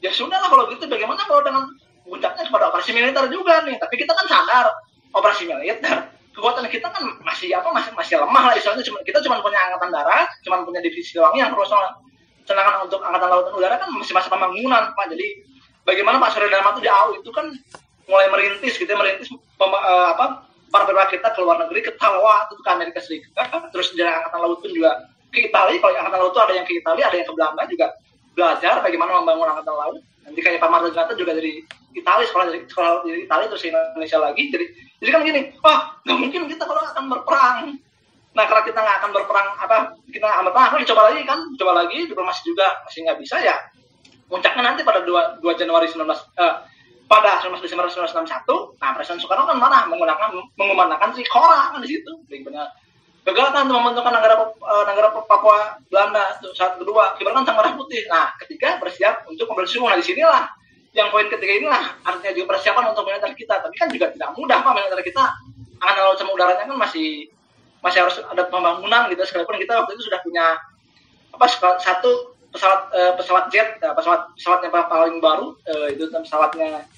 ya 0.00 0.08
sudah 0.16 0.40
lah 0.40 0.48
kalau 0.48 0.64
gitu 0.72 0.88
bagaimana 0.88 1.20
kalau 1.28 1.44
dengan 1.44 1.68
puncaknya 2.06 2.46
kepada 2.48 2.72
operasi 2.72 2.96
militer 2.96 3.28
juga 3.28 3.60
nih. 3.68 3.76
Tapi 3.76 3.94
kita 4.00 4.16
kan 4.16 4.24
sadar 4.24 4.72
operasi 5.16 5.48
militer 5.48 6.12
kekuatan 6.36 6.68
kita 6.68 6.92
kan 6.92 7.00
masih 7.24 7.56
apa 7.56 7.72
masih 7.72 7.90
masih 7.96 8.20
lemah 8.20 8.52
lah 8.52 8.54
istilahnya. 8.54 8.84
Cuma 8.84 9.00
kita 9.00 9.24
cuma 9.24 9.40
punya 9.40 9.56
angkatan 9.56 9.88
darat 9.88 10.28
cuma 10.44 10.60
punya 10.62 10.84
divisi 10.84 11.16
doang. 11.16 11.32
Yang 11.32 11.56
profesional 11.56 11.96
sedangkan 12.44 12.86
untuk 12.86 13.00
angkatan 13.02 13.28
laut 13.32 13.44
dan 13.48 13.54
udara 13.56 13.76
kan 13.80 13.88
masih 13.96 14.12
masa 14.12 14.28
pembangunan 14.28 14.92
pak. 14.92 15.06
Jadi 15.10 15.26
bagaimana 15.88 16.20
Pak 16.20 16.30
Surya 16.36 16.52
Dharma 16.52 16.76
itu 16.76 16.84
di 16.84 16.90
AU 16.92 17.10
itu 17.24 17.30
kan 17.32 17.46
mulai 18.06 18.30
merintis 18.30 18.78
gitu 18.78 18.86
ya, 18.86 18.94
merintis 18.94 19.26
pem- 19.32 19.82
eh, 19.82 20.08
apa 20.14 20.46
para 20.70 20.84
perwira 20.86 21.08
kita 21.10 21.32
ke 21.32 21.40
luar 21.42 21.58
negeri 21.66 21.80
ke 21.82 21.92
Taiwan 21.96 22.46
ke 22.52 22.70
Amerika 22.70 23.00
Serikat. 23.00 23.50
Terus 23.72 23.96
dari 23.96 24.12
angkatan 24.12 24.38
laut 24.44 24.60
pun 24.60 24.70
juga 24.70 25.08
ke 25.32 25.48
Italia 25.48 25.78
kalau 25.80 25.94
angkatan 25.96 26.18
laut 26.20 26.32
itu 26.36 26.42
ada 26.44 26.52
yang 26.54 26.66
ke 26.68 26.74
Italia 26.76 27.04
ada 27.08 27.16
yang 27.16 27.26
ke 27.26 27.34
Belanda 27.34 27.62
juga 27.66 27.86
belajar 28.36 28.74
bagaimana 28.84 29.10
membangun 29.24 29.48
angkatan 29.56 29.74
laut. 29.74 30.02
Nanti 30.26 30.40
kayak 30.42 30.58
Pak 30.58 30.70
Marta 30.70 31.14
juga 31.14 31.32
dari 31.32 31.62
Italia 31.96 32.26
sekolah 32.28 32.44
dari 32.50 32.60
sekolah 32.68 32.90
dari 33.06 33.20
Italia 33.24 33.46
terus 33.48 33.64
Indonesia 33.64 34.18
lagi. 34.20 34.42
Jadi 34.52 34.66
jadi 35.00 35.10
kan 35.12 35.20
gini 35.28 35.40
wah 35.60 36.00
nggak 36.08 36.18
mungkin 36.18 36.42
kita 36.48 36.64
kalau 36.64 36.80
akan 36.80 37.04
berperang. 37.12 37.76
Nah 38.36 38.44
karena 38.48 38.62
kita 38.64 38.78
nggak 38.80 38.96
akan 39.04 39.10
berperang 39.12 39.48
apa 39.60 39.76
kita 40.08 40.24
nggak 40.24 40.36
akan 40.40 40.46
berperang 40.48 40.80
dicoba 40.80 41.02
lagi 41.12 41.20
kan 41.28 41.38
coba 41.56 41.72
lagi 41.84 41.98
diplomasi 42.08 42.40
juga 42.48 42.66
masih 42.88 43.00
nggak 43.04 43.18
bisa 43.20 43.36
ya. 43.44 43.56
Puncaknya 44.26 44.62
nanti 44.72 44.82
pada 44.82 45.04
2, 45.04 45.44
2 45.44 45.60
Januari 45.60 45.86
19 45.86 46.08
eh, 46.08 46.54
pada 47.06 47.30
19 47.44 47.62
Desember 47.62 47.86
1961 47.86 48.82
nah 48.82 48.90
Presiden 48.96 49.20
Soekarno 49.22 49.46
kan 49.46 49.60
marah 49.60 49.86
menggunakan 49.86 50.28
mengumandangkan 50.56 51.12
Trikora 51.12 51.76
kan 51.76 51.80
di 51.84 51.88
situ. 51.92 52.12
Benar. 52.26 52.72
Gagal 53.26 53.46
kan 53.52 53.66
untuk 53.68 53.76
membentukkan 53.76 54.12
negara 54.16 54.34
eh, 54.48 54.84
negara 54.88 55.08
Papua 55.12 55.76
Belanda 55.92 56.40
saat 56.56 56.80
kedua 56.80 57.20
kibarkan 57.20 57.44
sang 57.44 57.60
merah 57.60 57.76
putih. 57.76 58.00
Nah 58.08 58.32
ketiga 58.40 58.80
bersiap 58.80 59.28
untuk 59.28 59.44
kembali 59.44 59.68
semua 59.68 59.92
nah 59.92 60.00
di 60.00 60.08
sinilah 60.08 60.48
yang 60.96 61.12
poin 61.12 61.28
ketiga 61.28 61.52
inilah 61.60 61.84
artinya 62.00 62.32
juga 62.32 62.56
persiapan 62.56 62.96
untuk 62.96 63.04
militer 63.04 63.32
kita. 63.36 63.60
Tapi 63.60 63.74
kan 63.76 63.88
juga 63.92 64.08
tidak 64.16 64.32
mudah 64.32 64.64
pak 64.64 64.72
militer 64.72 65.00
kita. 65.04 65.24
Angkatan 65.76 66.02
laut 66.08 66.16
sama 66.16 66.30
udaranya 66.32 66.64
kan 66.64 66.72
masih 66.72 67.28
masih 67.84 68.08
harus 68.08 68.16
ada 68.24 68.48
pembangunan 68.48 69.12
gitu. 69.12 69.20
Sekalipun 69.28 69.60
kita 69.60 69.76
waktu 69.84 69.92
itu 69.92 70.08
sudah 70.08 70.20
punya 70.24 70.56
apa 71.36 71.46
satu 71.76 72.36
pesawat 72.48 72.80
eh, 72.96 73.12
pesawat 73.20 73.44
jet 73.52 73.76
eh, 73.84 73.92
pesawat 73.92 74.32
pesawatnya 74.32 74.72
pa- 74.72 74.88
paling 74.88 75.20
baru 75.20 75.52
eh, 75.68 75.92
itu 75.92 76.08
pesawatnya 76.08 76.88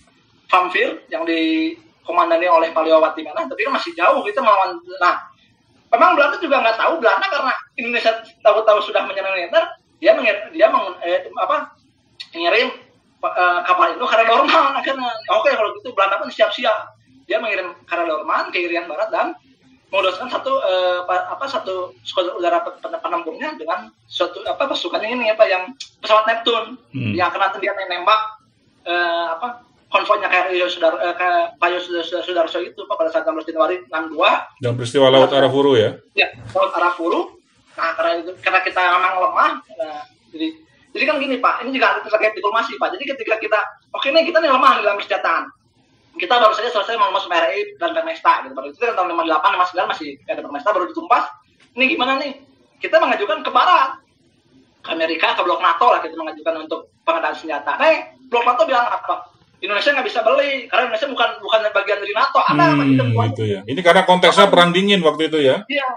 Famfir 0.48 1.02
yang 1.12 1.26
dikomandani 1.26 2.46
oleh 2.46 2.70
Paliawati 2.70 3.20
Mana 3.26 3.50
tapi 3.50 3.66
kan 3.66 3.74
masih 3.74 3.92
jauh 3.98 4.22
kita 4.22 4.38
melawan 4.38 4.78
nah 5.02 5.26
memang 5.90 6.14
Belanda 6.14 6.38
juga 6.38 6.62
nggak 6.62 6.78
tahu 6.78 7.02
Belanda 7.02 7.26
karena 7.26 7.52
Indonesia 7.74 8.12
tahu-tahu 8.46 8.78
sudah 8.86 9.02
menyerang 9.04 9.34
militer 9.34 9.64
dia 9.98 10.14
mengir, 10.14 10.38
dia 10.54 10.70
meng, 10.70 10.94
eh, 11.02 11.26
apa 11.42 11.74
ngirim 12.30 12.70
eh, 13.20 13.60
kapal 13.62 13.86
itu 13.90 14.04
karena 14.04 14.24
Dorman 14.26 14.72
akhirnya. 14.74 15.10
Oke 15.32 15.50
kalau 15.50 15.70
gitu 15.74 15.90
Belanda 15.92 16.18
pun 16.18 16.28
siap-siap. 16.28 16.94
Dia 17.24 17.38
mengirim 17.38 17.74
karena 17.84 18.04
Dorman 18.06 18.48
ke 18.48 18.58
Irian 18.60 18.84
Barat 18.84 19.08
dan 19.08 19.34
menguduskan 19.88 20.28
satu 20.28 20.52
pa- 21.02 21.28
apa 21.28 21.44
satu 21.44 21.96
skuadron 22.02 22.36
udara 22.36 22.60
pe- 22.60 22.76
pe- 22.76 23.00
penempurnya 23.00 23.56
dengan 23.56 23.88
suatu 24.04 24.44
apa 24.44 24.68
pasukannya 24.68 25.16
ini 25.16 25.26
apa 25.28 25.44
yang 25.44 25.64
pesawat 25.98 26.28
Neptune 26.28 26.76
Hmm. 26.92 27.12
yang 27.12 27.32
nanti 27.32 27.56
dia 27.58 27.72
nembak 27.72 28.20
eh, 28.84 29.26
apa 29.30 29.64
konvoynya 29.88 30.28
kayak 30.28 30.52
Rio 30.52 30.68
Sudar 30.68 30.92
eh, 31.00 31.16
kayak 31.16 31.56
Payo 31.56 31.80
Sudar 31.80 32.04
Sudarso 32.04 32.60
itu 32.60 32.76
Pak, 32.78 32.96
pada 32.96 33.08
saat 33.08 33.24
16 33.24 33.48
Januari 33.48 33.80
62 33.88 34.60
Dan 34.60 34.76
peristiwa 34.76 35.08
Laut 35.08 35.32
Arafuru 35.32 35.72
ya. 35.72 35.96
ya 36.12 36.28
laut 36.52 36.68
Arafuru 36.70 37.40
nah 37.72 37.96
karena 37.96 38.20
itu 38.20 38.36
karena 38.38 38.60
kita 38.60 38.80
memang 38.92 39.14
lemah 39.18 39.50
nah, 39.72 40.02
jadi 40.28 40.48
jadi 40.98 41.14
kan 41.14 41.16
gini 41.22 41.38
pak 41.38 41.62
ini 41.62 41.70
juga 41.70 42.02
terkait 42.02 42.34
diplomasi 42.34 42.74
pak. 42.74 42.90
Jadi 42.98 43.04
ketika 43.14 43.38
kita 43.38 43.60
oke 43.94 44.10
nih 44.10 44.26
kita 44.26 44.42
nih 44.42 44.50
lemah 44.50 44.72
di 44.78 44.82
dalam 44.82 44.98
persenjataan 44.98 45.46
kita 46.18 46.34
baru 46.34 46.50
saja 46.50 46.74
selesai 46.74 46.98
melmas 46.98 47.30
PRI 47.30 47.78
dan 47.78 47.94
Permesta 47.94 48.42
gitu. 48.42 48.52
Baru 48.58 48.66
itu 48.74 48.78
kan 48.82 48.98
tahun 48.98 49.14
58 49.14 49.78
59 49.78 49.92
masih 49.94 50.08
ada 50.26 50.42
Permesta 50.42 50.68
baru 50.74 50.90
ditumpas. 50.90 51.24
Ini 51.78 51.84
gimana 51.94 52.18
nih? 52.18 52.34
Kita 52.82 52.98
mengajukan 52.98 53.46
ke 53.46 53.50
barat. 53.54 54.02
Ke 54.82 54.90
Amerika 54.98 55.38
ke 55.38 55.42
blok 55.46 55.62
NATO 55.62 55.86
lah 55.94 56.02
kita 56.02 56.18
mengajukan 56.18 56.66
untuk 56.66 56.90
pengadaan 57.06 57.38
senjata. 57.38 57.78
Nah 57.78 57.86
blok 58.26 58.42
NATO 58.42 58.66
bilang 58.66 58.90
apa? 58.90 59.30
Indonesia 59.58 59.90
nggak 59.90 60.06
bisa 60.06 60.22
beli 60.22 60.66
karena 60.70 60.90
Indonesia 60.90 61.06
bukan 61.10 61.30
bukan 61.42 61.60
bagian 61.74 61.98
dari 62.02 62.14
NATO. 62.14 62.38
Ada 62.42 62.64
Hmm, 62.74 63.14
gitu 63.34 63.44
ya. 63.46 63.60
Ini 63.66 63.80
karena 63.82 64.02
konteksnya 64.06 64.50
perang 64.50 64.70
dingin 64.74 65.02
waktu 65.02 65.30
itu 65.30 65.38
ya. 65.38 65.62
Iya. 65.66 65.88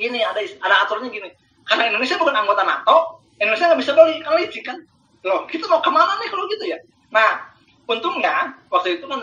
Ini 0.00 0.18
ada 0.22 0.40
ada 0.42 0.74
aturannya 0.86 1.10
gini. 1.10 1.30
Karena 1.66 1.86
Indonesia 1.86 2.18
bukan 2.18 2.34
anggota 2.34 2.62
NATO, 2.66 3.19
Indonesia 3.40 3.72
nggak 3.72 3.80
bisa 3.80 3.92
beli 3.96 4.20
kan 4.20 4.32
licin 4.36 4.62
kan. 4.62 4.78
Loh, 5.24 5.44
kita 5.48 5.64
mau 5.68 5.80
ke 5.80 5.90
mana 5.92 6.16
nih 6.20 6.28
kalau 6.28 6.44
gitu 6.48 6.64
ya? 6.68 6.78
Nah, 7.12 7.50
untungnya 7.88 8.56
waktu 8.68 9.00
itu 9.00 9.04
kan 9.08 9.20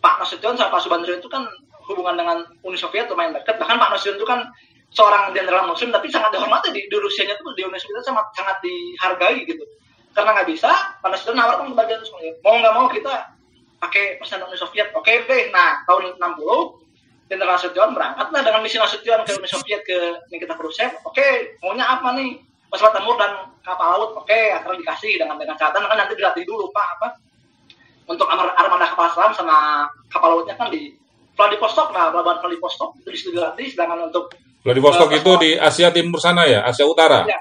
Pak 0.00 0.24
Nasution 0.24 0.56
sama 0.56 0.72
Pak 0.72 0.80
Subandrio 0.84 1.20
itu 1.20 1.28
kan 1.28 1.44
hubungan 1.88 2.16
dengan 2.16 2.44
Uni 2.64 2.76
Soviet 2.76 3.08
lumayan 3.08 3.36
dekat. 3.36 3.60
Bahkan 3.60 3.76
Pak 3.76 3.90
Nasution 3.92 4.16
itu 4.16 4.26
kan 4.28 4.48
seorang 4.90 5.30
jenderal 5.36 5.70
muslim 5.70 5.94
tapi 5.94 6.10
sangat 6.10 6.34
dihormati 6.34 6.74
di, 6.74 6.82
di 6.88 6.96
Rusianya 6.96 7.38
tuh 7.38 7.52
di 7.54 7.62
Uni 7.62 7.78
Soviet 7.78 8.04
sangat 8.04 8.26
sangat 8.36 8.56
dihargai 8.64 9.44
gitu. 9.44 9.64
Karena 10.10 10.34
nggak 10.34 10.48
bisa, 10.48 10.72
Pak 11.00 11.08
Nasution 11.12 11.36
nawarkan 11.36 11.72
ke 11.72 11.76
bagian 11.76 12.00
Soviet. 12.04 12.36
Mau 12.40 12.56
nggak 12.58 12.74
mau 12.74 12.88
kita 12.88 13.12
pakai 13.80 14.16
persen 14.20 14.40
Uni 14.44 14.56
Soviet. 14.56 14.92
Oke 14.96 15.24
deh. 15.28 15.52
Nah, 15.52 15.84
tahun 15.84 16.16
60 16.16 16.80
Jenderal 17.30 17.54
Nasution 17.54 17.94
berangkatlah 17.94 18.42
dengan 18.42 18.60
misi 18.60 18.76
Nasution 18.76 19.22
ke 19.22 19.32
Uni 19.38 19.48
Soviet 19.48 19.80
ke 19.86 19.98
Nikita 20.34 20.58
Khrushchev. 20.58 20.98
Oke, 21.06 21.54
maunya 21.62 21.86
apa 21.86 22.10
nih? 22.18 22.49
Pesawat 22.70 22.94
tempur 22.94 23.18
dan 23.18 23.32
kapal 23.60 23.98
laut. 23.98 24.14
Oke, 24.16 24.54
akan 24.54 24.78
dikasih 24.78 25.18
dengan 25.18 25.34
dengan 25.34 25.58
catatan 25.58 25.84
kan 25.84 25.96
nanti 25.98 26.14
dilatih 26.14 26.46
dulu 26.46 26.70
Pak 26.70 26.86
apa 26.96 27.08
untuk 28.06 28.26
armada 28.26 28.86
kapal 28.86 29.06
selam 29.10 29.30
sama 29.30 29.86
kapal 30.06 30.34
lautnya 30.34 30.54
kan 30.54 30.66
di 30.66 30.90
Vladivostok 31.34 31.94
nah 31.94 32.10
pelabuhan 32.10 32.42
Vladivostok 32.42 32.98
itu 32.98 33.08
di 33.08 33.16
situ 33.16 33.30
dilatih 33.30 33.70
sedangkan 33.70 34.10
untuk 34.10 34.34
Vladivostok 34.60 35.08
Eh, 35.08 35.18
itu 35.18 35.30
di 35.38 35.50
Asia 35.54 35.88
Timur 35.88 36.18
sana 36.18 36.42
ya, 36.44 36.66
Asia 36.66 36.84
Utara. 36.84 37.22
ya 37.24 37.38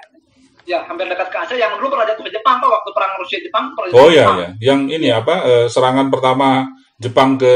ya 0.63 0.85
hampir 0.85 1.09
dekat 1.09 1.33
ke 1.33 1.37
Asia 1.41 1.57
yang 1.57 1.73
dulu 1.75 1.89
pernah 1.89 2.05
jatuh 2.05 2.21
ke 2.21 2.29
Jepang 2.29 2.61
Pak 2.61 2.69
waktu 2.69 2.89
perang 2.93 3.11
Rusia 3.17 3.39
Jepang 3.41 3.63
pernah 3.73 3.89
jatuh 3.89 3.97
Oh 3.97 4.07
iya 4.07 4.25
ya, 4.29 4.47
yang 4.61 4.85
ini 4.85 5.09
apa 5.09 5.35
eh, 5.41 5.65
serangan 5.65 6.13
pertama 6.13 6.69
Jepang 6.95 7.33
ke 7.35 7.53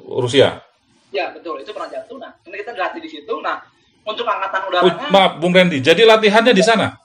Rusia. 0.00 0.64
ya 1.08 1.30
betul 1.30 1.60
itu 1.60 1.68
pernah 1.70 1.92
jatuh 1.92 2.16
nah 2.16 2.32
ini 2.42 2.56
kita 2.58 2.72
dilatih 2.72 3.00
di 3.04 3.10
situ 3.12 3.34
nah 3.38 3.60
untuk 4.02 4.24
angkatan 4.24 4.60
Oh, 4.64 4.68
udaranya 4.72 5.06
maaf 5.08 5.32
Bung 5.36 5.52
Randy, 5.52 5.78
jadi 5.78 6.04
latihannya 6.04 6.52
di 6.52 6.60
sana. 6.60 6.96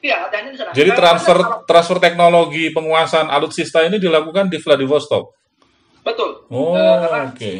Iya 0.00 0.16
latihannya 0.22 0.50
di 0.52 0.58
sana 0.58 0.70
Jadi 0.70 0.90
Nah, 0.90 0.96
transfer 0.96 1.38
kalau- 1.38 1.60
transfer 1.64 1.98
teknologi 1.98 2.64
penguasaan 2.70 3.28
alutsista 3.28 3.80
ini 3.82 3.96
dilakukan 3.96 4.46
di 4.46 4.58
Vladivostok. 4.58 5.32
betul. 6.00 6.46
Oh, 6.48 6.74
karena- 6.76 7.26
oke. 7.28 7.52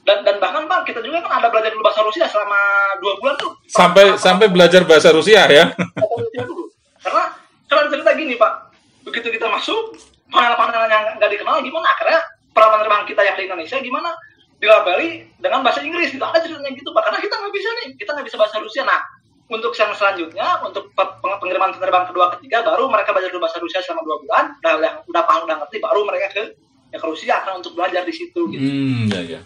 dan 0.00 0.24
dan 0.24 0.36
bahkan 0.40 0.64
pak 0.64 0.82
kita 0.84 0.98
juga 1.00 1.20
kan 1.20 1.38
ada 1.38 1.48
belajar 1.48 1.70
dulu 1.70 1.84
bahasa 1.84 2.02
Rusia 2.02 2.26
selama 2.26 2.56
dua 2.98 3.14
bulan 3.16 3.34
tuh. 3.36 3.52
Sampai 3.68 4.10
Pak- 4.10 4.18
sampai 4.18 4.46
belajar 4.48 4.82
bahasa 4.82 5.12
Rusia 5.12 5.44
ya. 5.46 5.70
bahasa 5.70 6.16
Rusia 6.18 6.42
dulu. 6.42 6.64
Karena 6.98 7.24
karena 7.64 7.82
cerita 7.86 8.10
gini 8.14 8.34
pak 8.34 8.52
begitu 9.00 9.28
kita 9.30 9.46
masuk 9.46 9.94
panel-panel 10.26 10.88
yang 10.88 11.04
nggak 11.14 11.30
dikenal 11.30 11.60
gimana? 11.60 11.86
Akhirnya 11.90 12.20
para 12.50 12.66
penerbang 12.72 13.02
kita 13.04 13.22
yang 13.22 13.36
di 13.36 13.44
Indonesia 13.46 13.76
gimana? 13.78 14.10
Dilabeli 14.58 15.08
dengan 15.38 15.60
bahasa 15.62 15.80
Inggris 15.80 16.10
gitu. 16.10 16.20
Ada 16.20 16.42
ceritanya 16.42 16.72
gitu 16.72 16.90
pak. 16.90 17.02
Karena 17.06 17.18
kita 17.20 17.34
nggak 17.36 17.52
bisa 17.54 17.68
nih. 17.70 17.86
Kita 17.94 18.10
nggak 18.12 18.26
bisa 18.26 18.36
bahasa 18.36 18.56
Rusia. 18.58 18.82
Nah 18.82 19.00
untuk 19.50 19.74
yang 19.74 19.90
selanjutnya 19.92 20.62
untuk 20.62 20.94
pe- 20.94 21.16
peng- 21.18 21.38
pengiriman 21.42 21.74
penerbang 21.74 22.06
kedua 22.06 22.30
ketiga 22.38 22.62
baru 22.62 22.86
mereka 22.86 23.10
belajar 23.10 23.34
bahasa 23.36 23.58
Rusia 23.58 23.82
selama 23.82 24.06
dua 24.06 24.16
bulan 24.22 24.44
udah 24.56 24.72
udah, 24.78 24.92
udah 25.04 25.22
paham 25.26 25.42
udah 25.44 25.56
ngerti 25.60 25.76
baru 25.82 26.00
mereka 26.06 26.26
ke 26.30 26.42
ya 26.90 26.98
ke 26.98 27.06
Rusia 27.06 27.34
akan 27.42 27.58
untuk 27.58 27.74
belajar 27.74 28.02
di 28.02 28.14
situ 28.14 28.40
gitu 28.48 28.62
Hmm, 28.62 29.10
ya 29.10 29.20
ya. 29.26 29.40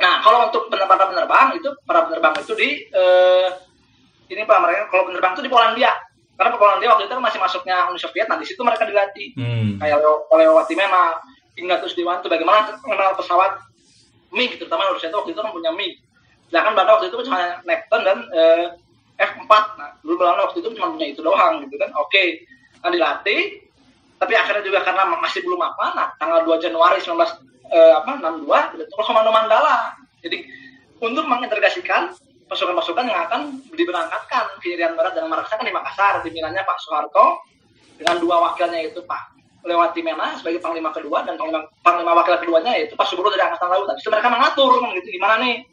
Nah, 0.00 0.24
kalau 0.24 0.48
untuk 0.48 0.72
penerbangan 0.72 1.12
penerbang 1.12 1.46
itu 1.54 1.68
para 1.84 2.08
penerbang 2.08 2.32
itu 2.40 2.52
di 2.56 2.68
eh, 2.88 3.48
ini 4.26 4.42
pak 4.42 4.58
mereka 4.58 4.88
kalau 4.88 5.04
penerbang 5.06 5.32
itu 5.36 5.42
di 5.44 5.52
Polandia 5.52 5.92
karena 6.40 6.56
Polandia 6.56 6.88
waktu 6.88 7.04
itu 7.04 7.12
kan 7.12 7.20
masih 7.20 7.36
masuknya 7.36 7.84
Uni 7.92 8.00
Soviet, 8.00 8.24
nah 8.24 8.40
di 8.40 8.48
situ 8.48 8.64
mereka 8.64 8.88
dilatih 8.88 9.36
Hmm. 9.36 9.76
kayak 9.76 10.00
Leo, 10.00 10.24
Leo 10.32 10.56
Watimena, 10.56 11.20
Ignatius 11.52 11.92
Diwanto 11.92 12.32
bagaimana 12.32 12.80
mengenal 12.80 13.12
pesawat 13.12 13.60
MiG 14.32 14.56
terutama 14.56 14.88
Rusia 14.88 15.12
itu 15.12 15.20
waktu 15.20 15.36
itu 15.36 15.40
kan 15.44 15.52
punya 15.52 15.68
MiG. 15.68 16.00
Sedangkan 16.50 16.74
Belanda 16.74 16.92
waktu 16.98 17.08
itu 17.08 17.16
cuma 17.24 17.62
Neptune 17.62 18.04
dan 18.04 18.18
eh, 18.34 18.66
F4. 19.22 19.52
Nah, 19.78 19.90
dulu 20.02 20.14
Belanda 20.20 20.50
waktu 20.50 20.58
itu 20.60 20.68
cuma 20.74 20.92
punya 20.92 21.06
itu 21.08 21.22
doang 21.22 21.62
gitu 21.62 21.78
kan. 21.78 21.90
Oke, 21.96 22.44
nah 22.82 22.90
dilatih 22.90 23.70
tapi 24.20 24.36
akhirnya 24.36 24.60
juga 24.60 24.84
karena 24.84 25.08
masih 25.16 25.40
belum 25.40 25.60
apa 25.64 25.96
nah 25.96 26.06
tanggal 26.20 26.44
2 26.44 26.60
Januari 26.60 27.00
19 27.00 27.16
eh, 27.72 27.92
apa 27.96 28.20
62 28.20 28.76
dibentuk 28.76 29.00
Komando 29.00 29.32
Mandala 29.32 29.96
jadi 30.20 30.44
untuk 31.00 31.24
mengintegrasikan 31.24 32.12
pasukan-pasukan 32.44 33.08
yang 33.08 33.24
akan 33.24 33.64
diberangkatkan 33.72 34.60
ke 34.60 34.76
Irian 34.76 34.92
Barat 34.92 35.16
dan 35.16 35.32
meraksakan 35.32 35.64
di 35.64 35.72
Makassar 35.72 36.20
pimpinannya 36.20 36.60
Pak 36.60 36.78
Soeharto 36.84 37.40
dengan 37.96 38.20
dua 38.20 38.36
wakilnya 38.52 38.84
itu 38.84 39.00
Pak 39.08 39.40
Lewati 39.64 40.00
Mena 40.04 40.36
sebagai 40.36 40.60
panglima 40.60 40.92
kedua 40.92 41.24
dan 41.24 41.40
panglima, 41.40 41.64
panglima 41.80 42.12
wakil 42.16 42.36
keduanya 42.36 42.76
yaitu 42.76 42.96
Pak 42.96 43.06
Subro 43.08 43.28
dari 43.28 43.44
Angkatan 43.44 43.68
Laut. 43.68 43.92
Itu 43.92 44.08
mereka 44.08 44.32
mengatur 44.32 44.72
gitu 44.96 45.08
gimana 45.12 45.36
nih 45.36 45.68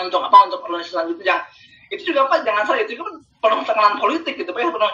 untuk 0.00 0.20
apa 0.24 0.36
untuk 0.48 0.64
organisasi 0.64 0.92
selanjutnya 0.96 1.36
itu 1.92 2.08
juga 2.08 2.24
Pak 2.24 2.48
jangan 2.48 2.64
salah 2.64 2.80
itu 2.80 2.96
juga 2.96 3.20
penuh 3.20 3.62
tekanan 3.68 4.00
politik 4.00 4.34
gitu 4.40 4.50
Pak. 4.50 4.60
Ya 4.64 4.72
penuh 4.72 4.92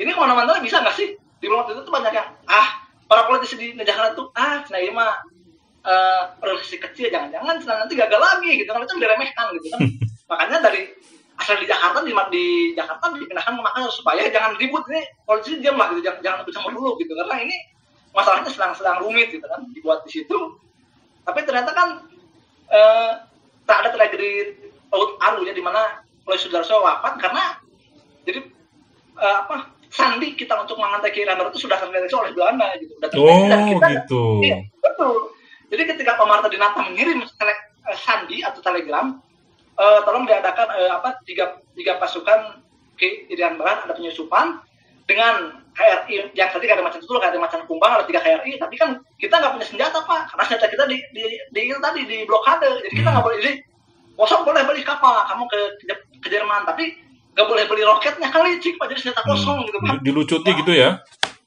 ini 0.00 0.10
ke 0.14 0.18
mana-mana 0.18 0.56
bisa 0.64 0.80
nggak 0.80 0.96
sih? 0.96 1.12
Di 1.38 1.46
waktu 1.52 1.76
itu 1.76 1.82
tuh 1.84 1.92
banyak 1.92 2.12
yang 2.16 2.28
ah 2.48 2.88
para 3.04 3.28
politisi 3.28 3.54
di 3.60 3.66
negara 3.76 4.16
itu 4.16 4.24
ah 4.32 4.64
nah 4.64 4.78
ini 4.80 4.92
mah 4.96 5.12
eh, 5.84 6.22
organisasi 6.40 6.78
kecil 6.80 7.12
jangan-jangan 7.12 7.60
Cina 7.60 7.74
nanti 7.84 7.94
gagal 7.94 8.20
lagi 8.20 8.50
gitu 8.64 8.70
kan 8.72 8.80
itu 8.80 8.96
diremehkan 8.96 9.46
gitu 9.60 9.66
kan. 9.76 9.80
Makanya 10.32 10.56
dari 10.64 10.88
asal 11.38 11.54
di 11.60 11.66
Jakarta 11.70 12.02
di, 12.02 12.12
di 12.34 12.44
Jakarta 12.74 13.14
dipindahkan 13.14 13.52
ke 13.54 13.62
Makassar 13.62 13.92
supaya 13.94 14.26
jangan 14.32 14.58
ribut 14.58 14.82
ini 14.90 15.04
politisi 15.22 15.62
diam 15.62 15.78
lah 15.78 15.92
gitu 15.94 16.02
jangan 16.02 16.20
jangan 16.24 16.38
ikut 16.42 16.52
campur 16.56 16.72
dulu 16.74 16.90
gitu 16.98 17.12
karena 17.14 17.36
ini 17.46 17.56
masalahnya 18.10 18.50
sedang-sedang 18.50 18.98
rumit 19.04 19.30
gitu 19.30 19.44
kan 19.44 19.60
dibuat 19.70 20.02
di 20.08 20.10
situ. 20.10 20.38
Tapi 21.28 21.44
ternyata 21.44 21.70
kan 21.76 21.88
eh, 22.72 23.12
tak 23.68 23.84
ada 23.84 23.88
tragedi 23.92 24.56
laut 24.88 25.20
aru 25.20 25.44
ya 25.44 25.52
di 25.52 25.60
mana 25.60 26.00
oleh 26.24 26.38
Sudarso 26.40 26.80
wafat 26.80 27.20
karena 27.20 27.60
jadi 28.24 28.40
eh, 29.14 29.36
apa 29.44 29.76
sandi 29.88 30.32
kita 30.32 30.56
untuk 30.56 30.76
mengantai 30.76 31.12
Iran 31.12 31.40
itu 31.48 31.64
sudah 31.64 31.76
terdeteksi 31.76 32.16
oleh 32.16 32.32
Belanda 32.32 32.68
gitu. 32.76 32.92
Udah 32.96 33.08
terdeteksi 33.08 33.48
dan 33.48 33.58
Oh, 33.60 33.68
kita- 33.72 33.90
gitu. 33.92 34.22
Iya, 34.44 34.56
betul. 34.80 35.14
Jadi 35.68 35.82
ketika 35.84 36.16
Pak 36.16 36.26
Marta 36.28 36.48
Dinata 36.48 36.80
mengirim 36.80 37.24
tele- 37.36 37.64
eh, 37.84 37.96
sandi 37.96 38.40
atau 38.40 38.60
telegram, 38.60 39.16
eh, 39.76 40.00
tolong 40.04 40.24
diadakan 40.24 40.68
eh, 40.76 40.90
apa 40.92 41.20
tiga 41.24 41.56
tiga 41.72 41.96
pasukan 41.96 42.60
ke 42.96 43.28
Irian 43.28 43.56
Barat 43.56 43.84
ada 43.84 43.94
penyusupan 43.94 44.60
dengan 45.04 45.64
KRI 45.78 46.34
yang 46.34 46.50
tadi 46.50 46.66
ada 46.66 46.82
macan 46.82 46.98
tutul, 46.98 47.22
ada 47.22 47.38
macan 47.38 47.62
kumbang, 47.64 47.94
ada 47.94 48.02
tiga 48.02 48.18
KRI, 48.18 48.58
tapi 48.58 48.74
kan 48.74 48.98
kita 49.14 49.38
nggak 49.38 49.54
punya 49.54 49.66
senjata 49.66 50.02
pak, 50.02 50.26
karena 50.28 50.44
senjata 50.44 50.66
kita 50.68 50.84
di 50.90 50.98
di, 51.14 51.22
di 51.54 51.60
itu 51.64 51.78
tadi 51.78 52.02
di 52.02 52.26
blokade, 52.26 52.66
jadi 52.82 52.90
kita 52.90 53.06
Hmm. 53.06 53.14
nggak 53.14 53.24
boleh 53.24 53.38
jadi 53.38 53.52
kosong 54.14 54.42
boleh 54.42 54.62
beli 54.66 54.82
kapal, 54.82 55.14
kamu 55.24 55.44
ke 55.46 55.60
ke, 55.80 55.94
ke 56.18 56.28
Jerman, 56.28 56.66
tapi 56.66 56.98
nggak 57.32 57.46
boleh 57.46 57.64
beli 57.64 57.82
roketnya 57.86 58.26
kan 58.28 58.42
licik 58.42 58.74
pak, 58.74 58.90
jadi 58.90 59.00
senjata 59.00 59.22
kosong 59.24 59.62
gitu 59.64 59.78
pak. 59.78 59.94
Di- 59.94 60.10
Dilucuti 60.10 60.50
gitu 60.52 60.72
ya? 60.74 60.98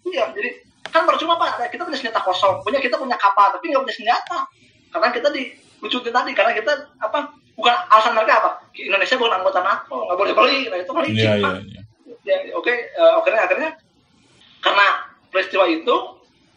Iya, 0.01 0.31
jadi 0.31 0.49
kan 0.87 1.03
percuma 1.03 1.35
pak, 1.35 1.67
kita 1.67 1.83
punya 1.83 1.99
senjata 1.99 2.23
kosong, 2.23 2.63
punya 2.63 2.79
kita 2.79 2.95
punya 2.95 3.19
kapal, 3.19 3.51
tapi 3.51 3.67
nggak 3.67 3.83
punya 3.83 3.95
senjata, 3.95 4.47
karena 4.89 5.07
kita 5.11 5.27
dilucutin 5.27 6.15
tadi, 6.15 6.31
karena 6.31 6.55
kita 6.55 6.71
apa? 6.97 7.35
Bukan 7.51 7.75
alasan 7.91 8.15
mereka 8.15 8.39
apa? 8.39 8.49
Indonesia 8.73 9.19
bukan 9.19 9.43
anggota 9.43 9.59
NATO, 9.59 10.07
nggak 10.07 10.17
boleh 10.17 10.33
beli, 10.33 10.59
nah 10.71 10.77
itu 10.79 10.87
kan 10.87 11.03
licik 11.03 11.19
Iya, 11.19 11.31
pak. 11.37 11.53
iya, 11.59 11.67
iya. 11.67 11.81
Ya, 12.21 12.35
oke, 12.53 12.69
eh, 12.71 13.11
akhirnya 13.17 13.41
akhirnya 13.43 13.69
karena 14.61 14.85
peristiwa 15.33 15.65
itu 15.67 15.95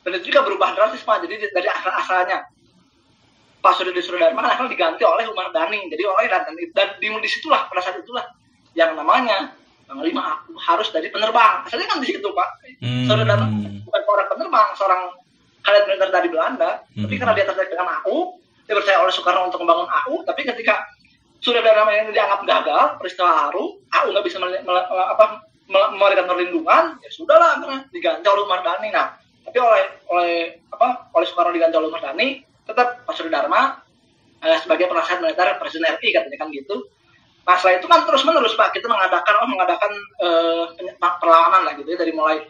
dan 0.05 0.11
itu 0.20 0.28
juga 0.28 0.44
berubah 0.44 0.76
drastis 0.76 1.00
pak, 1.02 1.24
jadi 1.24 1.48
dari 1.48 1.68
asal 1.68 1.92
asalnya 1.96 2.44
Pak 3.64 3.80
Sudi 3.80 3.96
Dharma 3.96 4.44
kan 4.44 4.61
akhirnya 4.61 4.76
diganti 4.76 5.02
oleh 5.09 5.24
Umar 5.24 5.48
Dhani, 5.48 5.88
jadi 5.88 6.05
oleh 6.05 6.28
dan 6.28 6.44
dan, 6.44 6.57
dan 6.76 6.88
di, 7.00 7.09
di 7.09 7.30
situlah 7.32 7.64
pada 7.72 7.80
saat 7.80 7.96
itulah 7.96 8.28
yang 8.76 8.92
namanya 8.92 9.57
Panglima 9.84 10.40
aku 10.40 10.57
harus 10.57 10.88
dari 10.88 11.12
penerbang. 11.12 11.61
Asalnya 11.68 11.86
kan 11.92 12.00
di 12.00 12.09
situ 12.09 12.24
pak. 12.32 12.48
Hmm. 12.80 13.05
Saudara 13.05 13.36
Dharma 13.36 13.46
bukan 13.84 14.00
seorang 14.00 14.28
penerbang, 14.32 14.68
seorang 14.80 15.00
kadet 15.61 15.84
militer 15.88 16.09
dari 16.09 16.28
Belanda, 16.32 16.70
tapi 16.88 17.14
Hmm. 17.14 17.20
karena 17.20 17.32
dia 17.36 17.44
tertarik 17.44 17.70
dengan 17.72 17.88
AU, 18.00 18.16
dia 18.64 18.74
percaya 18.76 18.98
oleh 19.05 19.12
Soekarno 19.12 19.48
untuk 19.48 19.61
membangun 19.61 19.88
AU, 19.88 20.24
tapi 20.24 20.44
ketika 20.44 20.88
Surya 21.44 21.61
Dharma 21.61 21.92
yang 21.92 22.09
dianggap 22.12 22.40
gagal, 22.48 22.84
peristiwa 22.96 23.48
ARU, 23.48 23.84
AU 23.92 24.07
nggak 24.12 24.24
bisa 24.24 24.40
mele- 24.40 24.64
mele- 24.64 24.88
apa, 24.88 25.44
memberikan 25.68 26.28
perlindungan, 26.28 27.00
ya 27.00 27.10
sudahlah, 27.10 27.60
karena 27.64 27.78
diganti 27.88 28.26
oleh 28.28 28.42
Umar 28.44 28.60
Dhani. 28.60 28.88
Nah, 28.92 29.16
tapi 29.44 29.58
oleh 29.60 29.82
oleh 30.12 30.32
apa 30.68 31.08
oleh 31.16 31.26
Soekarno 31.28 31.52
diganti 31.56 31.76
oleh 31.80 31.88
Umar 31.88 32.04
Dhani, 32.04 32.44
tetap 32.64 33.04
Pak 33.04 33.16
Dharma 33.28 33.80
eh, 34.44 34.58
sebagai 34.60 34.88
penasihat 34.88 35.24
militer 35.24 35.56
Presiden 35.56 35.96
RI 35.96 36.08
katanya 36.12 36.38
kan 36.40 36.48
gitu. 36.52 36.76
Nah 37.44 37.60
setelah 37.60 37.76
itu 37.76 37.86
kan 37.88 38.00
terus 38.08 38.24
menerus 38.24 38.56
Pak 38.56 38.72
kita 38.72 38.88
mengadakan 38.88 39.34
oh 39.44 39.48
mengadakan 39.48 39.92
eh, 40.20 40.64
perlawanan 41.00 41.68
lah 41.68 41.72
gitu 41.76 41.88
ya 41.92 41.98
dari 42.00 42.12
mulai 42.12 42.40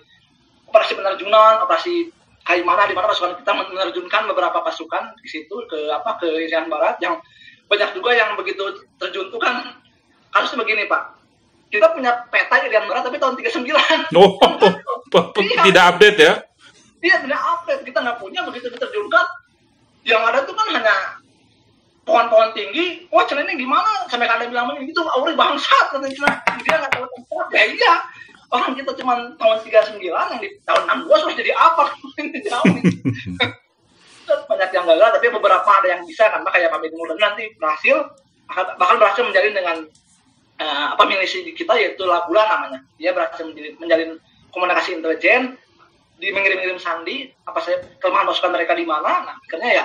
operasi 0.71 0.95
penerjunan, 0.99 1.63
operasi 1.67 2.11
kayak 2.45 2.63
mana 2.63 2.87
di 2.87 2.95
mana 2.95 3.11
pasukan 3.11 3.41
kita 3.41 3.53
menerjunkan 3.57 4.23
beberapa 4.31 4.59
pasukan 4.61 5.17
di 5.19 5.29
situ 5.31 5.55
ke 5.67 5.91
apa 5.91 6.21
ke 6.21 6.29
Irian 6.29 6.69
Barat 6.69 7.01
yang 7.01 7.19
banyak 7.67 7.97
juga 7.97 8.13
yang 8.13 8.37
begitu 8.37 8.85
terjun 9.01 9.33
tuh 9.33 9.41
kan 9.41 9.81
harusnya 10.31 10.61
begini 10.61 10.85
Pak 10.85 11.24
kita 11.69 11.87
punya 11.93 12.13
peta 12.29 12.57
Irian 12.65 12.87
Barat 12.87 13.03
tapi 13.07 13.19
tahun 13.19 13.35
39 13.39 13.65
Oh, 14.21 14.39
tidak 15.37 15.85
update 15.95 16.19
ya? 16.19 16.33
Iya 17.05 17.17
tidak 17.23 17.41
update. 17.41 17.83
Kita 17.85 17.99
nggak 18.01 18.19
punya 18.19 18.41
begitu 18.49 18.67
diterjunkan 18.73 19.27
yang 20.05 20.25
ada 20.25 20.45
tuh 20.45 20.57
kan 20.57 20.73
hanya 20.73 21.21
pohon-pohon 22.09 22.57
tinggi. 22.57 23.07
Wah 23.13 23.25
celana 23.29 23.53
ini 23.53 23.65
gimana? 23.65 24.09
Sampai 24.09 24.29
kalian 24.29 24.51
bilang 24.51 24.73
begini 24.73 24.93
itu 24.93 25.03
auri 25.05 25.37
bangsat 25.37 25.93
katanya 25.93 26.17
celana 26.17 26.37
dia 26.65 26.75
nggak 26.81 26.93
tahu 26.97 27.07
tempat 27.07 27.47
ya 27.53 27.65
iya. 27.69 27.95
Orang 28.53 28.79
kita 28.79 28.95
cuma 29.03 29.19
tahun 29.35 29.57
39 29.67 29.99
yang 29.99 30.39
di 30.39 30.49
tahun 30.63 30.83
62 31.07 31.23
sudah 31.27 31.37
jadi 31.37 31.53
apa? 31.59 31.83
Ini 32.23 32.39
jauh 32.47 32.77
banyak 34.49 34.71
yang 34.73 34.85
gagal 34.89 35.11
tapi 35.21 35.27
beberapa 35.29 35.69
ada 35.69 35.89
yang 35.91 36.03
bisa 36.09 36.33
kan 36.33 36.41
kayak 36.49 36.73
Pak 36.73 36.81
Benny 36.81 36.97
nanti 37.21 37.45
berhasil 37.61 37.97
bahkan 38.49 38.67
bahkan 38.81 38.97
berhasil 39.01 39.23
menjalin 39.25 39.53
dengan 39.53 39.77
eh, 40.61 40.87
apa 40.95 41.03
milisi 41.07 41.43
kita 41.55 41.75
yaitu 41.79 42.05
Lagula 42.07 42.47
namanya. 42.47 42.81
Dia 43.01 43.11
berhasil 43.15 43.45
menjalin, 43.47 43.75
menjalin 43.81 44.11
komunikasi 44.55 44.99
intelijen 44.99 45.59
di 46.19 46.31
mengirim-ngirim 46.31 46.79
sandi 46.79 47.27
apa 47.43 47.59
saya 47.59 47.83
kelemahan 47.99 48.31
pasukan 48.31 48.55
mereka 48.55 48.73
di 48.79 48.87
mana. 48.87 49.27
Nah 49.27 49.35
akhirnya 49.35 49.71
ya 49.71 49.85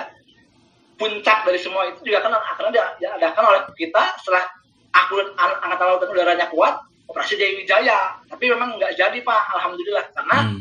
puncak 1.00 1.48
dari 1.48 1.58
semua 1.58 1.88
itu 1.88 2.04
juga 2.04 2.20
kan 2.22 2.36
akhirnya 2.36 2.72
dia- 2.76 2.94
diadakan 3.00 3.44
oleh 3.50 3.60
kita 3.74 4.20
setelah 4.20 4.44
aku 4.92 5.16
angkatan 5.34 5.86
laut 5.86 6.00
dan 6.04 6.10
udaranya 6.12 6.46
kuat 6.52 6.76
operasi 7.08 7.34
Jaya 7.40 7.54
Wijaya 7.58 7.98
tapi 8.30 8.52
memang 8.52 8.78
nggak 8.78 8.94
jadi 8.94 9.18
pak. 9.24 9.40
Alhamdulillah. 9.58 10.06
Karena 10.14 10.38
Hmm. 10.46 10.60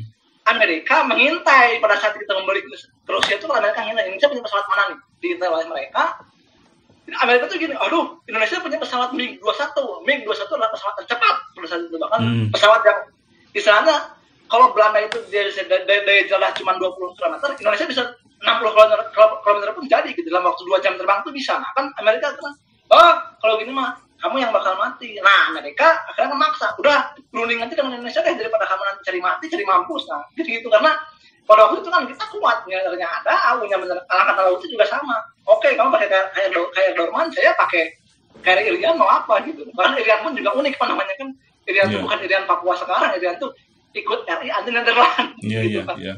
Amerika 0.49 1.05
mengintai 1.05 1.77
pada 1.77 1.93
saat 2.01 2.17
kita 2.17 2.33
membeli 2.33 2.65
ke 2.65 2.73
Rusia 3.05 3.37
itu 3.37 3.45
Amerika 3.53 3.85
ngintai 3.85 4.09
Indonesia 4.09 4.33
punya 4.33 4.41
pesawat 4.41 4.65
mana 4.65 4.83
nih? 4.89 4.99
Diintai 5.21 5.49
oleh 5.51 5.67
mereka 5.69 6.17
Amerika 7.17 7.49
tuh 7.49 7.57
gini, 7.57 7.73
aduh 7.73 8.21
Indonesia 8.29 8.61
punya 8.61 8.77
pesawat 8.77 9.09
MiG 9.17 9.41
21 9.41 10.05
MiG 10.05 10.19
21 10.27 10.55
adalah 10.57 10.71
pesawat 10.73 10.93
tercepat 11.03 11.35
pada 11.55 11.67
saat 11.67 11.81
itu 11.87 11.97
bahkan 11.97 12.19
Hmm. 12.21 12.45
pesawat 12.53 12.81
yang 12.85 12.99
istilahnya 13.57 13.95
kalau 14.49 14.73
Belanda 14.73 14.99
itu 15.05 15.17
dia 15.29 15.45
daya, 15.45 15.85
daya, 15.85 16.01
daya 16.05 16.21
jarak 16.25 16.57
cuma 16.57 16.73
20 16.77 17.13
km 17.17 17.35
Indonesia 17.53 17.85
bisa 17.85 18.03
60 18.39 18.71
km, 18.71 18.93
kilometer 19.45 19.69
pun 19.75 19.85
jadi 19.85 20.09
gitu. 20.15 20.27
Dalam 20.31 20.47
waktu 20.49 20.63
2 20.65 20.79
jam 20.81 20.93
terbang 20.95 21.19
tuh 21.21 21.33
bisa. 21.35 21.59
Nah 21.59 21.69
kan 21.75 21.91
Amerika 22.01 22.33
kan 22.33 22.53
oh 22.89 23.13
kalau 23.43 23.61
gini 23.61 23.69
mah 23.69 23.93
kamu 24.19 24.41
yang 24.41 24.51
bakal 24.51 24.73
mati. 24.79 25.19
Nah 25.21 25.53
Amerika 25.53 26.01
akhirnya 26.09 26.33
memaksa 26.33 26.73
udah 26.79 27.13
berunding 27.29 27.59
nanti 27.61 27.77
dengan 27.77 27.99
Indonesia 27.99 28.23
deh 28.25 28.35
daripada 28.35 28.65
kamu 28.65 28.83
nanti 28.89 29.01
cari 29.05 29.19
mati 29.21 29.45
cari 29.51 29.65
mampus. 29.67 30.03
Nah 30.09 30.23
gitu 30.33 30.49
gitu. 30.49 30.67
Karena 30.71 30.97
pada 31.49 31.65
waktu 31.65 31.81
itu 31.81 31.89
kan 31.89 32.05
kita 32.05 32.23
kuat 32.29 32.57
nyaranya 32.69 33.09
ada 33.09 33.33
awunya 33.49 33.81
bener 33.81 33.97
angkatan 34.05 34.43
laut 34.45 34.61
itu 34.61 34.77
juga 34.77 34.85
sama. 34.85 35.17
Oke 35.43 35.73
kamu 35.73 35.89
pakai 35.89 36.05
kayak 36.07 36.27
kayak, 36.31 36.49
Dor- 36.53 36.69
kayak 36.69 36.91
Dorman 36.93 37.27
saya 37.33 37.57
pakai 37.57 37.89
kayak 38.45 38.69
Irian 38.69 38.93
mau 38.95 39.09
apa 39.09 39.41
gitu. 39.43 39.65
Karena 39.73 39.97
Irian 39.97 40.21
pun 40.21 40.37
juga 40.37 40.53
unik 40.53 40.77
apa 40.77 40.85
namanya 40.93 41.13
kan. 41.17 41.29
Irian 41.65 41.85
itu 41.89 41.97
Iya. 41.97 42.03
bukan 42.05 42.17
Irian 42.21 42.43
Papua 42.45 42.73
sekarang 42.77 43.17
Irian 43.17 43.41
tuh 43.41 43.49
ikut 43.89 44.19
RI 44.23 44.49
anti 44.53 44.69
Netherlands 44.69 45.33
Iya, 45.41 45.59
gitu 45.65 45.73
iya, 45.73 45.81
kan. 45.89 45.97
iya. 45.97 46.13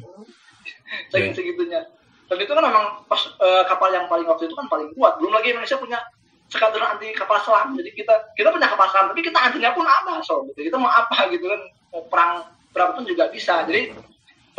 Iya. 1.16 1.32
segitunya. 1.32 1.82
Dan 2.28 2.38
itu 2.38 2.52
kan 2.52 2.64
memang 2.64 2.86
pas, 3.08 3.22
eh, 3.24 3.64
kapal 3.66 3.92
yang 3.92 4.08
paling 4.08 4.24
waktu 4.24 4.48
itu 4.48 4.56
kan 4.56 4.68
paling 4.68 4.92
kuat. 4.96 5.16
Belum 5.20 5.32
lagi 5.32 5.52
Indonesia 5.52 5.76
punya 5.76 6.00
skadron 6.48 6.84
anti 6.86 7.12
kapal 7.12 7.40
selam. 7.40 7.72
Jadi 7.76 7.92
kita 7.92 8.36
kita 8.36 8.52
punya 8.52 8.68
kapal 8.68 8.88
selam 8.88 9.12
tapi 9.12 9.24
kita 9.24 9.40
antinya 9.40 9.72
pun 9.72 9.88
ada 9.88 10.20
so. 10.20 10.44
Gitu 10.52 10.68
kita 10.68 10.76
mau 10.76 10.88
apa 10.88 11.28
gitu 11.28 11.48
kan 11.48 11.62
mau 11.92 12.04
perang 12.08 12.32
berapapun 12.72 13.04
juga 13.04 13.28
bisa. 13.28 13.64
Jadi 13.64 13.96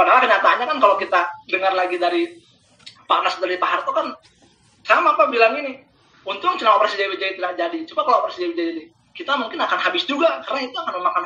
padahal 0.03 0.19
kenyataannya 0.19 0.67
kan 0.67 0.79
kalau 0.83 0.99
kita 0.99 1.31
dengar 1.47 1.79
lagi 1.79 1.95
dari 1.95 2.27
Pak 3.07 3.19
Nas 3.23 3.39
dari 3.39 3.55
Pak 3.55 3.71
Harto 3.71 3.95
kan 3.95 4.11
sama 4.83 5.15
apa 5.15 5.31
bilang 5.31 5.55
ini 5.63 5.79
untung 6.27 6.59
cuma 6.59 6.75
operasi 6.75 6.99
Wijaya 7.07 7.39
tidak 7.39 7.55
jadi. 7.55 7.79
Coba 7.87 8.01
kalau 8.03 8.19
operasi 8.27 8.51
Wijaya 8.51 8.75
jadi 8.75 8.85
kita 9.15 9.39
mungkin 9.39 9.63
akan 9.63 9.79
habis 9.79 10.03
juga 10.11 10.43
karena 10.43 10.67
itu 10.67 10.75
akan 10.75 10.95
memakan 10.99 11.25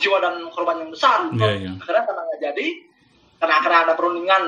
jiwa 0.00 0.16
dan 0.24 0.34
korban 0.56 0.80
yang 0.80 0.90
besar. 0.92 1.28
Iya, 1.36 1.48
iya. 1.52 1.70
akhirnya 1.76 2.02
karena 2.08 2.22
nggak 2.24 2.40
jadi 2.40 2.66
karena 3.38 3.54
akhirnya 3.60 3.80
ada 3.84 3.92
perundingan 3.92 4.42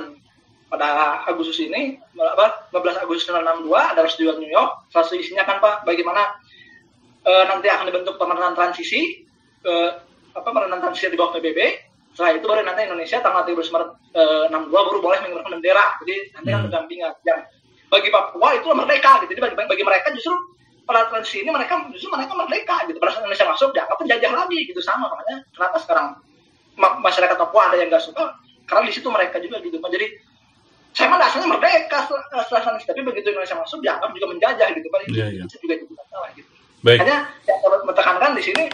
pada 0.72 0.88
Agustus 1.26 1.58
ini 1.60 2.00
apa 2.16 2.72
15 2.72 3.04
Agustus 3.04 3.28
1962 3.28 3.76
ada 3.76 4.00
persetujuan 4.00 4.36
New 4.40 4.48
York. 4.48 4.72
Salah 4.88 5.04
satu 5.04 5.20
isinya 5.20 5.44
kan 5.44 5.60
Pak 5.60 5.84
bagaimana 5.84 6.32
eh, 7.28 7.44
nanti 7.44 7.68
akan 7.68 7.84
dibentuk 7.92 8.16
pemerintahan 8.16 8.56
transisi 8.56 9.20
eh, 9.68 9.90
apa 10.32 10.48
pemerintahan 10.48 10.88
transisi 10.88 11.12
di 11.12 11.18
bawah 11.20 11.36
PBB 11.36 11.89
setelah 12.10 12.30
itu 12.34 12.46
baru 12.46 12.62
nanti 12.62 12.82
Indonesia 12.84 13.18
tanggal 13.18 13.42
13 13.46 13.70
Maret 13.70 13.90
eh, 14.12 14.44
62 14.50 14.70
baru 14.70 14.98
boleh 14.98 15.18
mengirimkan 15.22 15.52
bendera. 15.56 15.86
Jadi 16.02 16.14
nanti 16.34 16.48
kan 16.48 16.60
berdampingan. 16.66 17.12
Yang 17.22 17.38
bagi 17.86 18.08
Papua 18.08 18.48
itu 18.54 18.66
merdeka 18.70 19.12
gitu. 19.22 19.30
Jadi 19.32 19.40
bagi, 19.42 19.54
bagi 19.56 19.84
mereka 19.84 20.08
justru 20.10 20.34
pada 20.84 21.06
transisi 21.06 21.42
ini 21.42 21.50
mereka 21.54 21.78
justru 21.90 22.10
mereka 22.10 22.34
merdeka 22.34 22.76
gitu. 22.86 22.98
Pada 22.98 23.10
saat 23.12 23.22
Indonesia 23.22 23.46
masuk 23.46 23.68
dianggap 23.70 23.96
penjajah 23.96 24.32
lagi 24.34 24.58
gitu. 24.66 24.80
Sama 24.80 25.06
makanya 25.06 25.36
kenapa 25.50 25.76
sekarang 25.78 26.06
ma- 26.74 26.98
masyarakat 26.98 27.36
Papua 27.38 27.70
ada 27.70 27.76
yang 27.78 27.88
nggak 27.88 28.02
suka? 28.02 28.36
Karena 28.66 28.86
di 28.86 28.92
situ 28.92 29.06
mereka 29.10 29.38
juga 29.38 29.58
gitu. 29.58 29.78
Pak. 29.78 29.90
jadi 29.90 30.06
saya 30.90 31.06
mah 31.06 31.18
dasarnya 31.18 31.46
merdeka. 31.46 31.98
Setelah, 32.04 32.42
setelah 32.42 32.62
transisi 32.64 32.86
tapi 32.90 33.00
begitu 33.02 33.30
Indonesia 33.30 33.54
masuk 33.54 33.78
dianggap 33.78 34.10
juga 34.10 34.26
menjajah 34.28 34.68
gitu. 34.72 34.86
Pak 34.86 35.00
itu, 35.06 35.14
Iya, 35.14 35.26
iya. 35.30 35.42
itu 35.46 35.56
juga 35.58 35.74
jadi 35.76 35.94
masalah 35.94 36.28
gitu. 36.34 36.50
Baik. 36.80 36.98
hanya 37.04 37.16
yang 37.44 37.58
perlu 37.60 37.84
menekankan 37.84 38.30
di 38.32 38.42
sini 38.42 38.64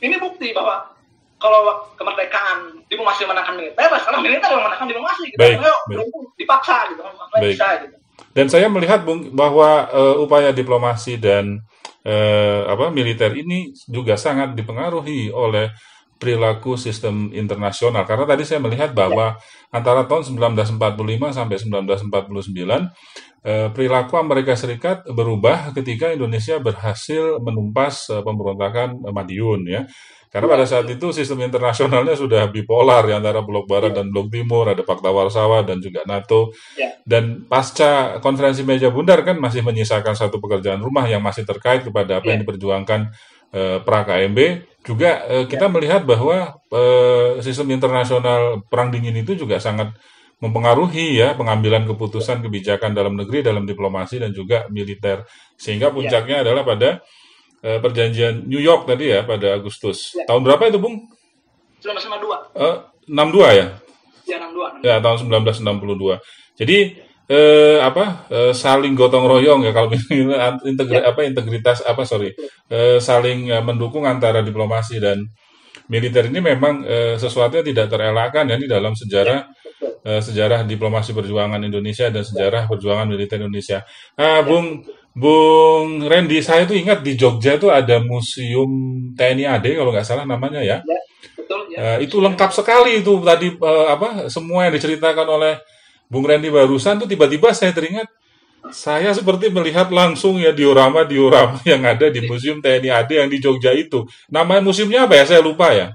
ini 0.00 0.16
bukti 0.18 0.50
bahwa 0.50 0.90
kalau 1.38 1.86
kemerdekaan 1.94 2.82
diplomasi 2.90 3.24
memenangkan 3.24 3.54
militer, 3.54 3.86
sekarang 4.02 4.20
militer 4.22 4.48
yang 4.50 4.60
memenangkan 4.62 4.88
diplomasi. 4.90 5.24
Gitu. 5.30 5.38
Baik, 5.38 5.56
Ayo, 5.62 5.76
baik. 5.86 6.06
dipaksa 6.34 6.76
gitu, 6.90 7.02
nggak 7.02 7.42
bisa 7.46 7.68
gitu. 7.86 7.96
Dan 8.34 8.46
saya 8.50 8.66
melihat 8.66 9.06
Bung 9.06 9.30
bahwa 9.32 9.86
eh, 9.90 10.16
upaya 10.18 10.50
diplomasi 10.50 11.18
dan 11.22 11.62
eh, 12.02 12.62
apa 12.66 12.90
militer 12.90 13.34
ini 13.34 13.70
juga 13.86 14.18
sangat 14.18 14.58
dipengaruhi 14.58 15.30
oleh 15.30 15.70
perilaku 16.18 16.74
sistem 16.74 17.30
internasional 17.30 18.02
karena 18.02 18.26
tadi 18.26 18.42
saya 18.42 18.58
melihat 18.58 18.90
bahwa 18.90 19.38
antara 19.70 20.02
tahun 20.02 20.34
1945 20.34 20.74
sampai 21.30 21.56
1949 21.62 22.90
eh, 23.46 23.68
perilaku 23.70 24.18
Amerika 24.18 24.58
Serikat 24.58 25.06
berubah 25.06 25.70
ketika 25.70 26.10
Indonesia 26.10 26.58
berhasil 26.58 27.38
menumpas 27.38 28.10
eh, 28.10 28.20
pemberontakan 28.20 28.98
eh, 29.06 29.14
Madiun 29.14 29.62
ya. 29.70 29.86
Karena 30.28 30.44
pada 30.44 30.64
saat 30.68 30.84
itu 30.92 31.08
sistem 31.08 31.40
internasionalnya 31.48 32.12
sudah 32.12 32.52
bipolar 32.52 33.00
ya 33.08 33.16
antara 33.16 33.40
blok 33.40 33.64
barat 33.64 33.96
dan 33.96 34.12
blok 34.12 34.28
timur, 34.28 34.68
ada 34.68 34.84
Fakta 34.84 35.08
Warsawa 35.08 35.64
dan 35.64 35.80
juga 35.80 36.04
NATO. 36.04 36.52
Ya. 36.76 36.92
Dan 37.08 37.48
pasca 37.48 38.20
konferensi 38.20 38.60
meja 38.60 38.92
bundar 38.92 39.24
kan 39.24 39.40
masih 39.40 39.64
menyisakan 39.64 40.12
satu 40.12 40.36
pekerjaan 40.36 40.84
rumah 40.84 41.08
yang 41.08 41.24
masih 41.24 41.48
terkait 41.48 41.80
kepada 41.80 42.20
apa 42.20 42.28
yang 42.28 42.44
diperjuangkan 42.44 43.00
eh, 43.56 43.78
pra 43.80 44.04
KMB. 44.04 44.38
Juga 44.84 45.24
eh, 45.24 45.44
kita 45.48 45.72
melihat 45.72 46.04
bahwa 46.04 46.60
eh, 46.76 47.40
sistem 47.40 47.72
internasional 47.72 48.60
perang 48.68 48.92
dingin 48.92 49.16
itu 49.16 49.32
juga 49.32 49.56
sangat 49.56 49.96
mempengaruhi 50.38 51.18
ya 51.18 51.34
pengambilan 51.34 51.82
keputusan 51.88 52.44
kebijakan 52.46 52.94
dalam 52.94 53.18
negeri, 53.18 53.42
dalam 53.42 53.66
diplomasi 53.66 54.22
dan 54.22 54.30
juga 54.30 54.68
militer. 54.70 55.26
Sehingga 55.58 55.90
puncaknya 55.90 56.46
adalah 56.46 56.62
pada 56.62 57.02
eh, 57.64 57.78
perjanjian 57.82 58.46
New 58.46 58.60
York 58.60 58.86
tadi 58.86 59.10
ya 59.14 59.22
pada 59.26 59.56
Agustus. 59.58 60.14
Ya. 60.14 60.24
Tahun 60.28 60.42
berapa 60.44 60.62
itu, 60.70 60.78
Bung? 60.78 60.96
1992, 61.80 62.58
Eh, 62.58 62.76
62 63.06 63.48
ya? 63.54 63.66
ya 64.26 64.36
62. 64.42 64.82
Ya, 64.84 64.96
tahun 64.98 65.16
1962. 65.30 66.18
Jadi 66.58 66.78
eh, 67.30 67.78
apa 67.78 68.26
eh, 68.32 68.52
saling 68.56 68.92
gotong 68.98 69.24
royong 69.28 69.60
ya 69.62 69.72
kalau 69.76 69.88
misalnya 69.94 70.58
integri, 70.66 70.98
apa 71.00 71.20
integritas 71.22 71.84
apa 71.86 72.02
sorry 72.02 72.32
eh, 72.72 72.98
saling 72.98 73.52
eh, 73.52 73.62
mendukung 73.62 74.08
antara 74.08 74.40
diplomasi 74.42 74.98
dan 74.98 75.22
militer 75.88 76.28
ini 76.28 76.40
memang 76.42 76.82
eh, 76.84 77.14
sesuatu 77.20 77.60
yang 77.60 77.66
tidak 77.68 77.86
terelakkan 77.92 78.44
ya 78.48 78.56
di 78.58 78.66
dalam 78.68 78.92
sejarah 78.96 79.44
eh, 80.04 80.20
sejarah 80.24 80.64
diplomasi 80.66 81.12
perjuangan 81.16 81.60
Indonesia 81.62 82.08
dan 82.10 82.24
sejarah 82.26 82.66
perjuangan 82.68 83.06
militer 83.08 83.38
Indonesia. 83.40 83.84
Ah, 84.18 84.42
Bung 84.42 84.82
Bung 85.16 86.04
Randy, 86.06 86.38
saya 86.44 86.68
tuh 86.68 86.76
ingat 86.78 87.02
di 87.02 87.18
Jogja 87.18 87.56
itu 87.58 87.68
ada 87.72 87.98
museum 88.00 88.70
TNI 89.18 89.44
AD 89.58 89.66
kalau 89.74 89.90
nggak 89.90 90.06
salah 90.06 90.24
namanya 90.28 90.62
ya. 90.62 90.78
Ya, 90.84 91.00
betul 91.34 91.60
ya. 91.74 91.78
Eh, 91.98 92.06
itu 92.06 92.22
lengkap 92.22 92.50
sekali 92.54 93.02
itu 93.02 93.18
tadi 93.24 93.50
eh, 93.50 93.86
apa 93.88 94.30
semua 94.30 94.68
yang 94.68 94.74
diceritakan 94.78 95.26
oleh 95.26 95.58
Bung 96.06 96.24
Randy 96.24 96.48
barusan 96.48 97.02
tuh 97.02 97.08
tiba-tiba 97.10 97.50
saya 97.52 97.74
teringat 97.74 98.06
saya 98.68 99.14
seperti 99.14 99.48
melihat 99.48 99.88
langsung 99.88 100.36
ya 100.38 100.52
diorama-diorama 100.52 101.62
yang 101.72 101.82
ada 101.86 102.10
di 102.12 102.20
Museum 102.26 102.60
TNI 102.62 102.90
AD 102.90 103.10
yang 103.18 103.30
di 103.30 103.38
Jogja 103.42 103.72
itu. 103.74 104.04
Nama 104.30 104.60
museumnya 104.60 105.06
apa 105.08 105.14
ya? 105.18 105.24
Saya 105.24 105.40
lupa 105.42 105.72
ya. 105.72 105.94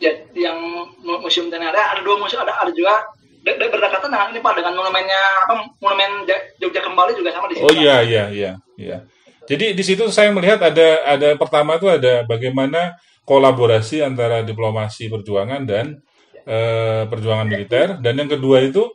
ya 0.00 0.12
yang 0.32 0.56
mu- 1.04 1.20
museum 1.20 1.52
dan 1.52 1.60
ada 1.60 1.92
ada 1.92 2.00
dua 2.00 2.16
museum 2.16 2.40
ada 2.40 2.56
ada 2.56 2.72
juga 2.72 3.04
de- 3.40 3.70
berdekatan 3.70 4.08
dengan 4.08 4.28
ini 4.30 4.40
pak 4.40 4.52
dengan 4.58 4.72
monumennya 4.76 5.22
apa 5.44 5.52
monumen 5.80 6.10
Ja- 6.24 6.44
Jogja 6.58 6.80
kembali 6.80 7.12
juga 7.14 7.30
sama 7.32 7.46
di 7.48 7.54
situ 7.56 7.64
Oh 7.64 7.72
iya 7.72 8.04
iya 8.04 8.24
iya 8.30 8.52
iya. 8.76 8.98
Jadi 9.44 9.74
di 9.74 9.82
situ 9.82 10.06
saya 10.08 10.30
melihat 10.30 10.62
ada 10.62 10.88
ada 11.04 11.28
pertama 11.34 11.74
itu 11.74 11.90
ada 11.90 12.22
bagaimana 12.22 12.94
kolaborasi 13.26 13.98
antara 14.00 14.42
diplomasi 14.42 15.10
perjuangan 15.10 15.66
dan 15.66 15.98
eh, 16.46 17.02
perjuangan 17.06 17.46
militer 17.46 17.98
dan 17.98 18.14
yang 18.14 18.30
kedua 18.30 18.62
itu 18.62 18.86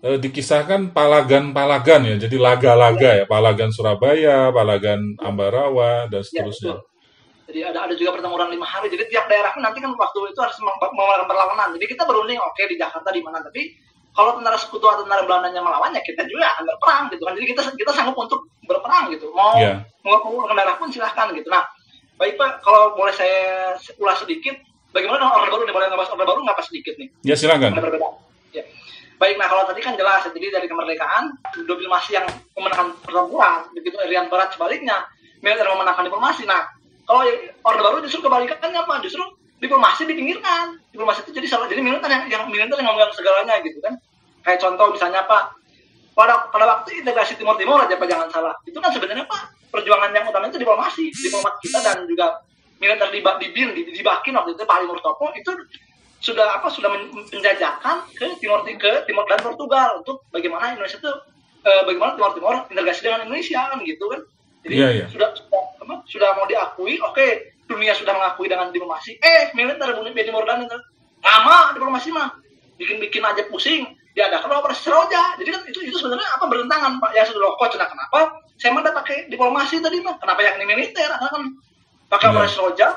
eh, 0.00 0.16
dikisahkan 0.16 0.94
palagan-palagan 0.96 2.00
ya. 2.08 2.16
Jadi 2.24 2.36
laga-laga 2.38 3.10
ya, 3.20 3.24
palagan 3.28 3.68
Surabaya, 3.68 4.48
palagan 4.48 5.18
Ambarawa 5.20 6.06
dan 6.08 6.22
Ya, 6.22 6.40
seterusnya. 6.42 6.78
betul. 6.78 6.86
Jadi 7.48 7.60
ada 7.64 7.78
ada 7.88 7.94
juga 7.96 8.12
pertempuran 8.20 8.52
lima 8.52 8.68
hari. 8.68 8.92
Jadi 8.92 9.08
tiap 9.08 9.24
daerah 9.24 9.56
pun 9.56 9.64
nanti 9.64 9.80
kan 9.80 9.88
waktu 9.88 10.18
itu 10.32 10.40
harus 10.40 10.56
melakukan 10.60 10.92
perlawanan. 11.24 11.68
Jadi 11.80 11.84
kita 11.88 12.04
berunding 12.04 12.36
oke 12.36 12.60
di 12.68 12.76
Jakarta 12.76 13.08
di 13.08 13.24
mana 13.24 13.40
tapi 13.40 13.72
kalau 14.18 14.34
tentara 14.34 14.58
sekutu 14.58 14.82
atau 14.82 15.06
tentara 15.06 15.22
Belandanya 15.22 15.62
melawan 15.62 15.94
ya 15.94 16.02
kita 16.02 16.26
juga 16.26 16.50
akan 16.50 16.66
berperang 16.66 17.02
gitu 17.14 17.22
kan. 17.22 17.32
Jadi 17.38 17.46
kita 17.54 17.60
kita 17.78 17.90
sanggup 17.94 18.18
untuk 18.18 18.50
berperang 18.66 19.14
gitu. 19.14 19.30
Mau 19.30 19.54
Iya. 19.54 19.86
mau 20.02 20.18
darah 20.50 20.74
pun 20.74 20.90
silahkan 20.90 21.30
gitu. 21.30 21.46
Nah 21.46 21.62
baik 22.18 22.34
pak 22.34 22.66
kalau 22.66 22.98
boleh 22.98 23.14
saya 23.14 23.78
ulas 24.02 24.18
sedikit 24.18 24.58
bagaimana 24.90 25.22
dengan 25.22 25.38
orde 25.38 25.54
baru 25.54 25.62
nih 25.62 25.74
boleh 25.78 25.86
ngebahas 25.86 26.10
orde 26.10 26.26
baru 26.26 26.40
nggak 26.42 26.58
pas 26.58 26.66
sedikit 26.66 26.94
nih 26.98 27.08
Ya 27.22 27.38
silakan. 27.38 27.70
ada 27.70 27.78
perbedaan. 27.78 28.14
Ya. 28.50 28.64
Baik, 29.18 29.34
nah 29.38 29.46
kalau 29.46 29.66
tadi 29.66 29.82
kan 29.82 29.94
jelas, 29.94 30.26
jadi 30.30 30.46
dari 30.50 30.66
kemerdekaan, 30.66 31.34
diplomasi 31.54 32.14
yang 32.14 32.26
memenangkan 32.54 32.94
pertempuran, 33.02 33.66
begitu 33.74 33.98
Irian 34.06 34.30
Barat 34.30 34.54
sebaliknya, 34.54 35.10
militer 35.42 35.66
memenangkan 35.66 36.06
diplomasi. 36.06 36.46
Nah, 36.46 36.70
kalau 37.02 37.26
Orde 37.66 37.82
Baru 37.82 37.98
justru 37.98 38.22
kebalikannya 38.22 38.78
apa? 38.78 39.02
Justru 39.02 39.26
diplomasi 39.58 40.06
dipinggirkan. 40.06 40.78
Diplomasi 40.94 41.26
itu 41.26 41.32
jadi 41.34 41.46
salah, 41.50 41.66
jadi 41.66 41.82
militer 41.82 42.08
yang, 42.10 42.24
yang 42.30 42.42
militer 42.46 42.78
yang 42.78 42.88
memegang 42.94 43.12
segalanya 43.14 43.58
gitu 43.62 43.78
kan. 43.82 43.98
Kayak 44.46 44.58
contoh 44.62 44.94
misalnya 44.94 45.26
Pak, 45.26 45.42
pada 46.14 46.50
pada 46.50 46.64
waktu 46.66 47.02
integrasi 47.02 47.38
Timur 47.38 47.58
Timur 47.58 47.78
aja 47.82 47.94
Pak 47.98 48.08
jangan 48.08 48.28
salah. 48.30 48.54
Itu 48.66 48.78
kan 48.78 48.90
sebenarnya 48.94 49.26
Pak 49.26 49.70
perjuangan 49.70 50.10
yang 50.14 50.24
utama 50.26 50.48
itu 50.48 50.58
diplomasi, 50.58 51.12
diplomat 51.12 51.54
kita 51.60 51.78
dan 51.84 52.06
juga 52.08 52.40
militer 52.78 53.08
di 53.10 53.20
di 53.20 53.46
BIN 53.52 53.68
di, 53.74 53.82
di 53.90 54.02
Bakin 54.02 54.32
waktu 54.38 54.54
itu 54.54 54.62
Pak 54.64 54.76
Ali 54.78 54.86
Murtopo 54.86 55.34
itu 55.34 55.50
sudah 56.18 56.58
apa 56.58 56.66
sudah 56.70 56.90
men- 56.90 57.10
menjajakan 57.14 58.06
ke 58.14 58.26
Timur 58.42 58.66
ke 58.66 59.06
Timur 59.06 59.22
dan 59.30 59.38
Portugal 59.38 60.02
untuk 60.02 60.26
bagaimana 60.34 60.74
Indonesia 60.74 60.98
itu 60.98 61.12
eh, 61.62 61.82
bagaimana 61.86 62.14
Timur 62.18 62.32
Timur 62.34 62.54
integrasi 62.70 63.00
dengan 63.06 63.20
Indonesia 63.26 63.60
kan 63.70 63.78
gitu 63.82 64.04
kan. 64.10 64.20
Jadi 64.66 64.74
Iya, 64.74 64.88
iya. 64.90 65.06
sudah 65.06 65.30
sudah 65.38 65.62
apa, 65.78 65.94
sudah 66.10 66.30
mau 66.34 66.46
diakui, 66.50 66.98
oke 66.98 67.26
dunia 67.68 67.92
sudah 67.92 68.16
mengakui 68.16 68.48
dengan 68.48 68.72
diplomasi. 68.72 69.20
Eh 69.20 69.52
militer 69.52 69.92
bunuh 69.92 70.10
Timur 70.10 70.42
dan 70.48 70.64
itu. 70.64 70.78
Lama 71.20 71.76
diplomasi 71.76 72.08
mah. 72.10 72.32
Bikin-bikin 72.80 73.20
aja 73.22 73.44
pusing. 73.52 73.92
Diadakan 74.16 74.58
operasi 74.58 74.88
Seroja. 74.88 75.36
Jadi 75.36 75.50
kan 75.52 75.62
itu 75.68 75.78
itu 75.84 75.96
sebenarnya 76.00 76.26
apa 76.40 76.48
bertentangan 76.48 76.98
Pak? 76.98 77.10
Yang 77.12 77.36
sudah 77.36 77.54
kok 77.60 77.76
nah, 77.76 77.88
kenapa? 77.92 78.20
Saya 78.58 78.74
mah 78.74 78.82
pakai 78.82 79.30
diplomasi 79.30 79.78
tadi 79.78 80.02
mah 80.02 80.18
kenapa 80.18 80.40
yang 80.42 80.58
ini 80.58 80.66
militer? 80.66 81.06
Karena 81.06 81.28
kan 81.30 81.42
pakai 82.08 82.26
Iya. 82.26 82.32
operasi 82.34 82.52
Seroja 82.56 82.88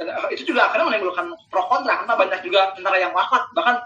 dan 0.00 0.06
eh, 0.08 0.28
itu 0.32 0.42
juga 0.48 0.70
akhirnya 0.70 0.86
menimbulkan 0.94 1.26
pro 1.50 1.66
kontra. 1.66 2.06
Karena 2.06 2.14
banyak 2.14 2.40
juga 2.46 2.72
tentara 2.78 2.96
yang 2.96 3.12
wafat. 3.12 3.50
Bahkan 3.52 3.76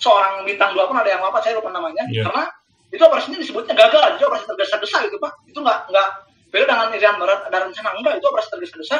seorang 0.00 0.48
bintang 0.48 0.72
dua 0.72 0.88
pun 0.88 0.96
ada 0.96 1.12
yang 1.12 1.22
wafat 1.22 1.44
saya 1.44 1.60
lupa 1.60 1.70
namanya. 1.70 2.02
Iya. 2.08 2.24
karena 2.26 2.48
itu 2.90 3.02
operasinya 3.06 3.38
disebutnya 3.38 3.74
gagal. 3.76 4.18
Jadi 4.18 4.24
operasi 4.26 4.44
tergesa-gesa 4.48 4.96
gitu 5.06 5.16
pak. 5.22 5.32
Itu 5.46 5.62
nggak 5.62 5.92
nggak 5.92 6.08
beda 6.50 6.66
dengan 6.66 6.90
Irian 6.90 7.16
Barat 7.22 7.46
ada 7.46 7.62
rencana 7.62 7.94
enggak 7.94 8.18
itu 8.18 8.26
operasi 8.26 8.48
tergesa-gesa 8.50 8.98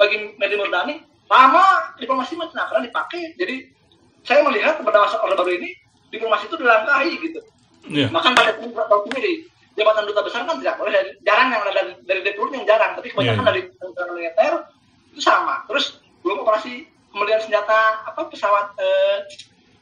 bagi 0.00 0.16
Medi 0.34 0.56
Murdani 0.56 0.94
lama 1.26 1.64
diplomasi 1.94 2.34
mah 2.34 2.48
nah, 2.50 2.64
karena 2.66 2.88
dipakai 2.88 3.36
jadi 3.36 3.68
saya 4.20 4.40
melihat 4.42 4.80
pada 4.80 4.98
masa 4.98 5.20
Orde 5.20 5.36
Baru 5.36 5.52
ini 5.52 5.76
diplomasi 6.08 6.48
itu 6.48 6.56
dilangkahi 6.56 7.12
gitu 7.20 7.40
Iya. 7.80 8.08
bahkan 8.08 8.32
pada 8.32 8.52
tahu 8.60 9.08
sendiri 9.08 9.48
jabatan 9.72 10.04
duta 10.04 10.20
besar 10.20 10.44
kan 10.44 10.56
tidak 10.56 10.76
boleh 10.76 10.92
dari 10.92 11.10
jarang 11.22 11.48
yang 11.48 11.62
ada 11.62 11.72
dari 11.74 11.90
dari 12.02 12.20
Deput 12.22 12.52
yang 12.52 12.64
jarang 12.64 12.92
tapi 12.92 13.08
kebanyakan 13.08 13.36
Iya, 13.36 13.40
iya. 13.40 13.48
dari 13.48 13.60
tentara 13.72 14.10
militer 14.12 14.52
itu 15.10 15.20
sama 15.20 15.64
terus 15.64 15.96
belum 16.20 16.44
operasi 16.44 16.84
kemudian 17.08 17.40
senjata 17.40 18.04
apa 18.04 18.28
pesawat 18.28 18.76
eh, 18.76 19.18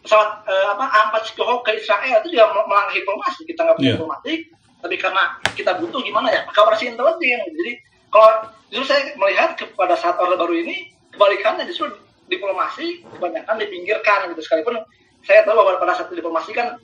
pesawat 0.00 0.30
eh, 0.46 0.66
apa 0.70 0.84
A4 0.86 1.14
Sikoho 1.26 1.60
ke 1.60 1.74
Israel 1.74 2.22
itu 2.22 2.30
juga 2.30 2.46
mel- 2.48 2.66
melangkahi 2.66 3.02
diplomasi 3.02 3.40
kita 3.44 3.60
nggak 3.62 3.76
punya 3.76 3.86
Iya. 3.86 3.94
diplomatik 3.98 4.40
tapi 4.78 4.94
karena 4.94 5.22
kita 5.52 5.72
butuh 5.74 6.00
gimana 6.00 6.28
ya 6.30 6.40
pakai 6.46 6.60
operasi 6.62 6.84
intelijen 6.88 7.40
jadi 7.50 7.72
kalau 8.08 8.48
justru 8.72 8.86
saya 8.88 9.12
melihat 9.16 9.56
kepada 9.56 9.94
saat 9.96 10.16
orde 10.20 10.36
baru 10.36 10.54
ini 10.56 10.92
kebalikannya 11.12 11.64
justru 11.68 11.92
diplomasi 12.28 13.04
kebanyakan 13.16 13.56
dipinggirkan 13.56 14.28
gitu. 14.32 14.40
Sekalipun 14.44 14.76
saya 15.24 15.44
tahu 15.44 15.60
bahwa 15.60 15.80
pada 15.80 15.96
saat 15.96 16.12
diplomasi 16.12 16.52
kan 16.52 16.76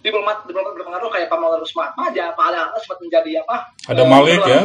diplomat 0.00 0.44
diplomat 0.48 0.72
berpengaruh 0.76 1.10
kayak 1.12 1.28
Pak 1.32 1.38
Maulana 1.40 1.64
Usman 1.64 1.90
aja 1.98 2.32
Pak 2.36 2.44
Ali 2.52 2.56
Atas 2.60 2.80
sempat 2.84 2.98
menjadi 3.02 3.30
apa? 3.44 3.56
Ada 3.88 4.02
eh, 4.02 4.08
Malik 4.08 4.40
ya. 4.44 4.60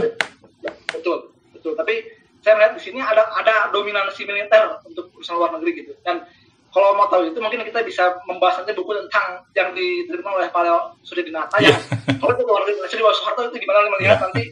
Ya, 0.61 0.71
betul 0.93 1.31
betul. 1.55 1.73
Tapi 1.75 1.95
saya 2.41 2.57
melihat 2.57 2.73
di 2.77 2.81
sini 2.81 2.99
ada 3.01 3.29
ada 3.37 3.69
dominasi 3.69 4.25
militer 4.25 4.81
untuk 4.85 5.13
urusan 5.15 5.35
luar 5.37 5.53
negeri 5.57 5.85
gitu. 5.85 5.93
Dan 6.01 6.25
kalau 6.71 6.95
mau 6.95 7.11
tahu 7.11 7.27
itu 7.27 7.39
mungkin 7.43 7.67
kita 7.67 7.83
bisa 7.83 8.15
membahas 8.23 8.63
nanti 8.63 8.71
buku 8.71 8.95
tentang 8.95 9.43
yang 9.51 9.75
diterima 9.75 10.39
oleh 10.39 10.47
Pak 10.47 10.61
Leo 10.63 10.79
Suryadinata 11.03 11.59
yang 11.59 11.75
kalau 12.19 12.31
itu 12.31 12.43
luar 12.47 12.63
negeri 12.63 13.01
bawah 13.03 13.15
Soeharto 13.15 13.41
itu 13.51 13.57
gimana 13.59 13.91
melihat 13.99 14.17
Ya. 14.17 14.23
nanti 14.23 14.43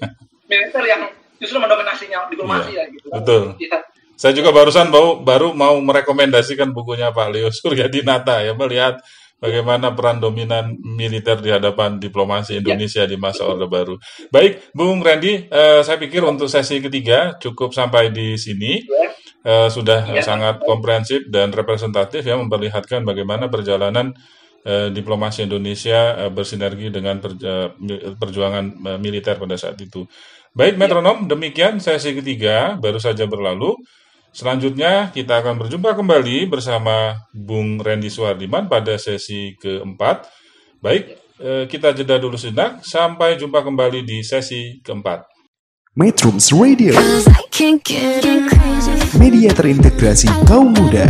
militer 0.51 0.83
yang 0.83 1.01
justru 1.39 1.57
mendominasinya 1.57 2.27
diplomasi 2.27 2.69
Iya, 2.71 2.83
ya 2.83 2.91
gitu 2.91 3.07
betul. 3.09 3.41
Iya. 3.57 3.77
Saya 4.13 4.35
juga 4.35 4.51
barusan 4.51 4.91
baru, 4.91 5.23
baru 5.23 5.55
mau 5.55 5.79
merekomendasikan 5.79 6.75
bukunya 6.75 7.09
Pak 7.09 7.27
Leo 7.31 7.47
Suryadinata 7.55 8.43
ya 8.43 8.51
melihat 8.51 8.99
bagaimana 9.39 9.95
peran 9.95 10.19
dominan 10.19 10.75
militer 10.75 11.39
di 11.39 11.47
hadapan 11.47 11.95
diplomasi 11.95 12.59
Indonesia 12.59 13.07
di 13.07 13.15
masa 13.15 13.47
Orde 13.47 13.71
Baru. 13.71 13.95
Baik, 14.27 14.75
Bung 14.75 14.99
Randy, 14.99 15.47
eh, 15.47 15.79
saya 15.79 15.95
pikir 15.95 16.19
untuk 16.27 16.51
sesi 16.51 16.83
ketiga 16.83 17.39
cukup 17.39 17.71
sampai 17.71 18.11
di 18.11 18.35
sini. 18.35 18.83
Ya. 18.83 19.07
eh, 19.39 19.69
sudah 19.71 20.03
Iya. 20.11 20.19
sangat 20.19 20.59
komprehensif 20.67 21.23
dan 21.31 21.55
representatif 21.55 22.27
ya 22.27 22.35
memperlihatkan 22.35 23.07
bagaimana 23.07 23.47
perjalanan 23.47 24.11
eh, 24.67 24.91
diplomasi 24.91 25.47
Indonesia 25.47 26.19
eh, 26.19 26.27
bersinergi 26.27 26.91
dengan 26.91 27.23
perja- 27.23 27.71
perjuangan 28.19 28.65
eh, 28.67 28.99
militer 28.99 29.39
pada 29.39 29.55
saat 29.55 29.79
itu. 29.79 30.03
Baik 30.59 30.75
metronom, 30.75 31.23
demikian 31.23 31.79
sesi 31.79 32.11
ketiga 32.11 32.75
baru 32.75 32.99
saja 32.99 33.23
berlalu. 33.23 33.79
Selanjutnya 34.35 35.07
kita 35.07 35.39
akan 35.39 35.55
berjumpa 35.55 35.95
kembali 35.95 36.51
bersama 36.51 37.15
Bung 37.31 37.79
Randy 37.79 38.11
Suwardiman 38.11 38.67
pada 38.67 38.99
sesi 38.99 39.55
keempat. 39.55 40.27
Baik, 40.83 41.15
eh, 41.39 41.63
kita 41.63 41.95
jeda 41.95 42.19
dulu 42.19 42.35
sejenak. 42.35 42.83
Sampai 42.83 43.39
jumpa 43.39 43.63
kembali 43.63 44.03
di 44.03 44.19
sesi 44.19 44.83
keempat. 44.83 45.31
Metrums 45.95 46.51
Radio, 46.51 46.91
media 49.15 49.55
terintegrasi 49.55 50.27
kaum 50.43 50.75
muda. 50.75 51.07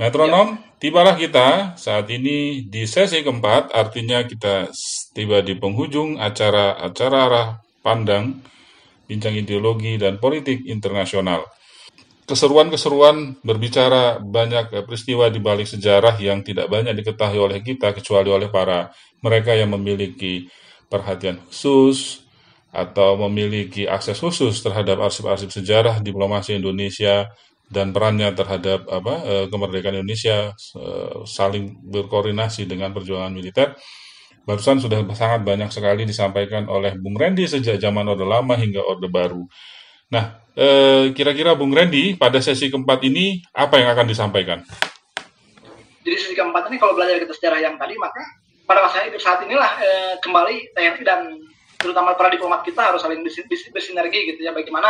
Metronom, 0.00 0.58
tibalah 0.78 1.14
kita 1.18 1.78
saat 1.78 2.06
ini 2.10 2.66
di 2.66 2.84
sesi 2.84 3.20
keempat, 3.20 3.74
artinya 3.74 4.22
kita 4.24 4.70
tiba 5.14 5.40
di 5.40 5.54
penghujung 5.58 6.18
acara-acara 6.18 7.18
arah 7.26 7.48
pandang, 7.84 8.40
bincang 9.04 9.36
ideologi 9.36 10.00
dan 10.00 10.16
politik 10.16 10.64
internasional. 10.64 11.44
Keseruan-keseruan 12.24 13.44
berbicara 13.44 14.16
banyak 14.16 14.88
peristiwa 14.88 15.28
di 15.28 15.44
balik 15.44 15.68
sejarah 15.68 16.16
yang 16.16 16.40
tidak 16.40 16.72
banyak 16.72 16.96
diketahui 16.96 17.36
oleh 17.36 17.60
kita 17.60 17.92
kecuali 17.92 18.32
oleh 18.32 18.48
para 18.48 18.88
mereka 19.20 19.52
yang 19.52 19.76
memiliki 19.76 20.48
perhatian 20.88 21.36
khusus 21.44 22.24
atau 22.74 23.14
memiliki 23.28 23.84
akses 23.84 24.18
khusus 24.18 24.58
terhadap 24.64 25.04
arsip-arsip 25.04 25.52
sejarah 25.52 26.00
diplomasi 26.00 26.56
Indonesia 26.58 27.28
dan 27.68 27.90
perannya 27.90 28.30
terhadap 28.36 28.84
apa 28.88 29.14
eh, 29.24 29.46
kemerdekaan 29.48 30.00
Indonesia 30.00 30.52
eh, 30.52 31.16
saling 31.24 31.80
berkoordinasi 31.88 32.68
dengan 32.68 32.92
perjuangan 32.92 33.32
militer. 33.32 33.74
Barusan 34.44 34.76
sudah 34.76 35.00
sangat 35.16 35.40
banyak 35.40 35.72
sekali 35.72 36.04
disampaikan 36.04 36.68
oleh 36.68 36.92
Bung 37.00 37.16
Randy 37.16 37.48
sejak 37.48 37.80
zaman 37.80 38.04
Orde 38.04 38.28
Lama 38.28 38.52
hingga 38.60 38.84
Orde 38.84 39.08
Baru. 39.08 39.48
Nah, 40.12 40.36
eh, 40.52 41.16
kira-kira 41.16 41.56
Bung 41.56 41.72
Randy 41.72 42.20
pada 42.20 42.36
sesi 42.44 42.68
keempat 42.68 43.00
ini 43.08 43.40
apa 43.56 43.80
yang 43.80 43.88
akan 43.96 44.06
disampaikan? 44.06 44.60
Jadi 46.04 46.16
sisi 46.20 46.36
keempat 46.36 46.68
ini 46.68 46.76
kalau 46.76 46.92
belajar 46.92 47.16
kita 47.16 47.32
sejarah 47.32 47.60
yang 47.64 47.80
tadi 47.80 47.96
maka 47.96 48.20
pada 48.68 48.84
masa 48.84 49.08
saat 49.16 49.40
inilah 49.48 49.72
eh, 49.80 50.14
kembali 50.20 50.76
TNI 50.76 51.00
dan 51.00 51.20
terutama 51.80 52.16
para 52.16 52.32
diplomat 52.32 52.64
kita 52.64 52.80
harus 52.80 53.00
saling 53.00 53.20
bersi- 53.24 53.44
bersi- 53.44 53.72
bersinergi 53.72 54.36
gitu 54.36 54.40
ya 54.44 54.52
bagaimana 54.52 54.88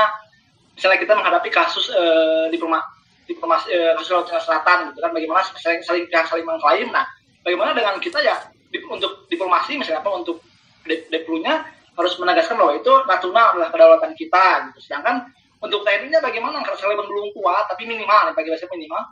misalnya 0.74 0.98
kita 1.00 1.12
menghadapi 1.14 1.48
kasus 1.50 1.90
eh, 1.90 2.46
diplomat 2.50 2.82
diplomasi 3.24 3.72
eh, 3.72 3.92
kasus 3.96 4.10
Laut 4.12 4.26
Cina 4.28 4.42
Selatan 4.42 4.92
gitu 4.92 4.98
kan 5.00 5.10
bagaimana 5.14 5.40
saling 5.58 5.80
saling 5.86 6.04
pihak 6.10 6.26
saling 6.28 6.44
mengklaim 6.44 6.90
nah 6.92 7.06
bagaimana 7.40 7.72
dengan 7.72 7.96
kita 8.02 8.20
ya 8.20 8.36
di- 8.68 8.84
untuk 8.90 9.30
diplomasi 9.30 9.80
misalnya 9.80 10.02
apa 10.04 10.10
untuk 10.12 10.42
de- 10.84 11.06
Deplunya 11.08 11.64
harus 11.94 12.18
menegaskan 12.18 12.58
bahwa 12.58 12.74
itu 12.74 12.92
Natuna 13.06 13.54
adalah 13.54 13.70
kedaulatan 13.70 14.12
kita 14.18 14.68
gitu 14.70 14.90
sedangkan 14.90 15.30
untuk 15.62 15.80
TNI-nya 15.86 16.20
bagaimana 16.20 16.60
karena 16.60 16.76
sekalipun 16.76 17.08
belum 17.08 17.26
kuat 17.32 17.70
tapi 17.72 17.88
minimal 17.88 18.36
bagi 18.36 18.52
bahasa 18.52 18.68
minimal 18.68 19.02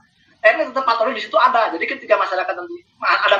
TNI 0.42 0.74
tetap 0.74 0.82
patroli 0.82 1.14
di 1.14 1.22
situ 1.22 1.38
ada. 1.38 1.70
Jadi 1.70 1.86
ketika 1.86 2.18
masyarakat 2.18 2.50
nanti 2.58 2.82
ada 2.98 3.36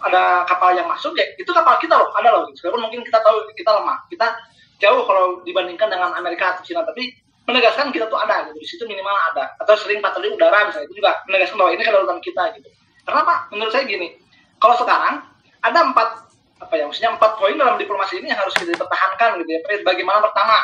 ada 0.00 0.22
kapal 0.48 0.72
yang 0.72 0.88
masuk 0.88 1.12
ya 1.12 1.28
itu 1.36 1.52
kapal 1.52 1.76
kita 1.76 1.92
loh, 1.92 2.08
ada 2.16 2.32
loh. 2.32 2.48
Sekalipun 2.56 2.88
mungkin 2.88 3.04
kita 3.04 3.20
tahu 3.20 3.44
kita 3.52 3.68
lemah, 3.68 4.00
kita 4.08 4.32
jauh 4.80 5.04
kalau 5.04 5.44
dibandingkan 5.44 5.92
dengan 5.92 6.16
Amerika 6.16 6.56
atau 6.56 6.64
Cina, 6.64 6.88
tapi 6.88 7.12
menegaskan 7.48 7.88
kita 7.88 8.12
tuh 8.12 8.20
ada 8.20 8.44
gitu. 8.52 8.60
Di 8.60 8.68
situ 8.68 8.84
minimal 8.84 9.16
ada. 9.32 9.56
Atau 9.56 9.74
sering 9.80 10.04
patroli 10.04 10.28
udara 10.36 10.68
misalnya 10.68 10.86
itu 10.92 11.00
juga 11.00 11.16
menegaskan 11.24 11.56
bahwa 11.56 11.70
ini 11.72 11.82
kedaulatan 11.82 12.20
kita 12.20 12.42
gitu. 12.60 12.68
Karena 13.08 13.20
apa? 13.24 13.36
Menurut 13.56 13.72
saya 13.72 13.88
gini, 13.88 14.20
kalau 14.60 14.76
sekarang 14.76 15.24
ada 15.64 15.80
empat 15.80 16.28
apa 16.58 16.74
ya 16.74 16.84
maksudnya 16.90 17.14
empat 17.14 17.38
poin 17.38 17.54
dalam 17.54 17.78
diplomasi 17.78 18.18
ini 18.18 18.28
yang 18.34 18.38
harus 18.38 18.52
kita 18.52 18.76
pertahankan 18.76 19.40
gitu 19.40 19.50
ya. 19.50 19.60
Bagaimana 19.80 20.20
pertama 20.28 20.60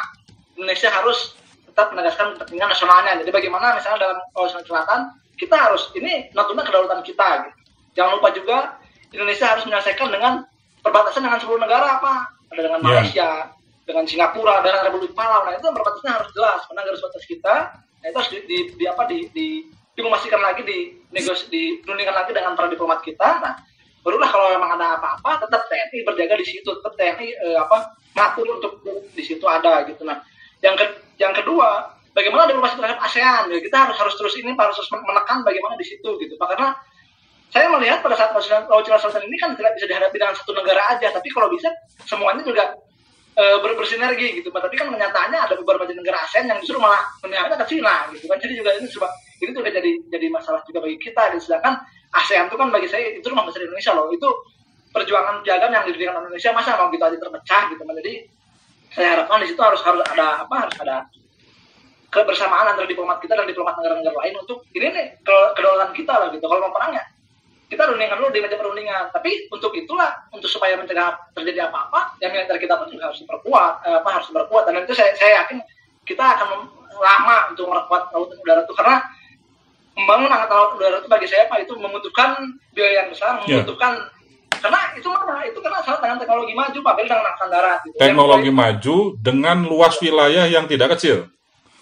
Indonesia 0.61 0.93
harus 0.93 1.35
tetap 1.65 1.91
menegaskan 1.91 2.37
kepentingan 2.37 2.69
nasionalnya. 2.71 3.13
Jadi 3.25 3.31
bagaimana 3.33 3.75
misalnya 3.75 4.07
dalam 4.07 4.19
Sulawesi 4.37 4.69
Selatan 4.69 5.01
kita 5.35 5.57
harus 5.59 5.91
ini 5.97 6.31
Natuna 6.37 6.63
kedaulatan 6.63 7.01
kita. 7.01 7.49
Gitu. 7.49 7.59
Jangan 7.97 8.11
lupa 8.21 8.29
juga 8.37 8.59
Indonesia 9.15 9.47
harus 9.47 9.65
menyelesaikan 9.67 10.09
dengan 10.11 10.33
perbatasan 10.83 11.23
dengan 11.25 11.41
10 11.41 11.49
negara 11.59 11.99
apa? 11.99 12.13
Ada 12.53 12.61
dengan 12.61 12.81
Ya. 12.83 12.87
Malaysia, 12.87 13.29
dengan 13.85 14.05
Singapura, 14.09 14.65
dengan 14.65 14.89
Republik 14.89 15.13
Palau. 15.13 15.45
Nah 15.45 15.55
itu 15.57 15.65
perbatasannya 15.65 16.13
harus 16.13 16.31
jelas. 16.33 16.61
Mana 16.73 16.81
garis 16.89 17.01
batas 17.05 17.25
kita? 17.29 17.55
Nah, 17.77 18.07
itu 18.09 18.17
harus 18.17 18.31
di, 18.33 18.39
di, 18.49 18.59
di 18.81 18.85
apa 18.89 19.03
di, 19.09 19.19
di 19.33 19.49
lagi, 20.41 20.63
di 20.67 20.79
negos, 21.15 21.47
dirundingkan 21.47 22.17
lagi 22.17 22.33
dengan 22.35 22.59
para 22.59 22.67
diplomat 22.73 23.01
kita. 23.05 23.29
Nah 23.45 23.55
barulah 24.05 24.29
kalau 24.29 24.53
memang 24.53 24.77
ada 24.77 25.01
apa-apa 25.01 25.49
tetap 25.49 25.65
TNI 25.71 26.05
berjaga 26.05 26.35
di 26.37 26.45
situ, 26.45 26.69
tetap 26.69 26.93
TNI 26.93 27.29
eh, 27.33 27.57
apa 27.57 27.97
ngatur 28.13 28.47
untuk 28.61 28.73
di 29.17 29.23
situ 29.25 29.45
ada 29.49 29.87
gitu. 29.89 30.05
Nah 30.05 30.21
yang 30.61 30.77
ke, 30.77 30.87
yang 31.21 31.33
kedua 31.33 31.95
bagaimana 32.17 32.49
diplomasi 32.49 32.79
terhadap 32.79 33.01
ASEAN 33.05 33.53
ya, 33.53 33.59
kita 33.61 33.77
harus 33.77 33.97
harus 34.01 34.15
terus 34.17 34.35
ini 34.41 34.55
harus 34.55 34.77
terus 34.77 34.91
menekan 34.93 35.45
bagaimana 35.45 35.75
di 35.77 35.87
situ 35.87 36.11
gitu 36.23 36.35
karena 36.41 36.73
saya 37.55 37.71
melihat 37.71 38.03
pada 38.03 38.19
saat 38.19 38.35
Laut 38.67 38.83
Cina 38.83 38.99
Selatan 38.99 39.31
ini 39.31 39.39
kan 39.39 39.55
tidak 39.55 39.79
bisa 39.79 39.87
dihadapi 39.87 40.17
dengan 40.19 40.35
satu 40.35 40.53
negara 40.59 40.83
aja 40.91 41.07
tapi 41.15 41.29
kalau 41.31 41.47
bisa 41.53 41.71
semuanya 42.03 42.43
juga 42.43 42.75
eh, 43.35 43.57
ber- 43.63 43.77
bersinergi 43.79 44.41
gitu 44.41 44.49
Pak. 44.55 44.71
Tapi 44.71 44.75
kan 44.79 44.89
kenyataannya 44.91 45.39
ada 45.39 45.55
beberapa 45.59 45.85
negara 45.87 46.19
ASEAN 46.25 46.51
yang 46.51 46.59
justru 46.63 46.79
malah 46.79 47.03
memihaknya 47.23 47.57
ke 47.61 47.67
Cina 47.71 48.09
gitu 48.15 48.25
kan. 48.31 48.39
Jadi 48.39 48.53
juga 48.59 48.71
ini 48.79 48.87
coba 48.91 49.09
ini 49.43 49.51
juga 49.51 49.71
jadi 49.71 49.91
jadi 50.11 50.27
masalah 50.31 50.61
juga 50.67 50.79
bagi 50.87 50.99
kita. 51.03 51.23
Dan 51.35 51.39
sedangkan 51.43 51.75
ASEAN 52.15 52.47
itu 52.49 52.57
kan 52.57 52.69
bagi 52.71 52.89
saya 52.89 53.05
itu 53.15 53.27
rumah 53.27 53.45
besar 53.47 53.67
Indonesia 53.67 53.93
loh. 53.95 54.09
Itu 54.15 54.29
perjuangan 54.95 55.43
piagam 55.43 55.75
yang 55.75 55.85
didirikan 55.91 56.23
Indonesia 56.23 56.55
masa 56.55 56.79
mau 56.79 56.87
gitu 56.95 57.03
aja 57.03 57.19
terpecah 57.19 57.63
gitu 57.75 57.83
Pak. 57.83 57.95
jadi 57.99 58.15
saya 58.95 59.09
harapkan 59.19 59.43
di 59.43 59.51
situ 59.51 59.59
harus 59.59 59.83
harus 59.83 60.07
ada 60.07 60.47
apa 60.47 60.55
harus 60.55 60.77
ada 60.79 61.03
kebersamaan 62.15 62.71
antara 62.71 62.87
diplomat 62.87 63.19
kita 63.19 63.35
dan 63.35 63.43
diplomat 63.51 63.75
negara-negara 63.75 64.15
lain 64.23 64.35
untuk 64.39 64.63
ini 64.71 64.87
nih 64.95 65.07
ke- 65.27 65.51
kedaulatan 65.59 65.91
kita 65.99 66.15
lah 66.15 66.29
gitu. 66.31 66.47
Kalau 66.47 66.63
mau 66.63 66.71
perang 66.71 66.95
ya 66.95 67.03
kita 67.75 67.91
rundingkan 67.91 68.17
dulu 68.23 68.31
di 68.31 68.41
meja 68.41 68.55
perundingan 68.55 69.11
tapi 69.11 69.51
untuk 69.51 69.75
itulah 69.75 70.15
untuk 70.31 70.47
supaya 70.47 70.79
mencegah 70.79 71.19
terjadi 71.35 71.67
apa-apa 71.67 72.15
yang 72.23 72.31
militer 72.31 72.57
kita 72.63 72.79
pun 72.79 72.87
juga 72.87 73.11
harus 73.11 73.19
diperkuat 73.19 73.73
eh, 73.83 73.97
apa 73.99 74.11
harus 74.15 74.27
diperkuat 74.31 74.63
dan 74.71 74.87
itu 74.87 74.95
saya, 74.95 75.11
saya 75.19 75.43
yakin 75.43 75.59
kita 76.07 76.23
akan 76.23 76.71
lama 76.95 77.51
untuk 77.51 77.67
memperkuat 77.67 78.15
laut 78.15 78.31
udara 78.31 78.63
itu 78.63 78.75
karena 78.79 79.03
membangun 79.99 80.31
angkatan 80.31 80.57
laut 80.57 80.73
udara 80.79 80.97
itu 81.03 81.09
bagi 81.11 81.27
saya 81.27 81.51
pak 81.51 81.67
itu 81.67 81.75
membutuhkan 81.75 82.31
biaya 82.71 83.05
yang 83.05 83.09
besar 83.11 83.43
Ya. 83.45 83.59
membutuhkan 83.61 83.93
karena 84.65 84.81
itu 84.97 85.09
mana 85.13 85.45
itu 85.45 85.59
karena 85.61 85.79
salah 85.85 86.01
dengan 86.01 86.17
teknologi 86.17 86.55
maju 86.57 86.79
pak 86.81 86.95
beda 86.97 87.07
dengan 87.13 87.27
angkatan 87.29 87.49
darat 87.53 87.79
gitu. 87.85 87.97
Teknologi 88.01 88.49
Yang- 88.49 88.61
maju 88.65 88.97
dengan 89.21 89.57
luas 89.69 89.95
wilayah 90.01 90.45
yang 90.49 90.65
tidak 90.65 90.97
kecil. 90.97 91.29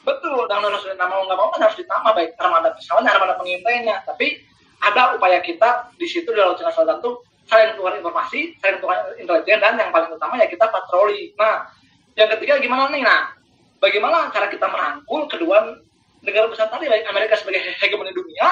Betul, 0.03 0.51
dan 0.51 0.59
harus 0.67 0.83
mau 0.99 1.23
nggak 1.23 1.39
mau 1.39 1.47
kan 1.55 1.63
harus 1.63 1.79
ditambah 1.79 2.11
baik 2.11 2.35
armada 2.35 2.75
pesawatnya, 2.75 3.15
armada 3.15 3.39
pengintainya. 3.39 4.03
Tapi 4.03 4.35
ada 4.83 5.15
upaya 5.15 5.39
kita 5.39 5.95
di 5.95 6.07
situ 6.11 6.35
di 6.35 6.41
Laut 6.43 6.59
Cina 6.59 6.75
Selatan 6.75 6.99
tuh 6.99 7.23
saling 7.47 7.79
tukar 7.79 7.95
informasi, 7.95 8.59
saling 8.59 8.83
tukar 8.83 9.15
intelijen 9.15 9.63
dan 9.63 9.79
yang 9.79 9.95
paling 9.95 10.11
utama 10.11 10.35
ya 10.39 10.51
kita 10.51 10.67
patroli. 10.67 11.31
Nah, 11.39 11.71
yang 12.19 12.29
ketiga 12.37 12.59
gimana 12.59 12.91
nih? 12.91 13.07
Nah, 13.07 13.31
bagaimana 13.79 14.29
cara 14.35 14.51
kita 14.51 14.67
merangkul 14.67 15.31
kedua 15.31 15.79
negara 16.23 16.47
besar 16.51 16.71
tadi 16.71 16.91
baik 16.91 17.07
Amerika 17.07 17.39
sebagai 17.39 17.63
hegemoni 17.79 18.11
dunia, 18.11 18.51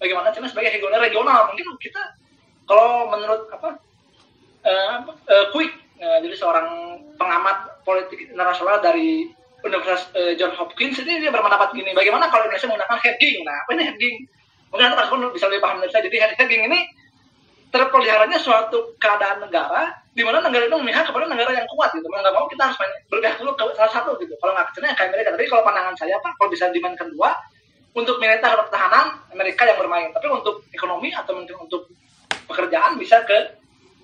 bagaimana 0.00 0.32
China 0.32 0.48
sebagai 0.48 0.72
hegemoni 0.72 0.96
regional? 0.96 1.52
Mungkin 1.52 1.64
kita 1.76 2.02
kalau 2.64 3.12
menurut 3.12 3.46
apa 3.52 3.76
eh, 4.64 4.96
eh, 5.28 5.46
Quick, 5.52 5.72
eh, 6.00 6.18
jadi 6.24 6.34
seorang 6.34 6.98
pengamat 7.20 7.84
politik 7.84 8.32
internasional 8.32 8.80
dari 8.80 9.28
Universitas 9.64 10.12
eh, 10.14 10.32
John 10.38 10.52
Hopkins 10.56 11.00
ini 11.02 11.20
dia 11.20 11.32
berpendapat 11.32 11.72
gini, 11.72 11.92
bagaimana 11.96 12.28
kalau 12.32 12.46
Indonesia 12.46 12.68
menggunakan 12.68 12.98
hedging? 13.02 13.44
Nah, 13.44 13.56
apa 13.64 13.70
ini 13.76 13.84
hedging? 13.86 14.16
Mungkin 14.70 14.92
Mas 14.92 15.08
Kun 15.08 15.22
bisa 15.30 15.46
lebih 15.46 15.62
paham 15.62 15.78
dari 15.78 15.90
saya. 15.90 16.02
Jadi 16.04 16.16
hed- 16.18 16.36
hedging 16.36 16.62
ini 16.66 16.78
terpeliharanya 17.68 18.38
suatu 18.38 18.94
keadaan 18.96 19.42
negara 19.42 19.90
di 20.10 20.24
mana 20.24 20.40
negara 20.40 20.64
itu 20.64 20.76
memihak 20.80 21.04
kepada 21.04 21.28
negara 21.28 21.52
yang 21.52 21.68
kuat 21.68 21.92
gitu. 21.92 22.06
Mau 22.08 22.22
nggak 22.22 22.34
mau 22.34 22.48
kita 22.48 22.62
harus 22.66 22.78
main- 22.80 22.98
berpihak 23.10 23.36
dulu 23.36 23.52
ke 23.52 23.64
salah 23.76 23.92
satu 23.92 24.16
gitu. 24.16 24.32
Kalau 24.40 24.52
nggak 24.56 24.66
ke 24.70 24.80
China 24.80 24.86
ya 24.88 24.94
ke 24.96 25.02
Amerika. 25.06 25.28
Tapi 25.36 25.44
kalau 25.46 25.62
pandangan 25.62 25.94
saya 25.94 26.16
Pak, 26.18 26.32
kalau 26.40 26.48
bisa 26.48 26.64
dimainkan 26.72 27.08
dua, 27.12 27.30
untuk 27.92 28.20
militer 28.20 28.48
pertahanan 28.48 29.06
Amerika 29.32 29.64
yang 29.64 29.76
bermain. 29.76 30.08
Tapi 30.12 30.26
untuk 30.28 30.64
ekonomi 30.70 31.12
atau 31.12 31.32
mungkin 31.32 31.56
untuk 31.58 31.88
pekerjaan 32.44 32.96
bisa 32.96 33.24
ke 33.24 33.56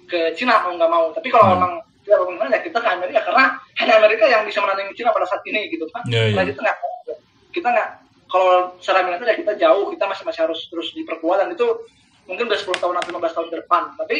ke 0.09 0.37
Cina 0.37 0.61
mau 0.65 0.75
nggak 0.77 0.91
mau. 0.91 1.05
Tapi 1.13 1.29
kalau 1.29 1.45
Hmm. 1.49 1.55
memang 1.57 1.73
tidak 2.03 2.19
mau 2.19 2.51
ya 2.51 2.61
kita 2.61 2.79
ke 2.83 2.89
Amerika 2.89 3.21
karena 3.23 3.45
hanya 3.79 3.95
Amerika 4.03 4.25
yang 4.27 4.43
bisa 4.45 4.59
menandingi 4.61 4.93
Cina 4.93 5.15
pada 5.15 5.25
saat 5.25 5.41
ini 5.47 5.71
gitu. 5.71 5.87
Ya, 6.11 6.29
ya. 6.29 6.35
Karena 6.35 6.45
kita 6.51 6.61
nggak 6.61 6.79
kita 7.53 7.69
nggak 7.69 7.89
kalau 8.33 8.73
secara 8.81 9.05
militer 9.05 9.29
ya 9.29 9.37
kita 9.37 9.53
jauh 9.61 9.93
kita 9.93 10.09
masih 10.09 10.25
masih 10.25 10.41
harus 10.49 10.61
terus 10.73 10.97
diperkuat 10.97 11.45
dan 11.45 11.49
itu 11.53 11.69
mungkin 12.25 12.49
udah 12.49 12.59
10 12.59 12.81
tahun 12.81 12.95
atau 12.97 13.11
15 13.13 13.37
tahun 13.37 13.47
ke 13.53 13.57
depan 13.63 13.83
tapi 14.01 14.19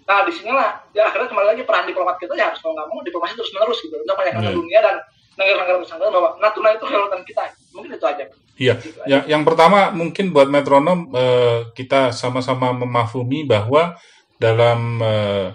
Nah 0.00 0.26
di 0.26 0.32
sinilah 0.34 0.90
ya 0.90 1.06
akhirnya 1.06 1.30
kembali 1.30 1.48
lagi 1.54 1.62
peran 1.62 1.86
diplomat 1.86 2.18
kita 2.18 2.34
ya 2.34 2.50
harus 2.50 2.58
mau 2.66 2.74
nggak 2.74 2.88
mau 2.90 2.98
diplomasi 2.98 3.32
terus 3.38 3.52
menerus 3.54 3.78
gitu 3.78 3.94
untuk 3.94 4.18
meyakinkan 4.18 4.50
Iya. 4.50 4.58
dunia 4.58 4.78
dan 4.82 4.96
negara-negara 5.38 5.76
bersangkutan 5.78 6.10
bahwa 6.10 6.30
Natuna 6.42 6.68
itu 6.74 6.84
kelautan 6.90 7.22
kita. 7.22 7.42
Mungkin 7.70 7.90
itu 7.94 8.06
aja. 8.10 8.24
Iya, 8.58 8.74
Gitu 8.82 8.98
aja. 9.06 9.22
yang, 9.30 9.42
pertama 9.46 9.94
mungkin 9.94 10.34
buat 10.34 10.50
metronom 10.50 11.14
eh, 11.14 11.70
kita 11.78 12.10
sama-sama 12.10 12.74
memahami 12.74 13.46
bahwa 13.46 13.94
dalam 14.34 14.98
eh, 14.98 15.46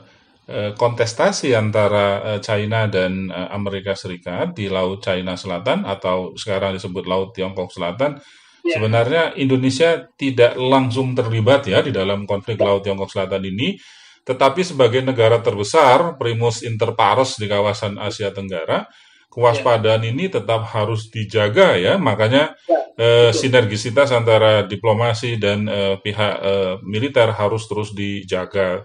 kontestasi 0.77 1.57
antara 1.57 2.37
eh, 2.37 2.39
China 2.41 2.85
dan 2.85 3.33
eh, 3.33 3.49
Amerika 3.49 3.97
Serikat 3.97 4.53
di 4.53 4.69
Laut 4.69 5.01
China 5.01 5.33
Selatan 5.33 5.83
atau 5.85 6.37
sekarang 6.37 6.77
disebut 6.77 7.09
Laut 7.09 7.33
Tiongkok 7.33 7.73
Selatan, 7.73 8.21
Iya. 8.65 8.81
sebenarnya 8.81 9.23
Indonesia 9.37 10.09
tidak 10.17 10.57
langsung 10.57 11.13
terlibat 11.13 11.69
ya 11.69 11.85
di 11.85 11.93
dalam 11.93 12.25
konflik 12.25 12.57
Laut 12.57 12.81
Tiongkok 12.81 13.13
Selatan 13.13 13.45
ini, 13.45 13.77
tetapi 14.25 14.65
sebagai 14.65 15.05
negara 15.05 15.37
terbesar, 15.37 16.17
primus 16.17 16.65
inter 16.65 16.97
pares 16.97 17.37
di 17.37 17.45
kawasan 17.45 18.01
Asia 18.01 18.33
Tenggara, 18.33 18.89
kewaspadaan 19.29 20.01
ini 20.09 20.33
tetap 20.33 20.65
harus 20.73 21.13
dijaga 21.13 21.77
ya, 21.77 22.01
makanya 22.01 22.57
eh, 22.97 23.29
sinergisitas 23.29 24.09
antara 24.09 24.65
diplomasi 24.65 25.37
dan 25.37 25.69
eh, 25.69 26.01
pihak 26.01 26.33
eh, 26.41 26.73
militer 26.81 27.37
harus 27.37 27.69
terus 27.69 27.93
dijaga. 27.93 28.81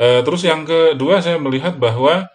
Eh, 0.00 0.20
terus 0.24 0.42
yang 0.44 0.64
kedua 0.64 1.20
saya 1.20 1.36
melihat 1.36 1.76
bahwa 1.76 2.26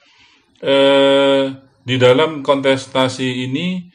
eh, 0.61 1.53
di 1.85 1.95
dalam 1.97 2.43
kontestasi 2.45 3.47
ini 3.49 3.87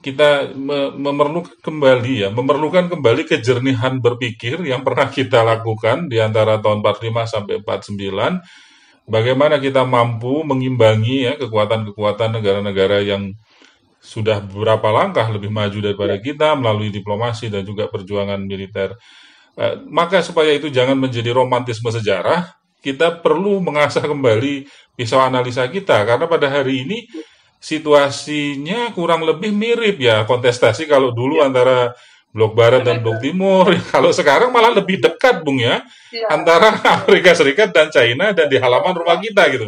kita 0.00 0.56
me- 0.56 0.94
memerlukan 0.96 1.56
kembali 1.60 2.14
ya, 2.26 2.30
memerlukan 2.32 2.88
kembali 2.92 3.28
kejernihan 3.28 4.00
berpikir 4.00 4.62
yang 4.64 4.80
pernah 4.86 5.08
kita 5.12 5.44
lakukan 5.44 6.08
di 6.08 6.18
antara 6.22 6.60
tahun 6.62 6.80
45 6.84 7.28
sampai 7.28 7.60
49 7.62 8.40
bagaimana 9.08 9.58
kita 9.60 9.82
mampu 9.84 10.42
mengimbangi 10.46 11.28
ya 11.28 11.34
kekuatan-kekuatan 11.40 12.40
negara-negara 12.40 13.02
yang 13.04 13.32
sudah 14.00 14.40
beberapa 14.40 14.88
langkah 14.94 15.28
lebih 15.28 15.52
maju 15.52 15.78
daripada 15.84 16.16
kita 16.16 16.56
melalui 16.56 16.88
diplomasi 16.88 17.52
dan 17.52 17.62
juga 17.68 17.86
perjuangan 17.92 18.40
militer. 18.40 18.96
Eh, 19.58 19.76
maka 19.90 20.24
supaya 20.24 20.52
itu 20.56 20.72
jangan 20.72 20.96
menjadi 20.96 21.30
romantisme 21.36 21.90
sejarah, 21.92 22.48
kita 22.80 23.20
perlu 23.20 23.60
mengasah 23.60 24.02
kembali 24.04 24.66
pisau 24.96 25.20
analisa 25.20 25.64
kita. 25.68 26.04
Karena 26.04 26.24
pada 26.26 26.48
hari 26.48 26.84
ini 26.88 26.98
situasinya 27.60 28.90
kurang 28.96 29.22
lebih 29.24 29.52
mirip 29.52 30.00
ya 30.00 30.24
kontestasi 30.24 30.88
kalau 30.88 31.12
dulu 31.12 31.44
antara 31.44 31.92
blok 32.32 32.56
barat 32.56 32.82
dan 32.86 33.02
blok 33.04 33.18
timur. 33.20 33.68
Kalau 33.92 34.14
sekarang 34.14 34.54
malah 34.54 34.70
lebih 34.70 35.02
dekat 35.02 35.42
bung 35.42 35.58
ya 35.58 35.82
Iya. 36.10 36.26
antara 36.30 36.74
Amerika 37.02 37.34
Serikat 37.34 37.70
dan 37.74 37.90
China 37.90 38.30
dan 38.34 38.46
di 38.50 38.58
halaman 38.58 38.94
rumah 38.94 39.18
kita 39.18 39.46
gitu. 39.50 39.66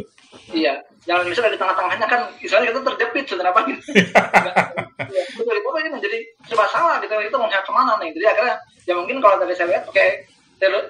Iya, 0.50 0.82
Indonesia 1.06 1.42
ada 1.42 1.54
di 1.54 1.58
tengah-tengahnya 1.58 2.06
kan, 2.06 2.20
misalnya 2.38 2.70
kita 2.74 2.80
terjepit 2.82 3.24
sebenarnya 3.30 3.50
apa 3.54 3.60
gitu. 3.70 3.82
Iya, 3.94 5.22
betul 5.38 5.54
itu 5.58 5.68
ini 5.82 5.90
menjadi 5.90 6.18
serba 6.46 6.66
salah 6.70 6.98
gitu, 6.98 7.14
kita 7.14 7.36
mau 7.38 7.46
ke 7.50 7.72
mana 7.74 7.92
nih. 8.02 8.10
Jadi 8.14 8.26
akhirnya, 8.26 8.54
ya 8.86 8.94
mungkin 8.98 9.16
kalau 9.22 9.38
tadi 9.38 9.54
saya 9.54 9.68
lihat, 9.70 9.86
teori- 9.90 10.22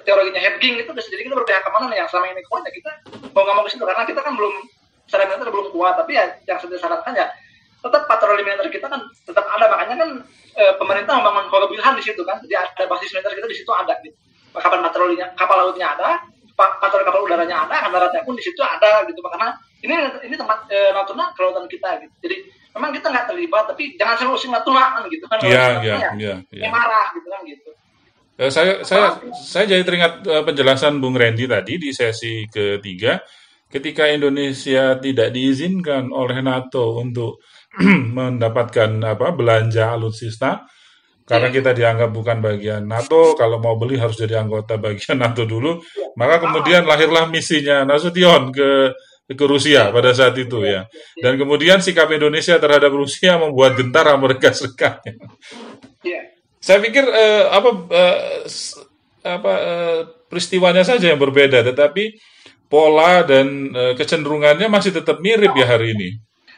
teorinya 0.05 0.37
Hebging 0.37 0.85
itu 0.85 0.91
bisa 0.93 1.07
jadi 1.09 1.25
kita 1.25 1.35
berpihak 1.39 1.65
ke 1.65 1.69
mana 1.73 1.89
nih 1.89 2.05
yang 2.05 2.09
selama 2.11 2.29
ini 2.29 2.45
kuat 2.45 2.61
ya 2.61 2.71
kita 2.71 2.91
mau 3.33 3.41
nggak 3.41 3.55
mau 3.57 3.63
ke 3.65 3.71
situ 3.73 3.83
karena 3.83 4.03
kita 4.05 4.21
kan 4.21 4.33
belum 4.37 4.53
secara 5.09 5.23
militer 5.29 5.49
belum 5.49 5.67
kuat 5.73 5.93
tapi 5.97 6.11
ya 6.13 6.25
yang 6.45 6.57
sudah 6.61 6.77
disarankan 6.77 7.13
ya 7.17 7.27
tetap 7.83 8.01
patroli 8.07 8.41
militer 8.45 8.67
kita 8.71 8.87
kan 8.87 9.01
tetap 9.11 9.45
ada 9.49 9.65
makanya 9.67 9.95
kan 9.99 10.09
eh, 10.55 10.73
pemerintah 10.79 11.19
membangun 11.19 11.51
pelabuhan 11.51 11.93
di 11.99 12.03
situ 12.05 12.21
kan 12.23 12.39
jadi 12.45 12.63
ada 12.63 12.83
basis 12.87 13.11
militer 13.11 13.33
kita 13.35 13.47
di 13.49 13.57
situ 13.57 13.71
ada 13.73 13.93
gitu. 14.05 14.15
Kapal 14.53 14.79
patrolinya 14.85 15.27
kapal 15.33 15.57
lautnya 15.65 15.87
ada 15.97 16.09
pa- 16.53 16.77
patroli 16.77 17.03
kapal 17.03 17.25
udaranya 17.25 17.65
ada 17.65 17.89
daratnya 17.89 18.21
pun 18.21 18.37
di 18.37 18.43
situ 18.45 18.61
ada 18.61 19.03
gitu. 19.09 19.19
Karena 19.19 19.57
ini 19.83 19.93
ini 20.29 20.35
tempat 20.37 20.69
eh, 20.71 20.93
Natuna 20.95 21.33
kelautan 21.35 21.67
kita 21.67 21.99
gitu. 22.05 22.13
Jadi 22.23 22.35
memang 22.77 22.93
kita 22.95 23.09
nggak 23.09 23.25
terlibat 23.33 23.63
tapi 23.73 23.97
jangan 23.99 24.15
selalu 24.15 24.37
usung 24.37 24.53
Natuna 24.55 24.95
kan 24.95 25.03
gitu 25.11 25.25
kan. 25.27 25.37
Natuna 25.41 25.51
iya, 25.83 26.09
ya, 26.15 26.33
iya. 26.53 26.69
marah 26.71 27.11
gitu 27.17 27.27
kan 27.27 27.41
gitu 27.43 27.71
Eh, 28.33 28.49
saya 28.49 28.81
saya 28.81 29.21
saya 29.29 29.77
jadi 29.77 29.85
teringat 29.85 30.25
eh, 30.25 30.41
penjelasan 30.41 30.97
Bung 30.97 31.13
Randy 31.13 31.45
tadi 31.45 31.77
di 31.77 31.93
sesi 31.93 32.49
ketiga. 32.49 33.21
Ketika 33.69 34.09
Indonesia 34.09 34.97
tidak 34.97 35.33
diizinkan 35.33 36.09
oleh 36.09 36.41
NATO 36.41 36.97
untuk 36.97 37.41
mendapatkan 38.17 38.89
apa 39.05 39.33
belanja 39.33 39.93
alutsista 39.93 40.65
karena 41.23 41.49
kita 41.49 41.71
dianggap 41.71 42.09
bukan 42.11 42.37
bagian 42.43 42.83
NATO 42.83 43.33
kalau 43.33 43.57
mau 43.57 43.79
beli 43.79 43.95
harus 43.95 44.19
jadi 44.19 44.43
anggota 44.43 44.75
bagian 44.77 45.17
NATO 45.23 45.47
dulu 45.47 45.79
maka 46.19 46.43
kemudian 46.43 46.83
lahirlah 46.83 47.31
misinya 47.31 47.87
Nasution 47.87 48.51
ke 48.51 48.91
ke 49.23 49.45
Rusia 49.47 49.89
pada 49.89 50.11
saat 50.11 50.35
itu 50.35 50.61
ya. 50.67 50.83
dan 51.23 51.39
kemudian 51.39 51.79
sikap 51.79 52.11
Indonesia 52.11 52.59
terhadap 52.59 52.91
Rusia 52.91 53.39
membuat 53.39 53.79
gentar 53.79 54.05
Amerika 54.11 54.51
Serikat 54.51 54.99
iya 56.03 56.32
saya 56.63 56.79
pikir 56.79 57.03
eh, 57.03 57.43
apa 57.51 57.69
eh, 57.91 58.39
apa 59.27 59.51
eh, 59.51 59.99
peristiwanya 60.31 60.87
saja 60.87 61.11
yang 61.11 61.19
berbeda, 61.19 61.59
tetapi 61.61 62.15
pola 62.71 63.21
dan 63.27 63.69
eh, 63.69 63.93
kecenderungannya 63.93 64.71
masih 64.71 64.95
tetap 64.95 65.19
mirip 65.19 65.51
ya 65.53 65.67
hari 65.67 65.91
ini. 65.91 66.09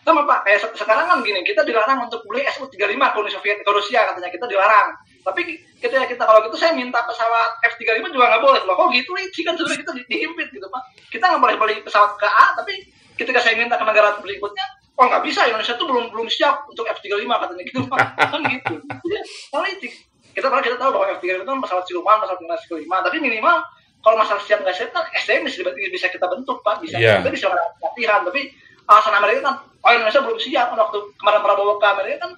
sama 0.06 0.22
pak. 0.22 0.46
Kayak 0.46 0.60
se- 0.62 0.78
sekarang 0.78 1.10
kan 1.10 1.18
gini 1.26 1.42
kita 1.42 1.66
dilarang 1.66 2.06
untuk 2.06 2.22
beli 2.30 2.46
Su 2.54 2.70
35 2.70 2.78
ke 2.78 3.18
Uni 3.18 3.32
Soviet 3.34 3.58
ke 3.66 3.72
Rusia 3.74 4.06
katanya 4.06 4.30
kita 4.30 4.46
dilarang. 4.46 4.94
Tapi 5.26 5.42
ketika 5.82 6.06
kita 6.06 6.22
kalau 6.30 6.46
gitu 6.46 6.62
saya 6.62 6.78
minta 6.78 7.02
pesawat 7.02 7.58
F35 7.74 8.14
juga 8.14 8.30
nggak 8.30 8.44
boleh 8.46 8.62
loh 8.70 8.78
kok 8.78 8.94
gitu 8.94 9.18
sih 9.34 9.42
kan 9.42 9.58
sebenarnya 9.58 9.82
kita 9.82 9.92
di- 9.98 10.06
dihimpit 10.06 10.54
gitu 10.54 10.70
pak. 10.70 10.82
Kita 11.10 11.26
nggak 11.34 11.42
boleh 11.42 11.58
beli 11.58 11.76
pesawat 11.82 12.22
ke 12.22 12.28
A 12.30 12.54
tapi 12.54 12.86
ketika 13.18 13.42
saya 13.42 13.58
minta 13.58 13.82
ke 13.82 13.86
negara 13.90 14.14
berikutnya 14.22 14.66
oh 14.96 15.06
nggak 15.06 15.24
bisa 15.28 15.44
Indonesia 15.46 15.76
tuh 15.76 15.88
belum 15.88 16.12
belum 16.12 16.28
siap 16.32 16.66
untuk 16.72 16.88
F35 16.88 17.28
katanya 17.28 17.64
gitu. 17.68 17.80
Pak 17.88 18.00
kan 18.34 18.42
gitu. 18.48 18.76
Jadi 18.80 19.18
politik. 19.52 19.92
Kita 20.36 20.52
kalau 20.52 20.64
kita 20.64 20.76
tahu 20.76 20.90
bahwa 20.96 21.06
F35 21.16 21.32
itu 21.40 21.46
kan 21.48 21.58
pesawat 21.64 21.84
siluman 21.88 22.18
pesawat 22.20 22.40
generasi 22.44 22.66
kelima 22.68 22.98
tapi 23.04 23.18
minimal 23.20 23.56
kalau 24.04 24.22
masalah 24.22 24.42
siap 24.44 24.62
nggak 24.62 24.76
siap 24.78 24.94
kan 24.94 25.04
SDM 25.18 25.50
bisa, 25.50 25.66
bisa 25.66 26.08
kita 26.12 26.26
bentuk 26.30 26.62
pak. 26.62 26.78
Bisa 26.80 26.96
Iya. 27.00 27.24
kita 27.24 27.32
bisa 27.34 27.48
latihan 27.82 28.22
tapi 28.22 28.52
alasan 28.86 29.16
Amerika 29.18 29.40
kan 29.50 29.56
oh 29.82 29.92
Indonesia 29.92 30.22
belum 30.22 30.40
siap. 30.40 30.68
Waktu 30.72 30.98
kemarin 31.18 31.42
Prabowo 31.42 31.76
ke 31.80 31.88
Amerika 31.90 32.28
kan 32.28 32.32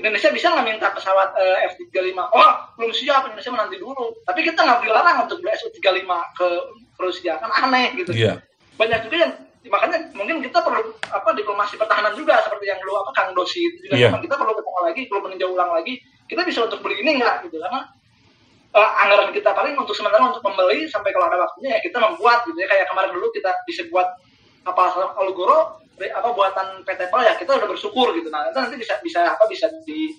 Indonesia 0.00 0.32
bisa 0.32 0.48
nggak 0.48 0.64
minta 0.64 0.88
pesawat 0.96 1.36
eh, 1.36 1.68
F-35 1.76 2.16
oh 2.16 2.50
belum 2.80 2.92
siap 2.94 3.28
Indonesia 3.28 3.52
menanti 3.52 3.76
dulu. 3.76 4.16
Tapi 4.24 4.40
kita 4.42 4.64
nggak 4.64 4.80
dilarang 4.86 5.16
untuk 5.28 5.44
beli 5.44 5.52
Su-35 5.60 6.08
ke 6.34 6.48
Rusia. 6.96 7.36
Kan 7.36 7.50
aneh 7.52 7.92
gitu. 7.94 8.10
Iya. 8.16 8.40
banyak 8.80 9.04
juga 9.04 9.16
yang 9.28 9.32
makanya 9.60 10.08
mungkin 10.16 10.40
kita 10.40 10.64
perlu 10.64 10.80
apa 11.04 11.36
diplomasi 11.36 11.76
pertahanan 11.76 12.16
juga 12.16 12.40
seperti 12.40 12.64
yang 12.64 12.80
dulu 12.80 12.96
apa 13.04 13.10
Kang 13.12 13.30
Dosi 13.36 13.60
itu 13.60 13.76
juga 13.84 13.94
Iya. 13.94 14.08
memang 14.08 14.24
kita 14.24 14.34
perlu 14.40 14.52
ketemu 14.56 14.80
lagi 14.80 15.00
perlu 15.04 15.20
meninjau 15.28 15.50
ulang 15.52 15.70
lagi 15.76 15.94
kita 16.24 16.40
bisa 16.48 16.64
untuk 16.64 16.80
beli 16.80 17.04
ini 17.04 17.20
nggak 17.20 17.44
gitu. 17.44 17.60
Karena 17.60 17.84
eh, 18.70 18.90
anggaran 19.04 19.34
kita 19.34 19.50
paling 19.50 19.74
untuk 19.74 19.92
sementara 19.92 20.24
untuk 20.24 20.40
membeli 20.40 20.88
sampai 20.88 21.10
kalau 21.12 21.28
ada 21.28 21.42
waktunya 21.42 21.76
ya 21.76 21.80
kita 21.82 22.00
membuat 22.00 22.46
gitu 22.48 22.56
ya. 22.56 22.70
Kayak 22.70 22.86
kemarin 22.88 23.10
dulu 23.12 23.26
kita 23.34 23.50
bisa 23.66 23.82
buat 23.92 24.08
apa 24.64 24.82
Olugoro 25.20 25.82
apa 26.00 26.28
buatan 26.32 26.80
PT 26.80 27.12
PAL 27.12 27.20
ya 27.20 27.34
kita 27.36 27.60
udah 27.60 27.68
bersyukur 27.68 28.16
gitu. 28.16 28.32
Nah 28.32 28.48
itu 28.48 28.56
nanti 28.56 28.76
bisa 28.80 28.96
bisa 29.04 29.20
apa 29.28 29.44
bisa 29.44 29.68
di 29.84 30.16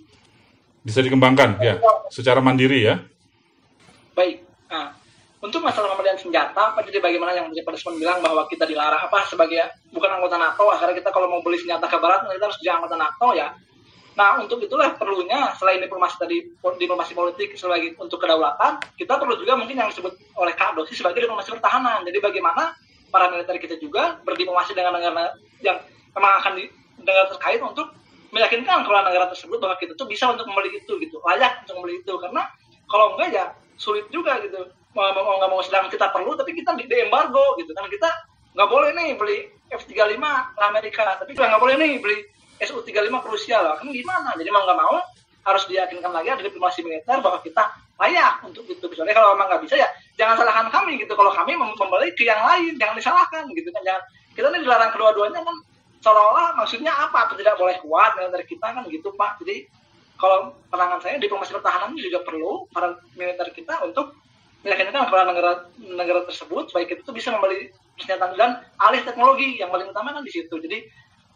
Bisa 0.81 1.01
dikembangkan 1.01 1.57
ya. 1.57 1.81
Secara 2.13 2.37
mandiri 2.37 2.85
ya. 2.85 3.01
baik. 4.11 4.45
Nah 4.69 4.93
untuk 5.41 5.65
masalah 5.65 5.97
pembelian 5.97 6.21
senjata 6.21 6.77
apa 6.77 6.85
jadi 6.85 7.01
bagaimana 7.01 7.33
yang 7.33 7.49
Pak 7.49 7.73
Desmond 7.73 7.97
bilang 7.97 8.21
bahwa 8.21 8.45
kita 8.45 8.69
dilarang 8.69 9.09
apa 9.09 9.25
sebagai 9.25 9.57
bukan 9.89 10.21
anggota 10.21 10.37
NATO 10.37 10.69
akhirnya 10.69 11.01
kita 11.01 11.09
kalau 11.09 11.33
mau 11.33 11.41
beli 11.41 11.57
senjata 11.57 11.89
ke 11.89 11.97
barat 11.97 12.29
kita 12.29 12.45
harus 12.45 12.57
jadi 12.61 12.77
anggota 12.77 12.95
NATO 12.95 13.27
ya. 13.33 13.49
Nah 14.13 14.37
untuk 14.37 14.61
itulah 14.61 14.93
perlunya 14.93 15.49
selain 15.57 15.81
diplomasi 15.81 16.15
tadi 16.21 16.37
diplomasi 16.77 17.17
politik 17.17 17.57
sebagai 17.57 17.97
untuk 17.97 18.21
kedaulatan 18.21 18.77
kita 18.93 19.17
perlu 19.17 19.33
juga 19.33 19.57
mungkin 19.57 19.81
yang 19.81 19.89
disebut 19.89 20.13
oleh 20.37 20.53
Kak 20.53 20.77
Dosi 20.77 20.93
sebagai 20.93 21.25
diplomasi 21.25 21.49
pertahanan. 21.57 22.05
Jadi 22.05 22.21
bagaimana 22.21 22.77
para 23.09 23.33
militer 23.33 23.57
kita 23.57 23.81
juga 23.81 24.21
berdiplomasi 24.21 24.77
dengan 24.77 24.93
negara 24.93 25.33
yang 25.65 25.81
memang 26.13 26.33
akan 26.37 26.53
di 26.53 26.69
negara 27.01 27.25
terkait 27.33 27.57
untuk 27.65 27.89
meyakinkan 28.29 28.85
kalau 28.85 29.01
negara 29.01 29.25
tersebut 29.33 29.57
bahwa 29.57 29.73
kita 29.81 29.97
tuh 29.97 30.05
bisa 30.05 30.29
untuk 30.29 30.45
membeli 30.45 30.77
itu 30.77 31.01
gitu 31.01 31.17
layak 31.25 31.65
untuk 31.65 31.81
membeli 31.81 31.97
itu. 31.97 32.13
Karena 32.21 32.45
kalau 32.85 33.17
enggak 33.17 33.29
ya 33.33 33.45
sulit 33.81 34.05
juga 34.13 34.37
gitu 34.45 34.69
mau 34.91 35.35
nggak 35.39 35.51
mau 35.51 35.61
sedang 35.63 35.87
kita 35.87 36.11
perlu 36.11 36.35
tapi 36.35 36.51
kita 36.51 36.75
di, 36.75 36.85
embargo 36.87 37.55
gitu 37.59 37.71
kan. 37.71 37.87
Kita 37.87 38.09
nggak 38.51 38.69
boleh 38.69 38.89
nih 38.91 39.09
beli 39.15 39.47
F35 39.71 40.19
ke 40.55 40.61
Amerika 40.67 41.01
tapi 41.15 41.31
juga 41.31 41.47
nggak 41.55 41.61
boleh 41.63 41.75
nih 41.79 41.91
beli 42.03 42.17
SU35 42.61 43.09
ke 43.23 43.27
Rusia 43.31 43.57
lah. 43.63 43.79
Kan 43.79 43.89
gimana? 43.89 44.35
Jadi 44.35 44.49
mau 44.51 44.63
nggak 44.67 44.79
mau 44.79 44.95
harus 45.41 45.63
diyakinkan 45.65 46.13
lagi 46.13 46.29
ada 46.29 46.43
diplomasi 46.45 46.85
militer 46.85 47.17
bahwa 47.17 47.41
kita 47.41 47.63
layak 47.97 48.45
untuk 48.45 48.67
itu. 48.69 48.85
Misalnya 48.85 49.15
kalau 49.17 49.33
memang 49.33 49.47
nggak 49.49 49.61
bisa 49.65 49.75
ya 49.79 49.87
jangan 50.19 50.37
salahkan 50.37 50.67
kami 50.69 51.01
gitu. 51.01 51.13
Kalau 51.17 51.31
kami 51.33 51.57
mem- 51.57 51.77
membeli 51.77 52.13
ke 52.13 52.27
yang 52.27 52.41
lain 52.43 52.77
jangan 52.77 52.95
disalahkan 52.99 53.43
gitu 53.55 53.69
kan. 53.73 53.81
Jangan 53.81 54.03
kita 54.35 54.47
ini 54.53 54.59
dilarang 54.63 54.91
kedua-duanya 54.93 55.41
kan 55.41 55.55
seolah-olah 56.01 56.57
maksudnya 56.59 56.93
apa? 56.93 57.29
Apa 57.29 57.33
tidak 57.39 57.55
boleh 57.57 57.79
kuat 57.81 58.13
militer 58.19 58.43
kita 58.45 58.67
kan 58.75 58.83
gitu 58.89 59.09
pak. 59.17 59.41
Jadi 59.41 59.65
kalau 60.21 60.53
pandangan 60.69 61.01
saya 61.01 61.17
diplomasi 61.17 61.49
pertahanan 61.49 61.97
juga 61.97 62.21
perlu 62.21 62.69
para 62.69 62.93
militer 63.17 63.49
kita 63.57 63.81
untuk 63.81 64.20
meyakinkan 64.61 65.09
kepada 65.09 65.23
negara 65.25 65.51
negara 65.81 66.21
tersebut 66.29 66.69
baik 66.69 67.01
itu 67.01 67.09
bisa 67.09 67.33
membeli 67.33 67.73
persenjataan 67.97 68.37
dan 68.37 68.51
alih 68.77 69.01
teknologi. 69.01 69.57
Yang 69.57 69.69
paling 69.73 69.87
utama 69.89 70.13
kan 70.13 70.23
di 70.25 70.33
situ. 70.33 70.53
Jadi 70.53 70.85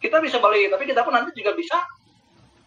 kita 0.01 0.21
bisa 0.21 0.38
beli, 0.38 0.69
tapi 0.69 0.86
kita 0.86 1.01
pun 1.01 1.13
nanti 1.13 1.34
juga 1.34 1.57
bisa 1.57 1.78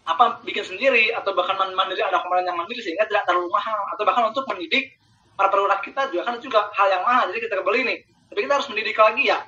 apa 0.09 0.41
bikin 0.41 0.65
sendiri 0.65 1.13
atau 1.13 1.37
bahkan 1.37 1.55
man- 1.61 1.77
mandiri 1.77 2.01
ada 2.01 2.25
komandan 2.25 2.51
yang 2.51 2.59
mandiri 2.59 2.81
sehingga 2.81 3.07
tidak 3.07 3.29
terlalu 3.29 3.51
mahal. 3.53 3.79
Atau 3.95 4.03
bahkan 4.03 4.25
untuk 4.27 4.45
mendidik 4.51 4.99
para 5.39 5.53
perwira 5.53 5.79
kita 5.79 6.11
juga 6.11 6.23
kan 6.27 6.35
juga 6.43 6.61
hal 6.75 6.89
yang 6.91 7.03
mahal. 7.07 7.31
Jadi 7.31 7.39
kita 7.47 7.63
beli 7.63 7.81
nih. 7.87 7.99
Tapi 8.29 8.39
kita 8.45 8.53
harus 8.59 8.69
mendidik 8.73 8.97
lagi 8.99 9.25
ya. 9.31 9.39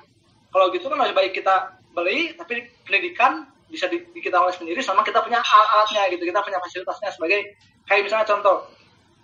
Kalau 0.51 0.65
gitu 0.71 0.85
kan 0.87 0.97
lebih 0.99 1.15
baik 1.15 1.31
kita 1.35 1.55
beli 1.91 2.35
tapi 2.39 2.71
pendidikan 2.87 3.47
bisa 3.71 3.87
di, 3.87 4.03
di 4.11 4.19
kita 4.19 4.35
oleh 4.35 4.51
sendiri 4.51 4.83
sama 4.83 5.03
kita 5.03 5.19
punya 5.23 5.43
alat-alatnya 5.43 6.11
gitu. 6.15 6.23
Kita 6.23 6.39
punya 6.39 6.59
fasilitasnya 6.59 7.09
sebagai 7.11 7.55
kayak 7.87 8.07
misalnya 8.07 8.27
contoh 8.27 8.71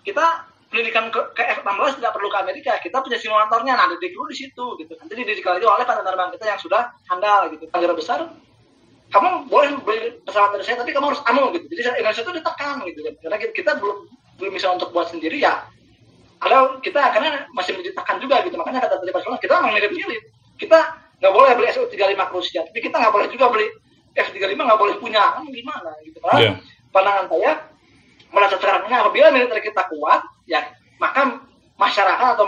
kita 0.03 0.47
pendidikan 0.67 1.07
ke, 1.09 1.19
ke 1.31 1.43
F-16 1.63 2.03
tidak 2.03 2.11
perlu 2.15 2.27
ke 2.27 2.37
Amerika. 2.39 2.71
Kita 2.83 2.99
punya 2.99 3.17
simulatornya 3.19 3.73
nah 3.75 3.87
didik 3.95 4.11
dulu 4.13 4.27
di 4.31 4.37
situ 4.37 4.65
gitu 4.79 4.93
nanti 4.99 5.13
dididik 5.15 5.43
lagi 5.43 5.63
oleh 5.63 5.85
penerbang 5.87 6.29
kita 6.35 6.45
yang 6.45 6.59
sudah 6.59 6.91
handal 7.07 7.47
gitu. 7.51 7.65
Negara 7.71 7.93
besar 7.95 8.19
kamu 9.07 9.47
boleh 9.47 9.71
beli 9.87 10.19
pesawat 10.27 10.51
dari 10.59 10.63
saya 10.67 10.83
tapi 10.83 10.91
kamu 10.91 11.15
harus 11.15 11.21
anu 11.23 11.55
gitu. 11.55 11.65
Jadi 11.71 12.03
Indonesia 12.03 12.23
itu 12.27 12.33
ditekan 12.35 12.75
gitu. 12.83 12.99
Karena 13.23 13.37
kita, 13.39 13.53
kita 13.55 13.71
belum 13.79 13.97
belum 14.37 14.51
bisa 14.53 14.67
untuk 14.75 14.91
buat 14.91 15.07
sendiri 15.07 15.39
ya. 15.39 15.63
Ada 16.43 16.83
kita 16.83 16.99
karena 17.15 17.47
masih 17.55 17.79
menciptakan 17.79 18.19
juga 18.19 18.43
gitu. 18.43 18.55
Makanya 18.59 18.83
kata 18.83 18.99
tadi 18.99 19.11
Pak 19.15 19.23
kita 19.39 19.53
memang 19.63 19.73
mirip-mirip. 19.79 20.23
Kita 20.59 20.79
nggak 21.17 21.33
boleh 21.33 21.51
beli 21.57 21.67
SU-35 21.73 22.21
Rusia 22.29 22.61
tapi 22.61 22.79
kita 22.83 22.95
nggak 23.01 23.13
boleh 23.13 23.27
juga 23.33 23.49
beli 23.49 23.67
F-35 24.17 24.53
nggak 24.53 24.79
boleh 24.79 24.95
punya 25.01 25.33
kan 25.33 25.45
gimana 25.49 25.91
gitu. 26.05 26.17
Kan 26.21 26.37
Iya. 26.37 26.51
pandangan 26.93 27.25
saya 27.29 27.51
merasa 28.29 28.55
terangnya 28.61 29.01
apabila 29.01 29.33
militer 29.33 29.59
kita 29.61 29.81
kuat 29.89 30.21
masyarakat 31.77 32.27
atau 32.37 32.45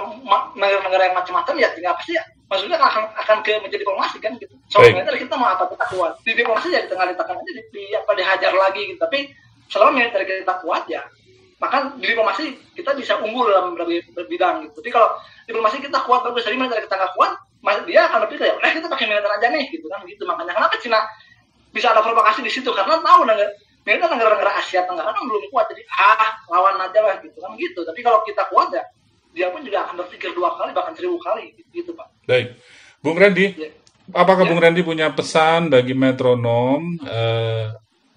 negara-negara 0.57 1.13
yang 1.13 1.15
macam-macam 1.15 1.53
ya 1.61 1.69
tinggal 1.77 1.93
pasti 2.01 2.17
ya, 2.17 2.23
maksudnya 2.49 2.81
akan 2.81 3.13
akan 3.13 3.37
ke 3.45 3.61
menjadi 3.61 3.85
diplomasi 3.85 4.17
kan 4.17 4.33
gitu. 4.41 4.57
Soalnya 4.73 5.05
kita 5.05 5.37
mau 5.37 5.53
apa 5.53 5.69
kita 5.69 5.85
kuat. 5.93 6.17
Di 6.25 6.33
diplomasi 6.33 6.73
ya 6.73 6.81
di 6.85 6.89
tengah 6.89 7.13
ditekan 7.13 7.37
aja 7.37 7.51
di, 7.53 7.63
di 7.69 7.83
apa 7.93 8.11
dihajar 8.17 8.51
lagi 8.57 8.81
gitu. 8.89 8.99
Tapi 8.99 9.29
selama 9.69 10.01
militer 10.01 10.25
kita 10.25 10.53
kuat 10.65 10.89
ya 10.89 11.05
maka 11.59 11.91
di 11.99 12.07
diplomasi 12.07 12.55
kita 12.71 12.95
bisa 12.95 13.19
unggul 13.19 13.51
dalam 13.51 13.75
berbagai 13.75 14.09
bidang 14.25 14.65
gitu. 14.65 14.79
Tapi 14.79 14.89
kalau 14.89 15.13
diplomasi 15.45 15.77
kita 15.83 15.99
kuat 16.07 16.25
tapi 16.25 16.39
militer 16.55 16.79
kita 16.87 16.95
nggak 16.97 17.13
kuat 17.13 17.31
dia 17.85 18.07
akan 18.07 18.23
berpikir 18.25 18.47
ya 18.49 18.55
udah 18.55 18.71
kita 18.71 18.87
pakai 18.87 19.05
militer 19.05 19.29
aja 19.29 19.47
nih 19.51 19.67
gitu 19.69 19.85
kan 19.91 20.01
gitu. 20.07 20.23
Makanya 20.23 20.55
kenapa 20.55 20.75
Cina 20.79 21.03
bisa 21.69 21.91
ada 21.93 22.01
provokasi 22.01 22.41
di 22.41 22.49
situ? 22.49 22.71
Karena 22.71 22.97
tahu 23.03 23.27
negara 23.29 23.51
mereka 23.83 24.05
negara-negara 24.11 24.51
Asia 24.59 24.85
Tenggara 24.85 25.11
kan 25.11 25.23
belum 25.25 25.49
kuat 25.51 25.65
jadi 25.73 25.83
ah 25.97 26.33
lawan 26.47 26.79
aja 26.79 26.99
lah 27.03 27.19
gitu 27.19 27.37
kan 27.37 27.51
gitu. 27.59 27.83
Tapi 27.83 27.99
kalau 28.01 28.23
kita 28.23 28.47
kuat 28.47 28.71
ya 28.71 28.83
dia 29.29 29.47
pun 29.49 29.61
juga 29.61 29.85
akan 29.85 30.01
berpikir 30.01 30.33
dua 30.33 30.53
kali 30.53 30.73
bahkan 30.73 30.93
seribu 30.93 31.17
kali 31.17 31.53
gitu, 31.69 31.93
pak 31.93 32.07
Baik. 32.25 32.57
Bung 32.99 33.15
Randy, 33.15 33.55
Ya. 33.55 33.69
apakah 34.11 34.43
Ya. 34.43 34.49
Bung 34.49 34.59
Randy 34.59 34.81
punya 34.81 35.07
pesan 35.09 35.69
bagi 35.69 35.93
metronom 35.93 36.97
eh, 37.01 37.71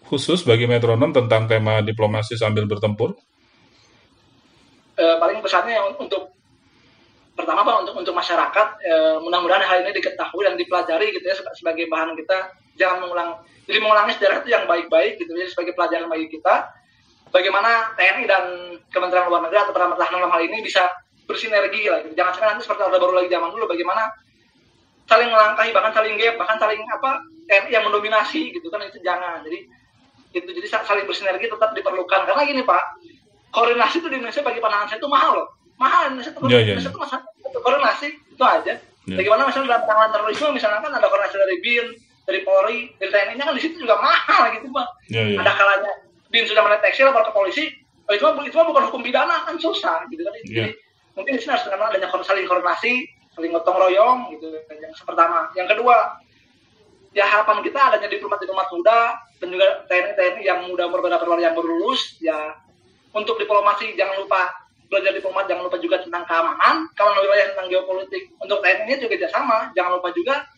khusus 0.05 0.43
bagi 0.43 0.67
metronom 0.67 1.09
tentang 1.11 1.47
tema 1.47 1.81
diplomasi 1.81 2.37
sambil 2.37 2.67
bertempur? 2.67 3.15
Eh, 4.93 5.17
paling 5.17 5.41
pesannya 5.41 5.73
yang 5.73 5.89
untuk 5.97 6.29
pertama 7.33 7.65
pak 7.65 7.77
untuk 7.81 7.95
untuk 7.97 8.13
masyarakat 8.13 8.69
eh, 8.85 9.17
mudah-mudahan 9.19 9.65
hal 9.65 9.79
ini 9.83 9.97
diketahui 9.97 10.45
dan 10.45 10.55
dipelajari 10.55 11.09
gitu 11.11 11.25
ya 11.25 11.33
seba- 11.33 11.57
sebagai 11.57 11.89
bahan 11.89 12.13
kita 12.13 12.53
jangan 12.77 13.01
mengulang 13.01 13.41
jadi 13.65 13.81
mengulangi 13.81 14.13
sejarah 14.21 14.45
itu 14.45 14.53
yang 14.53 14.69
baik-baik 14.69 15.17
gitu 15.17 15.33
ya 15.33 15.49
sebagai 15.49 15.73
pelajaran 15.73 16.13
bagi 16.13 16.29
kita 16.29 16.69
bagaimana 17.33 17.97
TNI 17.97 18.25
dan 18.29 18.45
Kementerian 18.93 19.33
Luar 19.33 19.41
Negeri 19.49 19.65
atau 19.65 19.73
Pertahanan 19.73 19.97
dalam 19.97 20.29
hal 20.29 20.43
ini 20.45 20.61
bisa 20.61 20.85
bersinergi 21.33 21.83
lah 21.89 21.99
gitu. 22.05 22.15
jangan 22.15 22.33
sampai 22.33 22.49
nanti 22.53 22.63
seperti 22.63 22.83
orde 22.85 22.99
baru 23.01 23.13
lagi 23.17 23.29
zaman 23.29 23.49
dulu 23.51 23.65
bagaimana 23.67 24.03
saling 25.05 25.29
melangkahi 25.29 25.71
bahkan 25.73 25.93
saling 25.93 26.15
gap 26.17 26.35
bahkan 26.37 26.57
saling 26.57 26.81
apa 26.87 27.11
TNI 27.43 27.71
yang 27.71 27.85
mendominasi 27.85 28.55
gitu 28.55 28.69
kan 28.69 28.81
itu 28.81 29.01
jangan 29.01 29.43
jadi 29.43 29.59
itu 30.33 30.49
jadi 30.49 30.67
sa- 30.67 30.85
saling 30.85 31.05
bersinergi 31.05 31.49
tetap 31.49 31.73
diperlukan 31.73 32.25
karena 32.25 32.43
gini 32.45 32.63
pak 32.63 32.81
koordinasi 33.51 34.01
itu 34.01 34.09
di 34.09 34.17
Indonesia 34.17 34.41
bagi 34.41 34.61
pandangan 34.61 34.87
saya 34.87 34.99
itu 34.99 35.11
mahal 35.11 35.33
loh 35.37 35.47
mahal 35.77 36.09
Indonesia 36.09 36.33
itu 36.33 36.41
Ya, 36.47 36.57
ya, 36.57 36.61
Indonesia 36.71 36.89
ya. 36.89 36.93
itu 36.93 37.01
masalah 37.01 37.23
koordinasi 37.55 38.09
itu 38.31 38.45
aja 38.45 38.75
Ya. 39.03 39.19
bagaimana 39.19 39.51
misalnya 39.51 39.67
dalam 39.69 39.83
penanganan 39.83 40.11
terorisme 40.15 40.49
misalnya 40.55 40.79
kan 40.79 40.93
ada 40.95 41.05
koordinasi 41.05 41.35
dari 41.37 41.57
BIN 41.59 41.87
dari 42.23 42.41
Polri 42.47 42.79
dari 42.97 43.11
TNI 43.11 43.35
nya 43.35 43.45
kan 43.45 43.55
di 43.59 43.61
situ 43.61 43.77
juga 43.77 43.99
mahal 43.99 44.55
gitu 44.55 44.71
pak 44.71 44.87
Ya, 45.11 45.27
ya. 45.27 45.43
ada 45.43 45.53
kalanya 45.53 45.93
BIN 46.31 46.47
sudah 46.47 46.63
mendeteksi 46.63 47.03
lapor 47.03 47.27
ke 47.27 47.35
polisi 47.35 47.67
oh, 48.07 48.15
itu 48.15 48.23
mah 48.23 48.41
itu 48.41 48.55
mah 48.55 48.65
bukan 48.65 48.83
hukum 48.87 49.03
pidana 49.03 49.43
kan 49.43 49.59
susah 49.59 50.07
gitu 50.07 50.23
kan 50.23 50.33
jadi 50.39 50.71
mungkin 51.13 51.37
di 51.37 51.41
sini 51.41 51.53
harus 51.53 51.65
dengan 51.69 51.89
adanya 51.93 52.09
saling 52.09 52.47
koordinasi 52.49 52.93
saling 53.33 53.51
gotong 53.53 53.77
royong 53.81 54.19
gitu. 54.37 54.53
Yang 54.69 55.05
pertama 55.05 55.49
yang 55.57 55.69
kedua 55.69 56.21
ya 57.13 57.29
harapan 57.29 57.61
kita 57.65 57.81
adanya 57.93 58.09
diplomat-diplomat 58.09 58.69
muda 58.73 58.99
dan 59.41 59.49
juga 59.53 59.85
TNI-TNI 59.89 60.43
yang 60.45 60.59
muda 60.69 60.89
berbeda 60.89 61.21
perwira 61.21 61.53
yang 61.53 61.55
baru 61.57 61.69
lulus 61.69 62.17
ya. 62.21 62.57
Untuk 63.13 63.37
diplomasi 63.37 63.93
jangan 63.93 64.25
lupa 64.25 64.49
belajar 64.89 65.13
diplomat 65.13 65.45
jangan 65.49 65.69
lupa 65.69 65.77
juga 65.81 66.01
tentang 66.01 66.25
keamanan. 66.25 66.89
Kalau 66.97 67.13
wilayah 67.21 67.53
tentang 67.53 67.69
geopolitik 67.69 68.33
untuk 68.41 68.61
TNI 68.65 68.89
ini 68.89 68.95
juga 69.01 69.29
sama 69.29 69.73
jangan 69.77 70.01
lupa 70.01 70.09
juga 70.17 70.49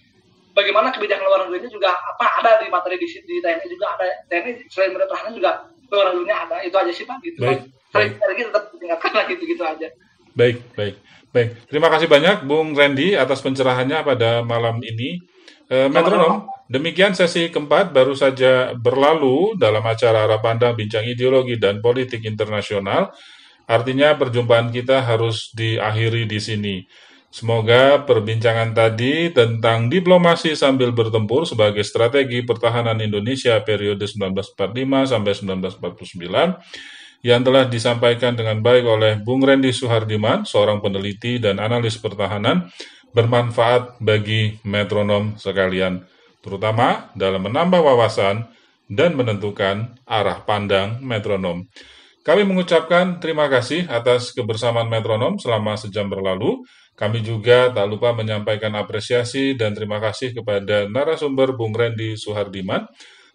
bagaimana 0.55 0.95
kebijakan 0.95 1.27
luar 1.27 1.41
negerinya 1.51 1.71
juga 1.71 1.91
apa 1.99 2.27
ada 2.43 2.63
di 2.63 2.71
materi 2.71 2.99
di, 2.99 3.07
di 3.07 3.43
TNI 3.43 3.67
juga 3.67 3.87
ada. 3.99 4.07
TNI 4.31 4.51
selain 4.71 4.95
berpertahanan 4.95 5.35
juga 5.35 5.51
luar 5.91 6.07
negerinya 6.15 6.37
ada. 6.47 6.57
Itu 6.63 6.75
aja 6.79 6.91
sih 6.95 7.07
pak. 7.07 7.19
Gitu 7.23 7.39
Baik, 7.43 7.71
Saling 7.95 8.19
baik. 8.19 8.27
lagi 8.27 8.43
tetap 8.51 8.63
ditingkatkan 8.75 9.11
lah 9.15 9.25
gitu 9.31 9.43
gitu 9.47 9.63
aja 9.63 9.89
Baik, 10.35 10.67
baik, 10.75 10.99
baik. 11.31 11.51
Terima 11.71 11.87
kasih 11.87 12.11
banyak 12.11 12.43
Bung 12.43 12.75
Randy 12.75 13.15
atas 13.15 13.39
pencerahannya 13.39 14.03
pada 14.03 14.43
malam 14.43 14.83
ini. 14.83 15.23
Eh, 15.71 15.87
Metronom, 15.87 16.51
demikian 16.67 17.15
sesi 17.15 17.55
keempat 17.55 17.95
baru 17.95 18.19
saja 18.19 18.75
berlalu 18.75 19.55
dalam 19.57 19.81
acara 19.87 20.27
Arah 20.27 20.43
Pandang 20.43 20.75
Bincang 20.75 21.07
Ideologi 21.07 21.55
dan 21.55 21.79
Politik 21.79 22.27
Internasional. 22.27 23.15
Artinya 23.65 24.19
perjumpaan 24.19 24.75
kita 24.75 25.07
harus 25.07 25.55
diakhiri 25.55 26.27
di 26.27 26.43
sini. 26.43 26.77
Semoga 27.31 28.03
perbincangan 28.03 28.75
tadi 28.75 29.31
tentang 29.31 29.91
diplomasi 29.91 30.55
sambil 30.55 30.91
bertempur 30.95 31.47
sebagai 31.47 31.83
strategi 31.83 32.43
pertahanan 32.43 32.99
Indonesia 33.03 33.59
periode 33.63 34.07
1945 34.07 35.11
sampai 35.11 35.33
1949 35.35 36.95
yang 37.25 37.41
telah 37.41 37.65
disampaikan 37.65 38.37
dengan 38.37 38.61
baik 38.61 38.85
oleh 38.85 39.17
Bung 39.17 39.41
Randy 39.41 39.73
Suhardiman, 39.73 40.45
seorang 40.45 40.85
peneliti 40.85 41.41
dan 41.41 41.57
analis 41.57 41.97
pertahanan, 41.97 42.69
bermanfaat 43.17 43.97
bagi 43.97 44.61
metronom 44.61 45.41
sekalian, 45.41 46.05
terutama 46.45 47.09
dalam 47.17 47.49
menambah 47.49 47.81
wawasan 47.81 48.45
dan 48.93 49.17
menentukan 49.17 49.97
arah 50.05 50.45
pandang 50.45 51.01
metronom. 51.01 51.65
Kami 52.21 52.45
mengucapkan 52.45 53.17
terima 53.17 53.49
kasih 53.49 53.89
atas 53.89 54.37
kebersamaan 54.37 54.93
metronom 54.93 55.41
selama 55.41 55.81
sejam 55.81 56.05
berlalu. 56.05 56.61
Kami 56.93 57.25
juga 57.25 57.73
tak 57.73 57.89
lupa 57.89 58.13
menyampaikan 58.13 58.73
apresiasi 58.77 59.57
dan 59.57 59.73
terima 59.73 59.97
kasih 59.97 60.37
kepada 60.37 60.89
narasumber 60.93 61.57
Bung 61.57 61.73
Randy 61.73 62.21
Suhardiman. 62.21 62.85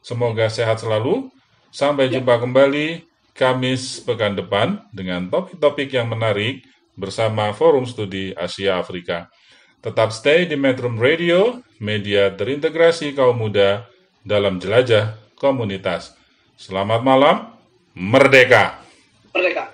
Semoga 0.05 0.45
sehat 0.49 0.77
selalu. 0.81 1.33
Sampai 1.69 2.09
jumpa 2.09 2.41
kembali 2.41 3.08
Kamis 3.39 4.03
pekan 4.03 4.35
depan 4.35 4.83
dengan 4.91 5.31
topik-topik 5.31 5.95
yang 5.95 6.11
menarik 6.11 6.67
bersama 6.99 7.55
Forum 7.55 7.87
Studi 7.87 8.35
Asia 8.35 8.83
Afrika. 8.83 9.31
Tetap 9.79 10.11
stay 10.11 10.43
di 10.43 10.59
Metro 10.59 10.91
Radio, 10.91 11.63
media 11.79 12.35
terintegrasi 12.35 13.15
kaum 13.15 13.39
muda 13.39 13.87
dalam 14.27 14.59
jelajah 14.59 15.15
komunitas. 15.39 16.19
Selamat 16.59 16.99
malam, 16.99 17.55
merdeka! 17.95 18.83
merdeka 19.31 19.71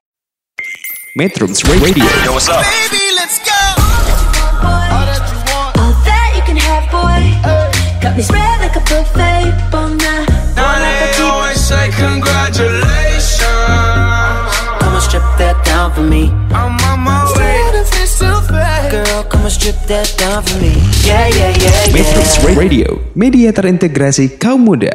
Metrums 1.17 1.65
Radio 1.65 2.05
Boy, 4.61 4.85
all 4.93 5.09
that 5.09 5.25
you 6.37 6.45
can 6.45 6.53
have, 6.61 6.85
boy. 6.93 7.33
Got 7.97 8.13
me 8.13 8.21
spread 8.21 8.61
like 8.61 8.77
a 8.77 8.83
buffet, 8.85 9.49
bon 9.73 9.97
now. 9.97 10.21
Now 10.53 10.77
they 10.77 11.17
always 11.17 11.57
say 11.57 11.89
congratulations. 11.97 12.84
Down 15.85 15.93
for 15.93 16.01
me. 16.01 16.33
I'm 16.49 16.73
on 16.89 16.99
my 17.05 17.21
way. 17.37 17.61
Girl, 18.89 19.23
come 19.29 19.41
and 19.41 19.51
strip 19.51 19.75
that 19.87 20.13
down 20.17 20.41
for 20.43 20.57
me. 20.57 20.73
Yeah, 21.05 21.27
yeah, 21.27 21.51
yeah, 21.57 21.93
yeah. 21.93 22.55
Radio 22.57 23.01
Media 23.13 23.51
terintegrasi 23.53 24.37
kaum 24.41 24.65
muda 24.65 24.93